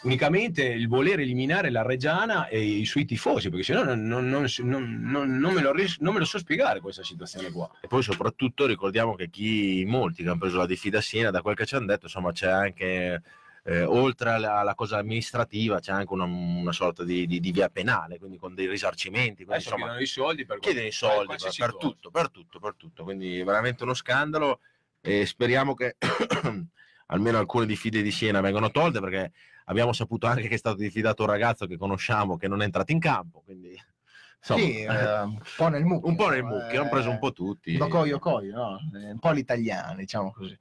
[0.02, 5.01] unicamente il voler eliminare la Reggiana e i suoi tifosi, perché sennò non, non, non,
[5.02, 7.70] non- me lo ries- non me lo so spiegare questa situazione qua.
[7.80, 11.55] E poi soprattutto ricordiamo che chi, molti che hanno preso la diffida Siena, da quel
[11.55, 13.22] che ci hanno detto, insomma c'è anche,
[13.64, 17.68] eh, oltre alla, alla cosa amministrativa, c'è anche una, una sorta di, di- di via
[17.68, 19.44] penale, quindi con dei risarcimenti.
[19.44, 22.74] Quindi, insomma, chiedono i soldi per chiedono i soldi per, per tutto, per tutto, per
[22.76, 23.05] tutto.
[23.05, 24.60] Quindi veramente uno scandalo
[25.01, 25.97] e speriamo che
[27.06, 29.32] almeno alcune diffide di Siena vengano tolte perché
[29.66, 32.93] abbiamo saputo anche che è stato diffidato un ragazzo che conosciamo che non è entrato
[32.93, 33.76] in campo, quindi
[34.39, 36.09] insomma, sì, eh, un po' nel mucchio.
[36.09, 37.76] un po' nel insomma, mucchio, hanno preso un po' tutti.
[37.76, 38.78] Do coio coio, no?
[38.94, 40.59] Eh, Un po' l'italiano, diciamo così.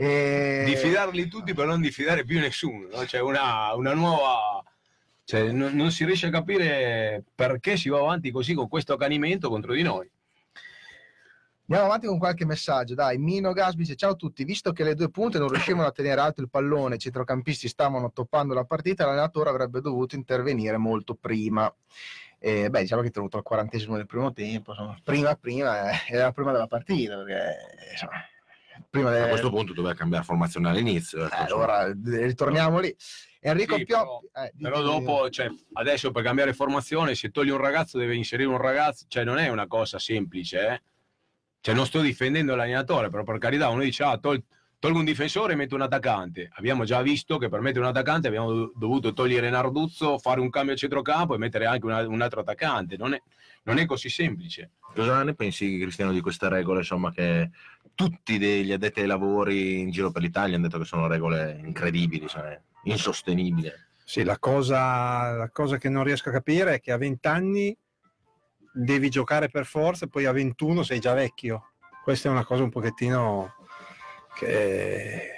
[0.00, 0.62] E...
[0.64, 2.98] Diffidarli tutti per non diffidare più nessuno, no?
[3.04, 4.62] C'è una, una nuova
[5.24, 9.48] Cioè, non, non si riesce a capire perché si va avanti così con questo accanimento
[9.48, 10.08] contro di noi.
[11.66, 12.94] Andiamo avanti con qualche messaggio.
[12.94, 14.44] Dai, Mino Gasbi dice: Ciao a tutti.
[14.44, 18.10] Visto che le due punte non riuscivano a tenere alto il pallone, i centrocampisti stavano
[18.12, 21.70] toppando la partita, l'allenatore avrebbe dovuto intervenire molto prima.
[22.38, 24.70] Eh, beh, diciamo che è tenuto al quarantesimo del primo tempo.
[24.70, 27.16] Insomma, prima, prima, eh, era prima della partita.
[27.16, 28.24] Perché, insomma,
[28.88, 31.24] prima A de- questo punto doveva cambiare formazione all'inizio.
[31.24, 31.64] ecco, Eh, insomma.
[31.64, 32.94] allora eh, ritorniamo lì.
[33.40, 34.26] Enrico Sì, Pioppi.
[34.34, 38.48] eh, di- Però dopo, cioè, adesso per cambiare formazione, se togli un ragazzo deve inserire
[38.48, 40.82] un ragazzo, cioè non è una cosa semplice, eh.
[41.60, 44.42] Cioè non sto difendendo l'allenatore, però per carità uno dice, ah, tol-
[44.80, 46.48] tolgo un difensore e metto un attaccante.
[46.54, 50.50] Abbiamo già visto che per mettere un attaccante abbiamo do- dovuto togliere Narduzzo, fare un
[50.50, 52.96] cambio a centrocampo e mettere anche una- un altro attaccante.
[52.96, 53.20] Non è,
[53.64, 54.70] non è così semplice.
[54.94, 56.78] Cosa ne pensi, Cristiano, di queste regole?
[56.78, 57.50] Insomma, che
[57.98, 62.28] tutti degli addetti ai lavori in giro per l'Italia hanno detto che sono regole incredibili,
[62.28, 63.72] cioè, insostenibili.
[64.04, 67.76] Sì, la cosa, la cosa che non riesco a capire è che a 20 anni
[68.72, 71.72] devi giocare per forza e poi a 21 sei già vecchio.
[72.04, 73.56] Questa è una cosa un pochettino
[74.36, 75.30] che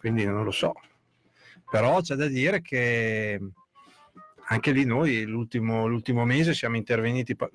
[0.00, 0.72] quindi non lo so.
[1.70, 3.38] Però c'è da dire che
[4.50, 6.80] anche lì noi l'ultimo, l'ultimo mese siamo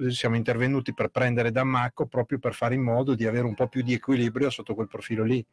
[0.09, 3.81] siamo intervenuti per prendere Dammacco proprio per fare in modo di avere un po' più
[3.81, 5.43] di equilibrio sotto quel profilo lì.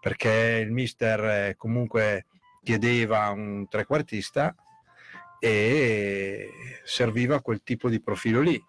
[0.00, 2.26] Perché il mister eh, comunque
[2.62, 4.54] chiedeva un trequartista
[5.38, 6.50] e
[6.84, 8.60] serviva quel tipo di profilo lì.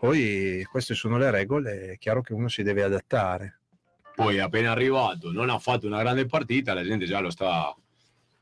[0.00, 3.60] Poi queste sono le regole, è chiaro che uno si deve adattare.
[4.14, 7.72] Poi appena arrivato, non ha fatto una grande partita, la gente già lo sta...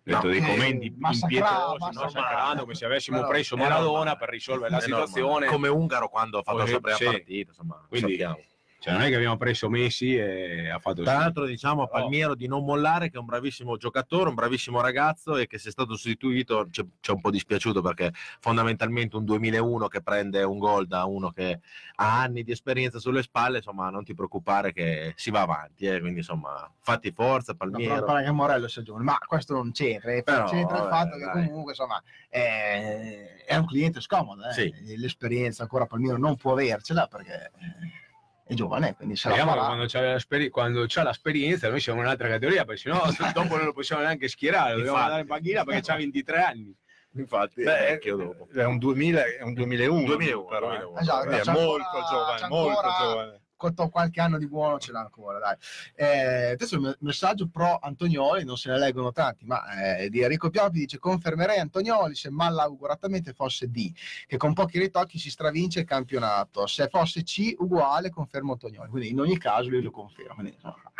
[0.06, 4.28] Detto No, dei eh, commenti impietosi, massacrando, massacrando come se avessimo Però preso Maradona per
[4.28, 5.46] risolvere la situazione.
[5.48, 7.04] Come Ungaro quando ha fatto la sua prima Sì.
[7.06, 8.38] partita, insomma, Quindi- sappiamo.
[8.86, 11.02] Cioè, non è che abbiamo preso Messi e ha fatto...
[11.02, 14.36] Tra l'altro diciamo a Però- Palmiero di non mollare che è un bravissimo giocatore, un
[14.36, 19.16] bravissimo ragazzo e che se è stato sostituito ci è un po' dispiaciuto perché fondamentalmente
[19.16, 21.58] un 2001 che prende un gol da uno che
[21.96, 25.98] ha anni di esperienza sulle spalle, insomma non ti preoccupare che si va avanti, eh,
[25.98, 28.04] quindi insomma fatti forza No, però Palmiero.
[28.04, 31.16] pare che Morello sia giovane, ma questo non c'entra, eh, Però, c'entra il vabbè, fatto
[31.18, 31.46] che dai.
[31.48, 34.52] comunque insomma è, è un cliente scomodo, eh.
[34.52, 34.72] Sì.
[34.96, 38.04] l'esperienza ancora Palmiro non può avercela perché eh,
[38.48, 39.72] è giovane, quindi se la Speriamo che farà.
[39.74, 43.02] quando c'ha, l'esperi- quando c'ha l'esperienza noi siamo in un'altra categoria, perché sennò
[43.34, 46.74] dopo non lo possiamo neanche schierare, lo dobbiamo andare in panchina perché ha 23 anni.
[47.16, 48.48] Infatti Beh, è vecchio dopo.
[48.54, 50.78] È un 2000, è un 2001, 2001, però, eh.
[50.78, 50.98] 2001.
[51.00, 53.40] Esatto, Quindi c'è è molto ancora- giovane, c'è molto ancora- giovane.
[53.56, 55.56] Qualche anno di buono ce l'ha ancora, dai.
[55.94, 60.20] Eh, adesso il me- messaggio pro Antonioli, non se ne leggono tanti, ma eh, di
[60.20, 63.92] Enrico Pioppi dice confermerei Antonioli se malauguratamente fosse D,
[64.26, 66.66] che con pochi ritocchi si stravince il campionato.
[66.66, 70.34] Se fosse C uguale confermo Antonioli, quindi in ogni caso lui lo conferma.
[70.34, 70.92] Quindi, insomma,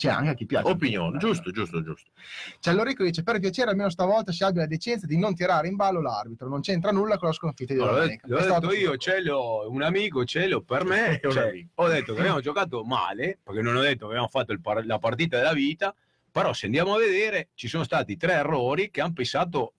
[0.00, 0.66] c'è anche a chi piace.
[0.68, 2.10] Opinione, giusto, giusto, giusto.
[2.58, 5.68] C'è Lorico che dice per piacere almeno stavolta si abbia la decenza di non tirare
[5.68, 8.26] in ballo l'arbitro, non c'entra nulla con la sconfitta di L'ho domenica.
[8.26, 11.20] detto, l'ho È stato detto io, ce l'ho, un amico ce l'ho per me.
[11.30, 11.68] Cioè, amico.
[11.74, 14.98] ho detto che abbiamo giocato male, perché non ho detto che abbiamo fatto par- la
[14.98, 15.94] partita della vita,
[16.32, 19.74] però se andiamo a vedere ci sono stati tre errori che hanno pesato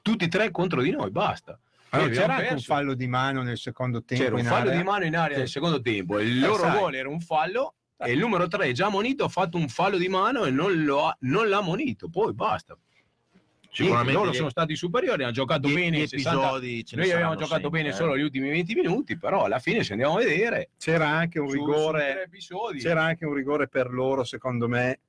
[0.00, 1.58] tutti e tre contro di noi, basta.
[1.90, 4.22] Allora, c'era anche un fallo di mano nel secondo tempo.
[4.22, 4.76] C'era un in fallo area.
[4.80, 5.40] di mano in aria Sì.
[5.40, 6.78] nel secondo tempo, il Eh, loro sai.
[6.78, 10.08] gol era un fallo e il numero 3 già monito ha fatto un fallo di
[10.08, 12.76] mano e non, lo ha- non l'ha monito, poi basta.
[13.70, 15.98] Sicuramente loro gli- sono stati superiori, hanno giocato gli- bene.
[15.98, 17.92] gli 60 episodi Noi abbiamo giocato sempre, bene eh.
[17.92, 21.50] solo gli ultimi 20 minuti, però alla fine se andiamo a vedere C'era anche un
[21.50, 22.28] rigore.
[22.78, 25.00] C'era anche un rigore per loro, secondo me,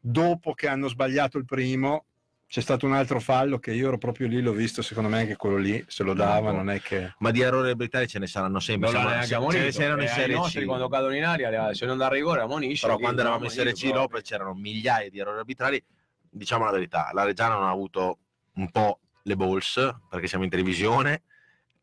[0.00, 2.06] dopo che hanno sbagliato il primo.
[2.52, 5.36] C'è stato un altro fallo che io ero proprio lì, l'ho visto, secondo me anche
[5.36, 6.58] quello lì, se lo dava, No.
[6.58, 7.14] non è che...
[7.20, 8.90] Ma di errori arbitrali ce ne saranno sempre.
[8.92, 9.62] non neanche se- ammonito.
[9.62, 10.66] se, se erano in Serie nostri C.
[10.66, 12.84] quando cadono in aria, se non dà rigore ammonisce.
[12.86, 15.82] Però quando eravamo in Serie C Lopez c'erano migliaia di errori arbitrali.
[16.28, 18.18] Diciamo la verità, la Reggiana non ha avuto
[18.56, 21.22] un po' le balls, perché siamo in televisione,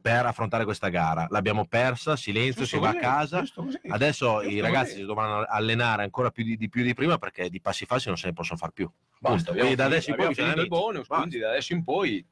[0.01, 1.27] per affrontare questa gara.
[1.29, 3.39] L'abbiamo persa, silenzio, Giusto si va a casa.
[3.39, 3.79] giusto così.
[3.87, 4.99] Adesso Giusto i ragazzi così.
[5.01, 8.17] si dovranno allenare ancora più di, di più di prima perché di passi falsi non
[8.17, 8.89] se ne possono fare più.
[9.19, 11.15] Basta, Quindi da finito- adesso in poi finito il bonus, Basta.
[11.15, 12.25] quindi da adesso in poi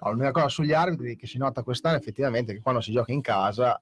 [0.00, 3.12] No, l'unica cosa sugli arbitri che si nota quest'anno effettivamente è che quando si gioca
[3.12, 3.80] in casa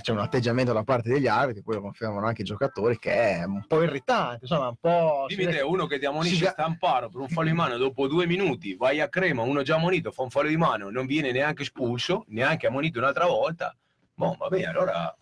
[0.00, 3.44] c'è un atteggiamento da parte degli arbitri, poi lo confermano anche i giocatori, che è
[3.44, 5.24] un po' irritante, insomma un po'...
[5.28, 8.26] dimmi te, uno che ti ammonisce ga- stamparo per un fallo di mano dopo due
[8.26, 11.62] minuti, vai a crema, uno già ammonito, fa un fallo di mano, non viene neanche
[11.62, 13.74] espulso, neanche ammonito un'altra volta.
[14.14, 15.16] Boh, vabbè, allora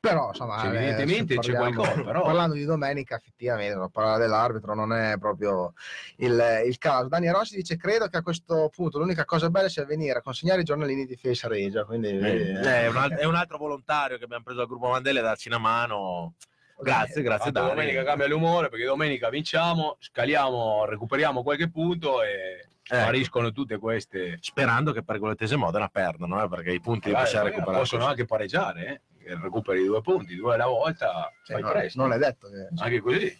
[0.00, 2.22] Però insomma, Sì, eh, evidentemente se c'è qualcosa, però.
[2.22, 5.72] Parlando di domenica, effettivamente, la parola dell'arbitro non è proprio
[6.18, 7.08] il, il caso.
[7.08, 10.60] Dani Rossi dice: Credo che a questo punto l'unica cosa bella sia venire a consegnare
[10.60, 11.84] i giornalini di Face Regia.
[11.84, 14.88] Quindi, Eh, eh, è, un, al- è un altro volontario che abbiamo preso dal gruppo
[14.88, 16.34] Mandela e darci una mano.
[16.80, 17.70] Grazie, grazie Dani.
[17.70, 23.00] domenica cambia l'umore perché domenica vinciamo, scaliamo, recuperiamo qualche punto e Ecco.
[23.02, 24.38] spariscono tutte queste.
[24.40, 27.78] Sperando che Pergolettese Modena perdano, eh, perché i punti li possiamo poi recuperare.
[27.82, 28.12] possono così.
[28.12, 29.00] anche pareggiare, eh?
[29.36, 32.00] Recuperi due punti, due alla volta, fai non, presto.
[32.00, 32.68] non è detto che...
[32.82, 33.38] Anche così.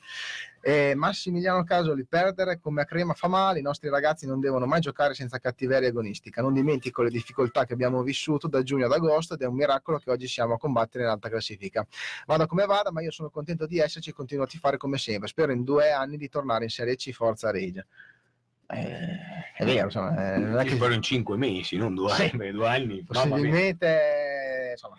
[0.60, 4.80] E Massimiliano Casoli, perdere come a Crema fa male, i nostri ragazzi non devono mai
[4.80, 6.42] giocare senza cattiveria agonistica.
[6.42, 9.98] Non dimentico le difficoltà che abbiamo vissuto da giugno ad agosto ed è un miracolo
[9.98, 11.86] che oggi siamo a combattere in alta classifica.
[12.26, 15.28] Vada come vada, ma io sono contento di esserci e continuo a tifare come sempre.
[15.28, 17.86] Spero in due anni di tornare in Serie C Forza Regia.
[18.70, 22.50] Eh, è vero, insomma, eh, non è che spero in cinque mesi, non due anni,
[22.50, 23.02] due anni.
[23.02, 24.96] possibilmente insomma,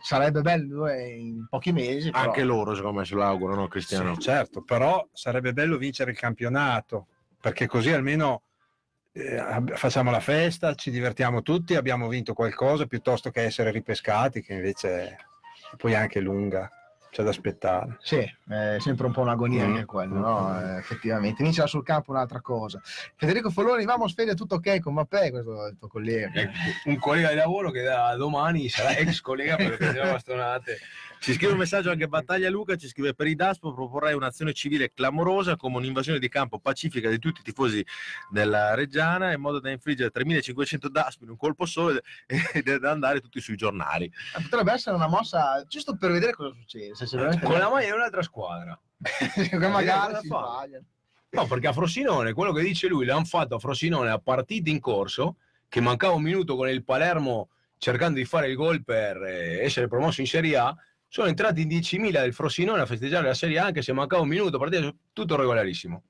[0.00, 2.10] sarebbe bello due in pochi mesi.
[2.10, 2.24] Però...
[2.24, 4.14] Anche loro, secondo me, se lo augurano, Cristiano.
[4.14, 7.06] Sì, certo, però sarebbe bello vincere il campionato,
[7.40, 8.42] perché così almeno
[9.12, 9.42] eh,
[9.74, 14.88] facciamo la festa, ci divertiamo tutti, abbiamo vinto qualcosa, piuttosto che essere ripescati, che invece
[14.90, 15.16] è
[15.76, 16.70] poi anche lunga,
[17.10, 17.96] c'è da aspettare.
[18.00, 18.18] Sì,
[18.48, 19.72] è sempre un po' un'agonia Mm.
[19.72, 20.60] anche quello, no?
[20.60, 21.42] Eh, effettivamente.
[21.42, 22.80] Vincere sul campo un'altra cosa.
[23.16, 26.30] Federico Folloni, vamos Fede, tutto ok con Mappé, questo è il tuo collega.
[26.32, 26.50] Eh,
[26.84, 30.78] Un collega di lavoro che da domani sarà ex collega per le bastonate.
[31.20, 34.90] Ci scrive un messaggio anche Battaglia Luca, ci scrive per i DASPO proporrei un'azione civile
[34.90, 37.84] clamorosa come un'invasione di campo pacifica di tutti i tifosi
[38.30, 43.38] della Reggiana in modo da infliggere 3500 DASPO in un colpo solo ed andare tutti
[43.38, 44.06] sui giornali.
[44.06, 46.94] Eh, Potrebbe essere una mossa giusto per vedere cosa succede.
[46.94, 48.80] Se, veramente- Con la maglia di un'altra squadra.
[49.68, 50.84] magari si sbagliano.
[51.32, 54.80] No, perché a Frosinone, quello che dice lui, l'hanno fatto a Frosinone a partita in
[54.80, 55.36] corso,
[55.68, 59.86] che mancava un minuto con il Palermo cercando di fare il gol per eh, essere
[59.86, 60.74] promosso in Serie A,
[61.10, 64.28] sono entrati in 10.000 del Frosinone a festeggiare la Serie A anche se mancava un
[64.28, 66.02] minuto, partita tutto regolarissimo.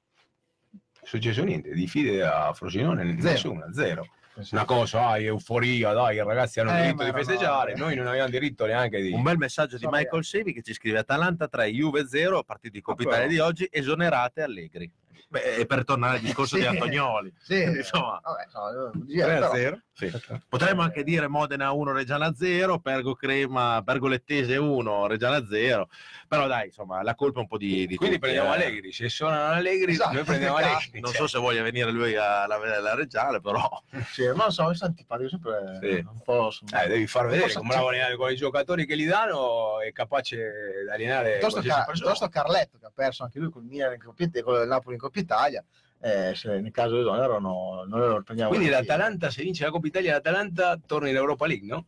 [0.72, 3.31] Non è successo niente, di fide a Frosinone Zero.
[3.31, 4.06] nessuna, zero.
[4.52, 7.82] Una cosa, ah, euforia, dai, i ragazzi hanno Eh, diritto di festeggiare, male.
[7.85, 9.10] noi non avevamo diritto neanche di...
[9.12, 12.81] Un bel messaggio di Michael Sevi che ci scrive Atalanta 3, Juve 0, partita di
[12.82, 13.02] Coppa.
[13.02, 14.90] Italia di oggi, esonerate Allegri.
[15.32, 16.62] Beh, e per tornare al discorso Sì.
[16.62, 17.32] di Antonioli.
[17.40, 19.81] Sì, Insomma, vabbè, no, no, 3 a però- 0.
[19.93, 20.11] Sì.
[20.48, 25.89] Potremmo anche dire Modena 1, Reggiana 0, Pergo Crema, Pergolettese 1, Reggiana 0.
[26.27, 28.57] Però dai, insomma, la colpa è un po' di, di Quindi tutti, prendiamo eh.
[28.57, 30.57] Allegri, se suonano Allegri Esatto, noi prendiamo.
[30.59, 31.01] Allegri.
[31.01, 32.47] Non so se voglia venire lui alla
[32.81, 33.69] la Reggiana, però
[34.11, 36.05] Sì, ma non so, sono antipatico sempre Sì.
[36.09, 36.51] un po'.
[36.82, 39.93] Eh, devi far vedere come bravo a allenare con i giocatori che gli danno è
[39.93, 42.11] capace di allenare Piuttosto, qualsiasi Ca- persona.
[42.11, 44.69] piuttosto Carletto che ha perso anche lui con il Milan in Coppa Italia- con il
[44.69, 45.64] Napoli in Coppa Italia
[46.02, 49.70] eh, se nel caso di esonero no, non lo prendiamo Quindi l'Atalanta, se vince la
[49.70, 51.86] Coppa Italia, l'Atalanta torna in Europa League, no?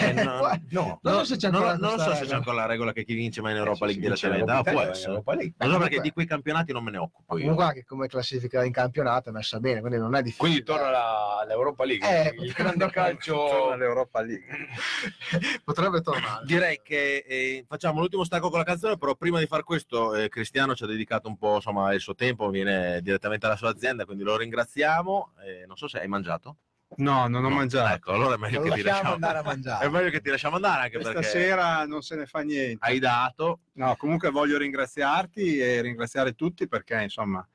[0.00, 0.40] Eh, no,
[0.70, 0.98] No.
[1.02, 3.04] Non so se c'è non, ancora non questa so se c'è ancora la regola che
[3.04, 4.70] chi vince mai in Europa Eh, League si vince la direttamente.
[4.70, 5.52] Coppa Ah, può essere.
[5.58, 7.40] Non so perché di quei campionati non me ne occupo io.
[7.42, 10.90] comunque anche come classifica in campionato è messa bene quindi non è difficile Quindi torna
[10.90, 12.06] la- all'Europa League.
[12.08, 13.70] Eh, il grande Torna calcio.
[13.70, 14.46] all'Europa League.
[15.64, 19.62] potrebbe tornare Direi che eh, facciamo l'ultimo stacco con la canzone, però prima di far
[19.64, 23.56] questo eh, Cristiano ci ha dedicato un po' insomma, il suo tempo, viene direttamente alla
[23.56, 25.32] sua azienda, quindi lo ringraziamo.
[25.44, 26.56] Eh, non so se hai mangiato.
[26.98, 27.94] No, non ho No, mangiato.
[27.94, 30.56] Ecco, allora è meglio che ti lasciamo andare a mangiare È meglio che ti lasciamo
[30.56, 32.86] andare anche Questa perché sera non se ne fa niente.
[32.86, 33.60] hai dato.
[33.72, 37.46] No, comunque voglio ringraziarti e ringraziare tutti perché insomma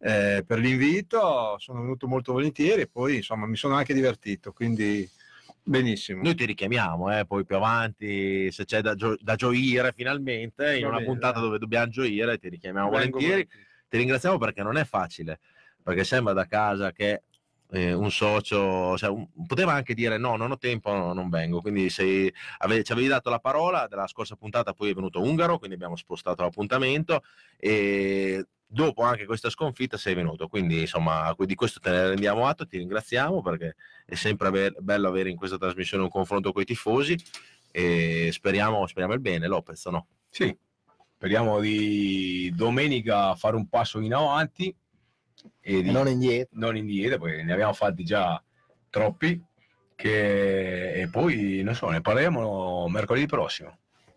[0.00, 5.08] eh, per l'invito sono venuto molto volentieri e poi insomma mi sono anche divertito, quindi
[5.62, 6.22] benissimo.
[6.22, 10.82] Noi ti richiamiamo, eh, poi più avanti, se c'è da, gio- da gioire finalmente, in
[10.82, 11.42] Va una bene, puntata dai.
[11.42, 13.48] dove dobbiamo gioire, ti richiamiamo Vengo volentieri.
[13.88, 15.40] Ti ringraziamo perché non è facile,
[15.82, 17.22] perché sembra da casa che
[17.72, 21.60] eh, un socio, cioè, un- poteva anche dire no, non ho tempo, no, non vengo.
[21.60, 25.58] Quindi sei, ave- ci avevi dato la parola della scorsa puntata, poi è venuto Ungaro,
[25.58, 27.22] quindi abbiamo spostato l'appuntamento
[27.56, 30.48] e dopo anche questa sconfitta sei venuto.
[30.48, 35.08] Quindi insomma di questo te ne rendiamo atto, ti ringraziamo perché è sempre ave- bello
[35.08, 37.16] avere in questa trasmissione un confronto con i tifosi
[37.72, 40.06] e speriamo, speriamo il bene, Lopez, no?
[40.28, 40.56] Sì,
[41.16, 44.74] speriamo di domenica fare un passo in avanti
[45.60, 48.42] e di e non indietro non indietro, perché ne abbiamo fatti già
[48.88, 49.42] troppi.
[49.94, 50.92] Che...
[50.94, 53.76] E poi, non so, ne parleremo mercoledì prossimo.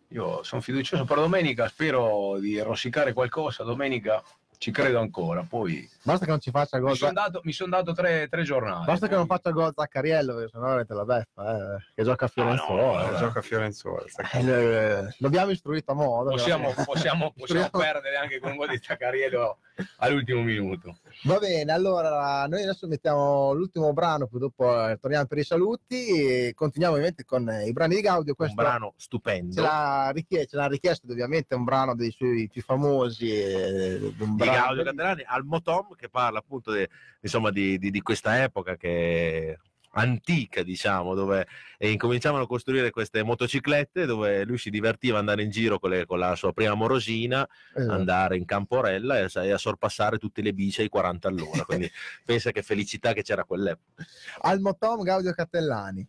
[0.09, 3.63] Io sono fiducioso per domenica, spero di rosicare qualcosa.
[3.63, 4.23] Domenica
[4.59, 5.43] ci credo ancora.
[5.43, 8.85] Poi basta che non ci faccia gol mi sono dato, son dato tre, tre giornate.
[8.85, 12.25] basta che poi- non faccia gol Zaccariello perché sennò avete la beffa eh, che gioca
[12.25, 13.17] a Fiorenzuola Eh, eh.
[13.17, 14.05] gioca a Fiorenzuola.
[14.31, 18.79] Eh, lo- l'abbiamo istruito a modo Possiamo, possiamo, possiamo perdere anche con un gol di
[18.79, 19.57] Taccariello
[19.97, 20.97] all'ultimo minuto.
[21.23, 26.05] Va bene, allora noi adesso mettiamo l'ultimo brano, poi dopo eh, torniamo per i saluti
[26.47, 28.31] e continuiamo ovviamente con eh, i brani di Gaudio.
[28.31, 29.61] Un Questo brano ce stupendo.
[29.61, 33.29] l'ha richiesto, ce l'ha richiesto ovviamente un brano dei suoi più famosi.
[33.31, 36.89] eh, di un di brano- Gaudio Catalani al Motom che parla appunto de-
[37.21, 39.57] insomma di, di- di questa epoca che
[39.95, 41.47] antica, diciamo, dove
[41.77, 45.89] e incominciavano a costruire queste motociclette dove lui si divertiva ad andare in giro con,
[45.91, 47.91] le- con la sua prima morosina, Esatto.
[47.93, 51.63] andare in camporella e, a- e a sorpassare tutte le bici ai 40 all'ora.
[51.65, 51.91] Quindi
[52.25, 54.03] pensa che felicità che c'era quell'epoca.
[54.41, 56.07] Al Motom Gaudio Cattellani.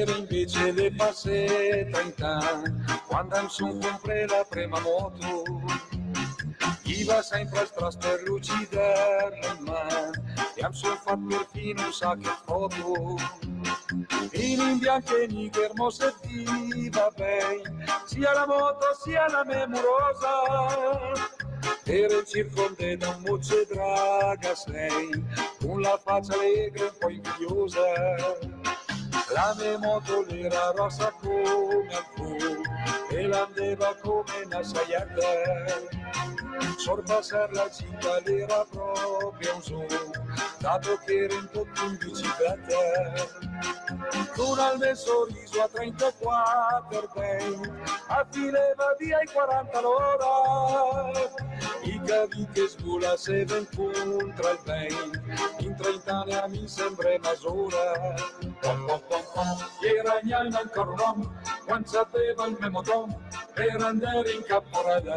[0.00, 5.44] Ieri invece le passé 30 anni, quando mi son compré la prima moto.
[6.84, 8.22] Iva sempre stras per
[9.58, 10.10] mano,
[10.56, 13.16] e mi son fatto perfino un sacco di foto.
[14.32, 21.12] In bianco e nigro sentiva bene, sia la moto sia la memurosa.
[21.84, 25.26] Era circonde da un mucce draga sei,
[25.60, 28.78] con la faccia allegra e un po' invidiosa.
[29.32, 32.62] La moto era rossa come il fuoco
[33.10, 35.88] e l'andeva come una saiata.
[36.76, 40.10] Sorpassare la città era proprio un sogno,
[40.58, 43.38] dato che era in tutto in bicicletta.
[44.34, 51.10] Con al mio sorriso a 34 ben, affileva via i 40 l'ora.
[52.10, 55.22] I cavi che sgola se ven contra il ben,
[55.60, 58.16] in 30 anni mi sembra masura.
[58.60, 61.32] Pom pom pom pom, era gnana ancora uomo,
[61.64, 63.16] quando sapeva il mio moton,
[63.54, 65.16] per andare in caporella.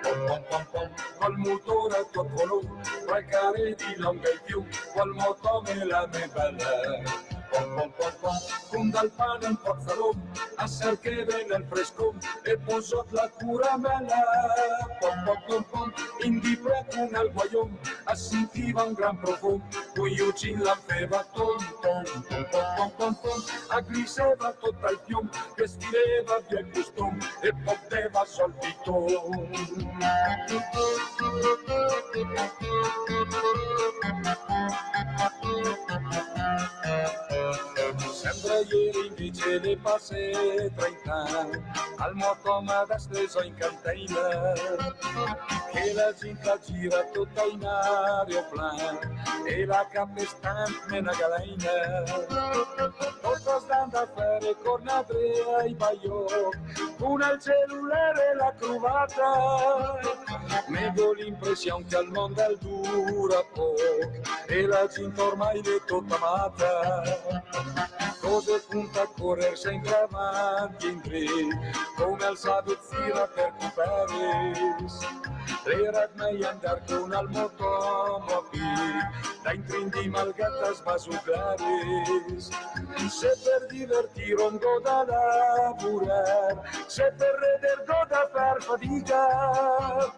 [0.00, 2.68] Pom pom pom pom, col motore a tuo colore,
[3.04, 4.64] tra i carri di longa e più,
[4.94, 7.39] col motore la mia bella.
[7.50, 8.36] Pom pom pom pom,
[8.70, 10.22] con dal pane un po' salom,
[10.56, 14.22] a cercare nel fresco, e posò la curamella.
[15.00, 20.16] Pom pom pom pom, in di preto nel guaiom, a sentiva un gran profumo, poi
[20.16, 25.28] Eugene la feva tom tom tom pom pom pom pom, a griseva tutto il pium,
[25.56, 29.06] che stireva via il costum, e poteva solvito.
[38.12, 41.62] Sembra ieri invece le passe 30 anni,
[41.96, 44.52] al moto ma da steso in cantina,
[45.72, 49.00] che la gente gira tutta in aeroplano
[49.46, 52.02] e la capestante una galaina.
[53.22, 56.26] Tutto stando a fare con Andrea e Baio,
[56.98, 59.98] con il cellulare e la cruvata.
[60.68, 63.74] Me do l'impressione che al mondo al dura poco
[64.46, 67.29] e la gente ormai è tutta amata.
[68.20, 71.24] Cose punta a correre sempre avanti in tre,
[71.96, 74.98] come al sabezzira per Paris.
[75.64, 79.10] L'era mai andar con al motomobile,
[79.42, 82.48] da intrindi malgata sbasucares.
[83.08, 90.12] Se per divertire un go da lavorare, se per reder go da far fatica,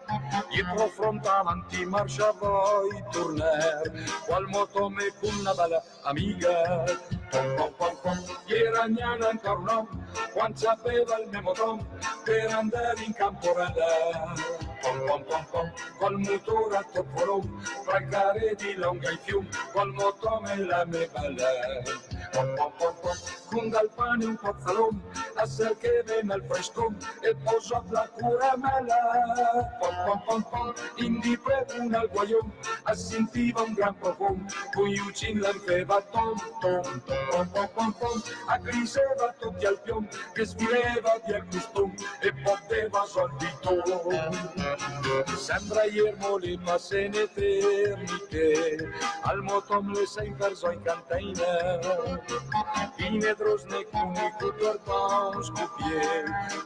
[0.49, 3.91] dietro fronte avanti marcia vuoi tornare,
[4.25, 6.83] qual moto me con una bella amica.
[7.33, 9.89] Pom pom pom pom, era gnana ancora un uomo,
[10.33, 11.83] quando sapeva il mio motom,
[12.23, 14.33] per andare in camporella.
[14.83, 17.99] Pom pom pom pom, col motore a topolom, fra
[18.55, 21.49] di longa e fium, col motome la mia bella.
[22.33, 23.17] Pom pom pom pom,
[23.49, 25.01] con dal pane un pozzalom,
[25.35, 29.77] a ser che venne al frescom, e posò la curamella.
[29.79, 31.39] Pom pom pom pom, in di
[31.79, 32.51] una al guaiom,
[32.83, 38.21] a sentiva un gran profumo, con Eugene l'anfeva tom tom tom pom pom pom pom,
[38.47, 43.81] a griseva tutti al piom, che svileva via il costum, e poteva solvito.
[45.37, 48.89] Sembra iermo le passe in eternite,
[49.23, 51.79] al motom le sei verso in cantina.
[52.95, 54.79] Fine drosne con i cutor
[55.43, 56.23] scopier,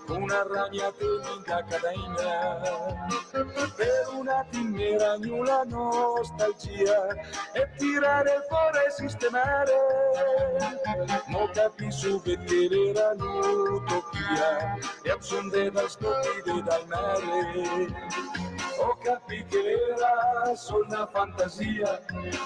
[0.10, 2.60] una ragnatela in cadena.
[3.76, 7.08] Per un attimo era la nostalgia,
[7.54, 10.47] e tirare fuori e sistemare.
[11.28, 18.56] Mo capisco che era l'utopia, e absondeva scoprire dal mare.
[18.80, 21.99] Ho capito che era solo una fantasia,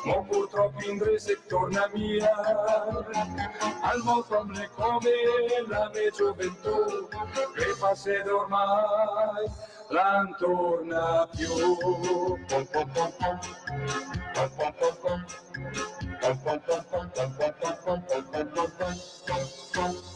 [0.06, 2.32] ma purtroppo inglese torna mia.
[3.82, 5.11] Al motom le come
[5.68, 7.07] la mia gioventù,
[7.56, 9.45] che passa ormai,
[9.90, 11.48] non torna più.
[12.48, 13.40] Pom pom pom pom,
[14.34, 15.26] pom pom pom pom,
[16.22, 16.38] pom
[19.73, 20.11] pom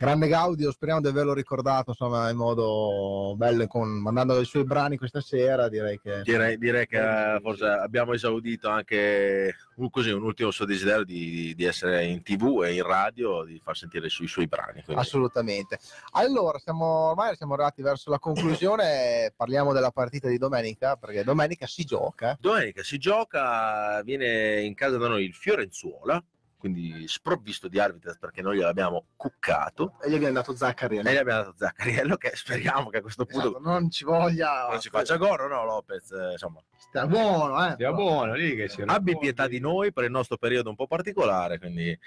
[0.00, 4.96] Grande Gaudio, speriamo di averlo ricordato insomma in modo bello, con, mandando i suoi brani
[4.96, 5.68] questa sera.
[5.68, 10.64] Direi che Direi, direi che eh, forse abbiamo esaudito anche un, così, un ultimo suo
[10.64, 14.30] desiderio di, di essere in tv e in radio, di far sentire i suoi, i
[14.30, 14.82] suoi brani.
[14.82, 15.78] quindi- assolutamente.
[16.12, 19.30] Allora, siamo, ormai siamo arrivati verso la conclusione.
[19.36, 22.38] Parliamo della partita di domenica, perché domenica si gioca.
[22.40, 26.24] Domenica si gioca, viene in casa da noi il Fiorenzuola,
[26.60, 31.08] quindi sprovvisto di arbitri perché noi gliel'abbiamo cuccato E gli abbiamo dato Zaccariello.
[31.08, 34.68] e gli abbiamo dato Zaccariello che speriamo che a questo punto Esatto, non ci voglia.
[34.70, 36.10] non ci faccia goro, no Lopez?
[36.12, 37.72] Eh, Insomma, Stia buono, eh.
[37.72, 40.86] Stia buono lì che si abbi pietà di noi per il nostro periodo un po'
[40.86, 41.98] particolare, quindi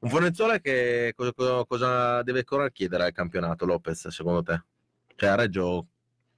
[0.00, 4.62] un Fiorenzuola che cosa, cosa- deve ancora chiedere al campionato Lopez secondo te?
[5.16, 5.86] Cioè a Reggio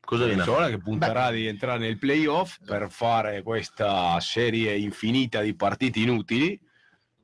[0.01, 0.57] cosa viene a fare?
[0.57, 6.59] Solo che punterà di entrare nel playoff per fare questa serie infinita di partite inutili,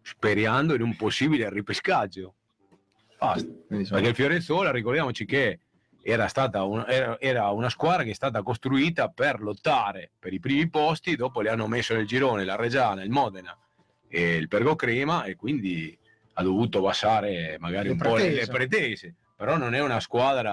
[0.05, 2.35] sperando in un possibile ripescaggio.
[3.19, 3.49] Basta.
[3.67, 5.61] Perché il Fiorenzuola, ricordiamoci che
[6.03, 10.41] era, stata un- era, era una squadra che è stata costruita per lottare per i
[10.41, 13.57] primi posti, dopo le hanno messo nel girone la Reggiana, il Modena
[14.07, 15.97] e il Pergo Crema e quindi
[16.35, 18.41] ha dovuto passare magari Le un po' le, pretese.
[18.41, 20.53] le pretese, però non è una squadra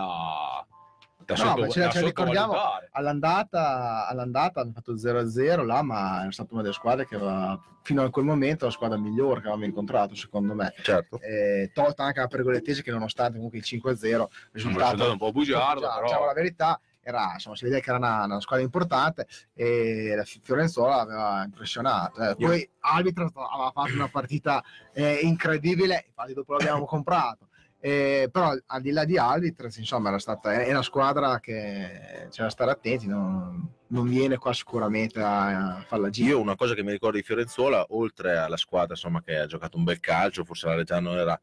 [1.34, 2.54] da, No, sotto, ma ce da ce ricordiamo.
[2.92, 8.04] all'andata, all'andata hanno fatto 0-0 là, ma è stata una delle squadre che aveva, fino
[8.04, 10.74] a quel momento, la squadra migliore che avevamo incontrato, secondo me.
[10.82, 11.20] Certo.
[11.22, 15.80] Eh, tolta anche la pergolettese che nonostante comunque il 5-0 Un risultato un po' bugiardo,
[15.80, 19.26] Diciamo, però diciamo la verità era insomma si vede che era una, una squadra importante
[19.56, 22.36] e la Fi- Fiorenzuola aveva impressionato eh.
[22.36, 24.64] poi Arbitro aveva fatto una partita
[24.94, 27.48] eh, incredibile infatti dopo l'abbiamo comprato
[27.84, 32.44] Eh, però al di là di Albitrez insomma era stata è una squadra che c'è
[32.44, 36.76] da stare attenti non, non viene qua sicuramente a, a farla gira Io una cosa
[36.76, 40.44] che mi ricordo di Fiorenzuola, oltre alla squadra insomma, che ha giocato un bel calcio,
[40.44, 41.42] forse la Reggiana non era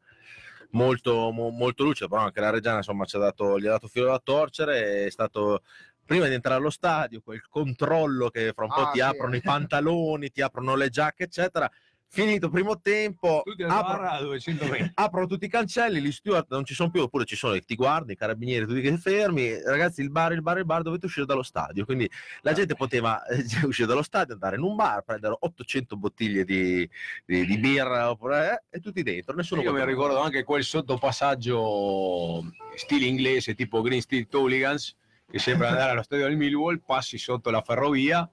[0.71, 3.87] molto, mo- molto lucida, però anche la Reggiana insomma, ci ha dato, gli ha dato
[3.87, 5.61] filo da torcere, è stato
[6.05, 9.05] prima di entrare allo stadio, quel controllo che fra un po' Ah, ti sì.
[9.05, 11.69] aprono i pantaloni, ti aprono le giacche, eccetera.
[12.11, 14.91] Finito primo tempo, apro- bar a 200 metri.
[14.95, 18.13] aprono tutti i cancelli, gli steward non ci sono più, oppure ci sono, ti guardi,
[18.13, 21.43] i carabinieri, tutti che fermi, ragazzi il bar, il bar, il bar, dovete uscire dallo
[21.43, 22.09] stadio, quindi
[22.41, 26.89] la gente poteva eh, uscire dallo stadio, andare in un bar, prendere 800 bottiglie di,
[27.25, 32.43] di- di birra, oppure, eh, e tutti dentro, nessuno Io mi ricordo anche quel sottopassaggio
[32.73, 34.95] stile inglese tipo Green Street Hooligans
[35.29, 38.27] che sembra andare allo stadio del Millwall, passi sotto la ferrovia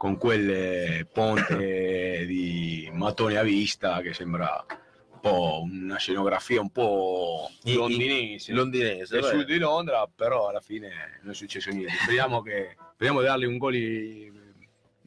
[0.00, 4.64] con quel ponte di mattoni a vista che sembra
[5.12, 8.54] un po' una scenografia un po' londinese.
[8.54, 11.92] londinese, del sud di Londra, però alla fine non è successo niente.
[12.00, 14.40] Speriamo, che, speriamo di dargli un gol, in-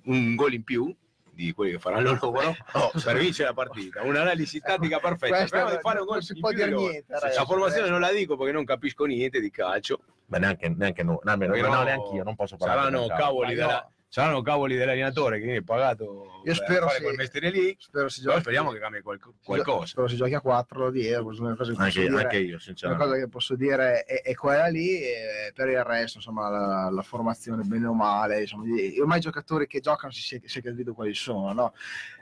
[0.04, 0.96] un gol in più
[1.32, 4.04] di quelli che faranno loro Oh, per vincere la partita.
[4.04, 5.48] Un'analisi tattica perfetta.
[5.48, 7.46] Speriamo di fare un non gol si in può più dire niente La ragazzi.
[7.48, 10.02] formazione non la dico perché non capisco niente di calcio.
[10.28, 12.92] Beh, neanche, neanche noi, no, no, neanche io, non posso parlare.
[12.92, 13.93] Saranno cavoli, Ma della- no.
[14.14, 17.04] Saranno cavoli dell'allenatore che viene pagato Io per spero fare sì.
[17.04, 17.76] quel mestiere lì.
[17.80, 19.88] spero si giochi speriamo che cambi qual- qualcosa.
[19.88, 22.22] spero si giochi a 4 di euro una cosa che Anche, dire.
[22.22, 23.06] anche io, Una sinceramente.
[23.06, 27.02] cosa che posso dire è, è quella lì, e per il resto, insomma, la, la
[27.02, 28.66] formazione bene o male, insomma,
[29.00, 31.74] ormai i giocatori che giocano si, si, si è capito quali sono, no?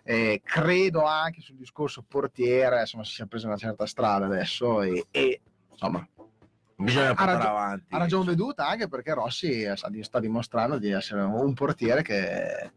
[0.05, 5.07] Eh, credo anche sul discorso portiere, insomma, si sia presa una certa strada adesso e,
[5.11, 6.07] e, insomma,
[6.83, 7.93] Bisogna ha portare ragione- avanti.
[7.93, 12.71] ha ragione veduta anche perché Rossi sta, dimostrando di essere un portiere che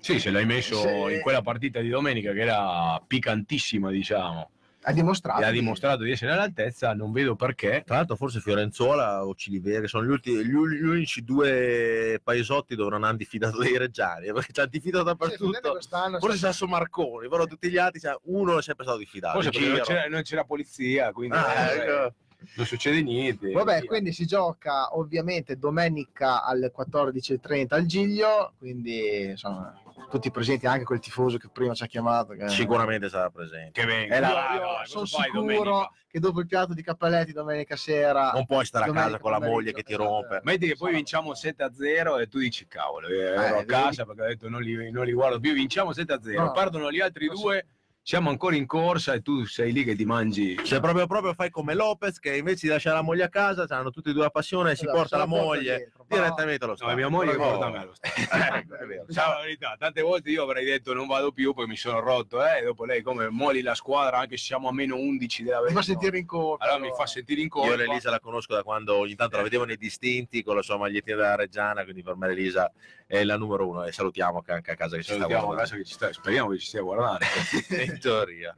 [0.00, 4.50] Sì, se l'hai messo Se- in quella partita di domenica che era piccantissima, diciamo,
[4.84, 5.44] ha dimostrato.
[5.44, 7.82] ha di- dimostrato di essere all'altezza, non vedo perché.
[7.84, 12.88] Tra l'altro, forse Fiorenzuola o Ciliveri sono gli, ultimi, gli, gli unici due paesotti dove
[12.90, 15.78] non hanno diffidato dei reggiani perché ci hanno diffidato dappertutto.
[16.18, 19.34] Forse Sasso Marconi, però tutti gli altri, cioè, uno è sempre stato diffidato.
[19.34, 22.14] Forse perché non c'era, non c'era polizia, quindi Ah, eh, ecco.
[22.56, 23.50] Non succede niente.
[23.52, 23.88] Vabbè, Via.
[23.88, 29.74] quindi si gioca ovviamente domenica alle 14.30 al Giglio, quindi insomma,
[30.10, 32.32] tutti presenti, anche quel tifoso che prima ci ha chiamato.
[32.34, 32.48] Che...
[32.48, 33.70] Sicuramente sarà presente.
[33.80, 34.16] che venga.
[34.18, 35.90] Io- Io- io sono sicuro domenica?
[36.10, 39.38] che dopo il piatto di cappelletti domenica sera Non puoi stare a casa con la
[39.40, 40.08] moglie che ti esatto.
[40.08, 40.40] rompe.
[40.42, 43.50] Metti che poi Sarà- vinciamo 7 a 0 e tu dici cavolo, eh, ero a
[43.52, 43.66] vedi?
[43.66, 46.52] casa perché ho detto non li, non li guardo più, vinciamo 7 a 0, No.
[46.52, 47.66] perdono gli altri due,
[48.02, 50.58] siamo ancora in corsa e tu sei lì che ti mangi.
[50.64, 53.90] Se proprio, proprio fai come Lopez, che invece di lasciare la moglie a casa, hanno
[53.90, 56.72] tutti e due la passione, si Esatto, porta se la porta moglie dietro, direttamente allo
[56.72, 56.96] No, stadio.
[56.96, 58.76] mia moglie Però- porta me allo stadio.
[58.76, 59.04] È vero.
[59.06, 62.44] Diciamo la verità, tante volte io avrei detto non vado più, poi mi sono rotto,
[62.44, 65.58] eh, e dopo lei come molli la squadra anche se siamo a meno 11 della
[65.58, 65.82] mi fa verità.
[65.92, 66.64] sentire in colpa.
[66.64, 67.76] Allora mi fa sentire in Io colpa.
[67.76, 71.16] l'Elisa la conosco da quando ogni tanto la vedevo nei distinti con la sua magliettina
[71.16, 72.70] della Reggiana, quindi per me l'Elisa
[73.10, 75.46] è la numero uno e salutiamo che anche a casa che ci sta Salutiamo a
[75.46, 75.68] guardando.
[75.68, 77.26] casa che ci sta, speriamo che ci stia a guardare.
[77.84, 78.54] in teoria.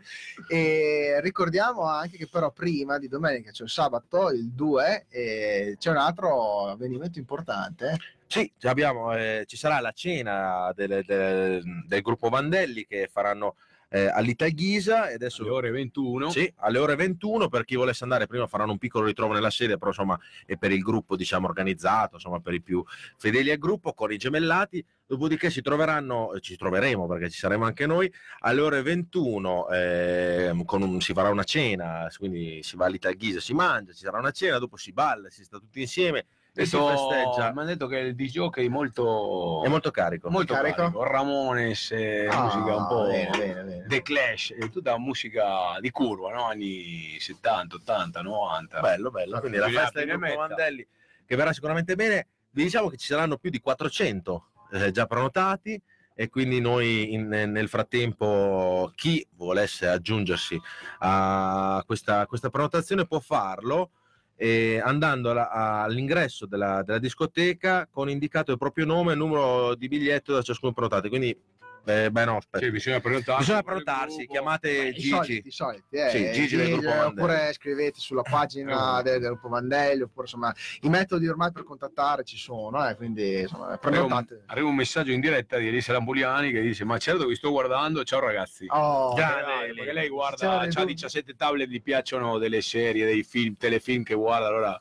[0.46, 5.88] E ricordiamo anche che però prima di domenica, cioè il sabato, il 2, eh, c'è
[5.90, 7.96] un altro avvenimento importante.
[8.26, 13.56] Sì, ci abbiamo, eh, ci sarà la cena del, del- del gruppo Vandelli che faranno
[13.94, 16.30] eh, all'Italghisa e adesso Alle ore 21.
[16.30, 19.76] Sì, alle ore 21 per chi volesse andare prima faranno un piccolo ritrovo nella sede,
[19.76, 22.82] però insomma è per il gruppo diciamo organizzato, insomma per i più
[23.18, 27.66] fedeli al gruppo con i gemellati, dopodiché si troveranno, eh, ci troveremo perché ci saremo
[27.66, 28.10] anche noi,
[28.40, 33.52] alle ore 21 ehm, con un- si farà una cena, quindi si va all'Italghisa, si
[33.52, 36.24] mangia, ci sarà una cena, dopo si balla, si sta tutti insieme
[36.54, 37.50] e si festeggia.
[37.52, 40.28] Mi hanno detto che il DJ è molto, È molto carico.
[40.30, 40.76] molto carico?
[40.76, 41.02] carico.
[41.02, 43.71] Ramones, eh, Ah, musica un po' bene, bene, bene.
[43.92, 46.44] The Clash, è tutta musica di curva, no?
[46.44, 48.80] anni 70, 80, 90.
[48.80, 49.38] Bello, bello.
[49.40, 50.36] Quindi la festa metta.
[50.36, 50.86] Vandelli
[51.26, 52.26] che verrà sicuramente bene.
[52.50, 55.80] Vi diciamo che ci saranno più di 400 eh, già prenotati
[56.14, 60.60] e quindi noi in- nel frattempo chi volesse aggiungersi
[60.98, 63.90] a questa, questa prenotazione può farlo
[64.36, 69.88] eh, andando alla- all'ingresso della, della discoteca con indicato il proprio nome e numero di
[69.88, 71.08] biglietto da ciascuno prenotato.
[71.08, 71.38] Quindi,
[71.84, 72.64] eh, beh no, aspetta.
[72.64, 73.40] Sì, bisogna prenotarsi.
[73.40, 75.08] Bisogna prenotarsi, chiamate I Gigi.
[75.08, 76.10] soliti, i soliti, eh.
[76.10, 77.06] Sì, Gigi del gruppo Vandelli.
[77.20, 79.02] oppure scrivete sulla pagina Eh.
[79.02, 83.40] del, del gruppo Vandelli, oppure insomma i metodi ormai per contattare ci sono, eh, quindi
[83.40, 84.42] insomma Arriva un, prenotate.
[84.46, 88.04] arriva un messaggio in diretta di Elisa Lampuliani che dice ma certo vi sto guardando,
[88.04, 88.66] ciao ragazzi.
[88.68, 89.74] Oh, Eli.
[89.74, 90.84] perché lei guarda, ha dubbio.
[90.86, 94.80] 17 tablet, gli piacciono delle serie, dei film, telefilm che guarda, allora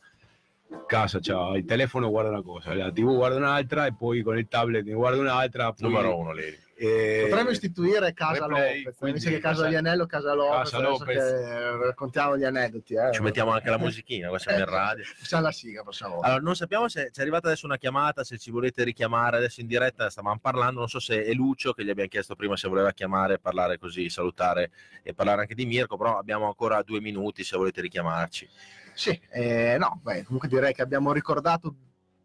[0.87, 4.47] casa c'ha il telefono guarda una cosa, la tv guarda un'altra e poi con il
[4.47, 5.71] tablet ne guarda un'altra.
[5.73, 6.43] Poi, Numero uno lì.
[6.83, 10.79] Eh, Potremmo istituire Casa replay, Lopez, invece che Casa Casa- di Anello, Casa Lopez, Casa
[10.79, 11.79] Lopez.
[11.79, 12.95] raccontiamo gli aneddoti.
[12.95, 13.11] Eh.
[13.11, 15.03] Ci mettiamo anche la musichina, qua siamo in radio.
[15.03, 16.25] Facciamo la sigla la prossima volta.
[16.25, 19.61] Allora, non sappiamo se ci è arrivata adesso una chiamata, se ci volete richiamare adesso
[19.61, 22.67] in diretta, stavamo parlando, non so se è Lucio che gli abbiamo chiesto prima se
[22.67, 24.71] voleva chiamare, parlare così, salutare
[25.03, 28.49] e parlare anche di Mirko, però abbiamo ancora due minuti se volete richiamarci.
[28.93, 31.75] Sì, eh, no, beh, comunque direi che abbiamo ricordato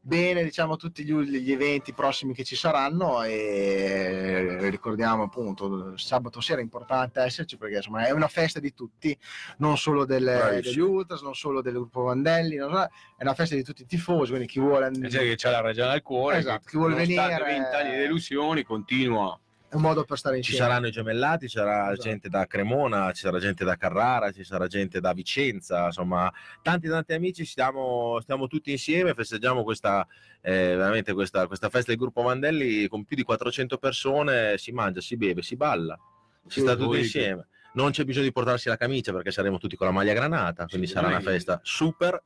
[0.06, 6.60] bene diciamo tutti gli, gli eventi prossimi che ci saranno e ricordiamo appunto sabato sera
[6.60, 9.18] è importante esserci perché insomma è una festa di tutti
[9.58, 12.68] non solo delle, degli Ultras non solo del gruppo Vandelli so,
[13.16, 15.90] è una festa di tutti i tifosi quindi chi vuole c'è che c'ha la ragione
[15.90, 19.36] al cuore, Esatto, chi vuole venire- 20 anni di delusioni continua.
[19.68, 20.70] È un modo per stare Ci insieme.
[20.70, 22.02] saranno i gemellati, ci sarà Esatto.
[22.08, 26.32] gente da Cremona, ci sarà gente da Carrara, ci sarà gente da Vicenza, insomma,
[26.62, 30.06] tanti tanti amici, stiamo, stiamo tutti insieme, festeggiamo questa,
[30.40, 35.00] eh, veramente questa, questa festa del gruppo Vandelli con più di 400 persone, si mangia,
[35.00, 35.98] si beve, si balla,
[36.46, 37.48] si sta tutti insieme.
[37.74, 40.86] Non c'è bisogno di portarsi la camicia perché saremo tutti con la maglia granata, quindi
[40.86, 42.22] Sì, sarà una festa super.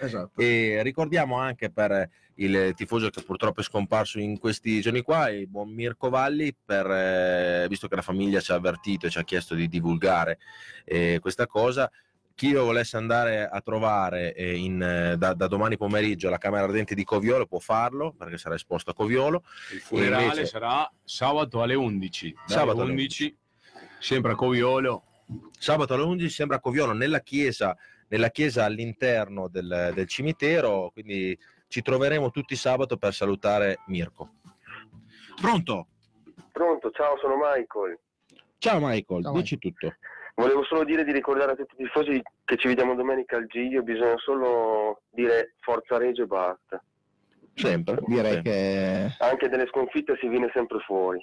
[0.00, 0.40] Esatto.
[0.40, 5.46] E ricordiamo anche per il tifoso che purtroppo è scomparso in questi giorni qua, il
[5.46, 9.24] buon Mirko Valli, per, eh, visto che la famiglia ci ha avvertito e ci ha
[9.24, 10.38] chiesto di divulgare
[10.84, 11.90] eh, questa cosa.
[12.34, 16.64] Chi lo volesse andare a trovare eh, in, eh, da, da domani pomeriggio alla Camera
[16.64, 19.44] Ardente di Coviolo può farlo perché sarà esposto a Coviolo.
[19.72, 22.32] Il funerale invece- sarà sabato alle 11.
[22.32, 23.36] Dalle Sabato alle 11,
[24.00, 25.04] sempre a Coviolo.
[25.56, 27.76] Sabato alle 11 sembra a Coviolo nella chiesa,
[28.08, 31.38] nella chiesa all'interno del, del cimitero, quindi
[31.74, 34.34] ci troveremo tutti sabato per salutare Mirko.
[35.40, 35.88] Pronto?
[36.52, 37.98] Pronto, ciao, sono Michael.
[38.58, 39.92] Ciao Michael, Ciao, dici tutto.
[40.36, 43.82] Volevo solo dire di ricordare a tutti i tifosi che ci vediamo domenica al Giglio,
[43.82, 46.80] bisogna solo dire forza Reggio e basta.
[47.54, 47.98] Sempre.
[48.06, 48.52] direi sempre.
[48.52, 51.18] che Anche delle sconfitte si viene sempre fuori,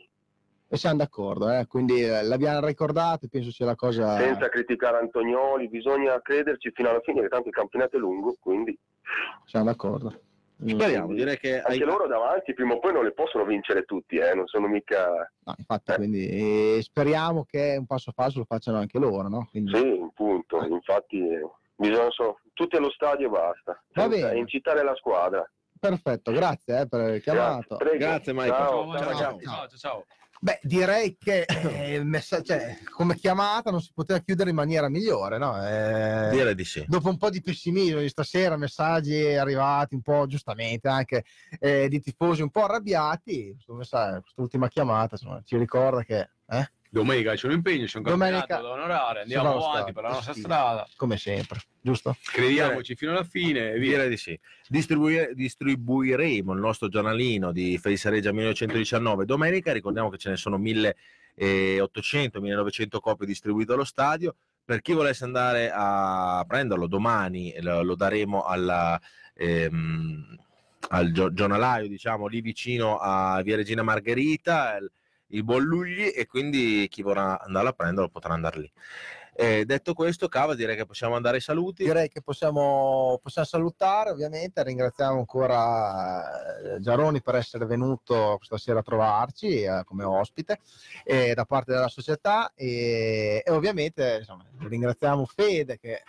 [0.67, 1.65] e siamo d'accordo eh?
[1.67, 6.89] quindi eh, l'abbiamo ricordato e penso sia la cosa senza criticare Antonioli, bisogna crederci fino
[6.89, 8.77] alla fine, che tanto il campionato è lungo, quindi
[9.45, 10.29] siamo d'accordo
[10.63, 14.17] Speriamo, direi che hai- anche loro davanti prima o poi non le possono vincere tutti,
[14.17, 15.07] eh, non sono mica...
[15.43, 15.95] No, infatti, Eh.
[15.95, 19.47] quindi eh, speriamo che un passo passo lo facciano anche loro, no?
[19.49, 21.19] Quindi, Sì, punto, infatti
[21.75, 22.39] bisogna solo...
[22.53, 24.37] Tutti allo stadio e basta, Va bene.
[24.37, 25.49] incitare la squadra.
[25.79, 27.77] Perfetto, grazie eh, per aver chiamato.
[27.77, 27.97] Prego.
[27.97, 28.53] Grazie, Michael.
[28.55, 30.05] Ciao, Ciao, ciao, ciao, ciao.
[30.43, 35.37] Beh, direi che eh, messa- cioè, come chiamata non si poteva chiudere in maniera migliore,
[35.37, 35.55] no?
[35.63, 36.83] Eh, Direi di sì.
[36.87, 41.25] dopo un po' di pessimismo di stasera, messaggi arrivati un po' giustamente anche
[41.59, 46.71] eh, di tifosi un po' arrabbiati, questo messaggio- quest'ultima chiamata insomma, ci ricorda che eh,
[46.93, 50.33] Domenica c'è un impegno, c'è un Domenica- campionato da onorare, andiamo avanti per la nostra
[50.33, 52.17] strada, come sempre, giusto?
[52.21, 53.91] crediamoci fino alla fine e via.
[53.91, 54.37] Direi di sì.
[54.67, 59.71] Distribui- distribuiremo il nostro giornalino di Felice Regia 1919 domenica.
[59.71, 64.35] Ricordiamo che ce ne sono 1800-1900 copie distribuite allo stadio.
[64.65, 68.99] Per chi volesse andare a prenderlo domani, lo, lo daremo alla,
[69.35, 70.37] ehm,
[70.89, 74.77] al gio- giornalaio, diciamo, lì vicino a Via Regina Margherita.
[75.31, 78.71] Il, buon Lugli e quindi chi vorrà andare a prenderlo potrà andare lì.
[79.33, 81.83] Eh, detto questo, Cava, direi che possiamo andare ai saluti.
[81.83, 84.61] Direi che possiamo, possiamo salutare, ovviamente.
[84.61, 90.59] Ringraziamo ancora eh, Giaroni per essere venuto questa sera a trovarci eh, come ospite
[91.05, 96.03] eh, da parte della società e, e ovviamente insomma, ringraziamo Fede che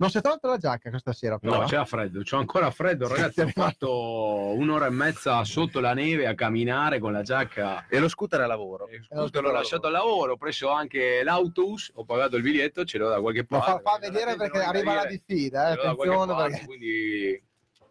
[0.00, 1.38] non si è tolto la giacca questa sera.
[1.38, 1.60] Però.
[1.60, 3.42] No, c'era freddo, c'ho ancora freddo, ragazzi.
[3.42, 7.86] Ho fatto un'ora e mezza sotto la neve a camminare con la giacca.
[7.86, 8.88] E lo scooter a lavoro.
[8.90, 12.96] Il scooter l'ho lasciato al lavoro, ho preso anche l'autobus, ho pagato il biglietto, ce
[12.96, 13.82] l'ho da qualche Ma parte.
[13.82, 16.64] fa, fa vedere perché arriva la diffida, eh, attenzione parte, perché...
[16.64, 17.42] quindi...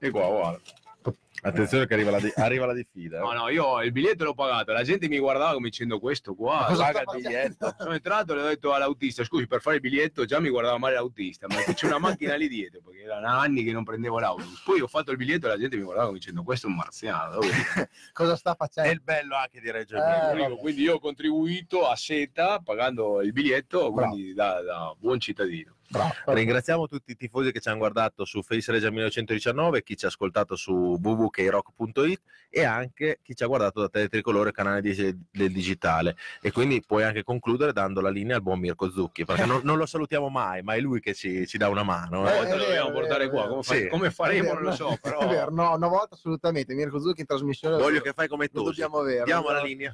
[0.01, 0.59] E qua, guarda.
[1.41, 3.17] Attenzione che arriva la, di- arriva la diffida.
[3.17, 3.21] eh.
[3.21, 6.65] No, no, io il biglietto l'ho pagato, la gente mi guardava come dicendo questo qua,
[6.75, 7.75] paga il facendo?" biglietto.
[7.77, 10.77] Sono entrato e le ho detto all'autista, scusi, per fare il biglietto già mi guardava
[10.77, 14.61] male l'autista, ma c'è una macchina lì dietro, perché erano anni che non prendevo l'autobus.
[14.63, 16.75] Poi ho fatto il biglietto e la gente mi guardava come dicendo questo è un
[16.75, 17.33] marziano.
[17.33, 17.47] dove?"
[18.13, 18.91] Cosa sta È facendo?
[18.91, 20.49] il bello anche di Reggio Eh, Emilia.
[20.49, 20.59] Vabbè.
[20.59, 25.75] quindi io ho contribuito a seta pagando il biglietto, quindi da, da buon cittadino.
[25.89, 26.13] Bravo.
[26.25, 30.09] Ringraziamo tutti i tifosi che ci hanno guardato su Face Regia 1919, chi ci ha
[30.09, 32.21] ascoltato su www.krock.it
[32.51, 36.15] e anche chi ci ha guardato da Teletricolore, canale di- del digitale.
[36.41, 39.77] E quindi puoi anche concludere dando la linea al buon Mirko Zucchi, perché non, non
[39.77, 42.27] lo salutiamo mai, ma è lui che ci, ci dà una mano.
[42.29, 42.37] Eh, eh.
[42.37, 43.87] Poi te lo dobbiamo portare vero, qua, come, Sì.
[43.87, 45.49] come faremo non lo so, però...
[45.49, 48.61] No, una volta assolutamente Mirko Zucchi in trasmissione Voglio che fai come tu.
[48.63, 49.23] dobbiamo avere.
[49.23, 49.93] Diamo la linea.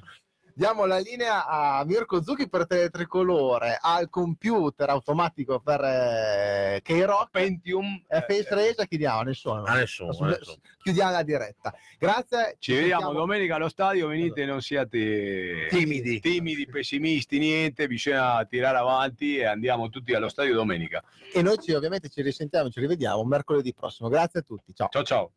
[0.58, 8.02] Diamo la linea a Mirko Zucchi per Teletricolore, al computer automatico per eh, K-Rock Pentium.
[8.08, 9.64] e Face Race chiudiamo, nessuno.
[9.66, 10.12] A nessuno.
[10.18, 10.56] a nessuno.
[10.82, 11.74] Chiudiamo la diretta.
[12.00, 12.56] Grazie.
[12.58, 16.22] Ci vediamo sentiamo- domenica allo stadio, venite, non siate Timidi.
[16.22, 21.04] timidi, pessimisti, niente, bisogna tirare avanti e andiamo tutti allo stadio domenica.
[21.34, 24.08] E noi ci, ovviamente ci risentiamo, ci rivediamo mercoledì prossimo.
[24.08, 24.74] Grazie a tutti.
[24.74, 24.88] Ciao.
[24.90, 25.32] Ciao ciao.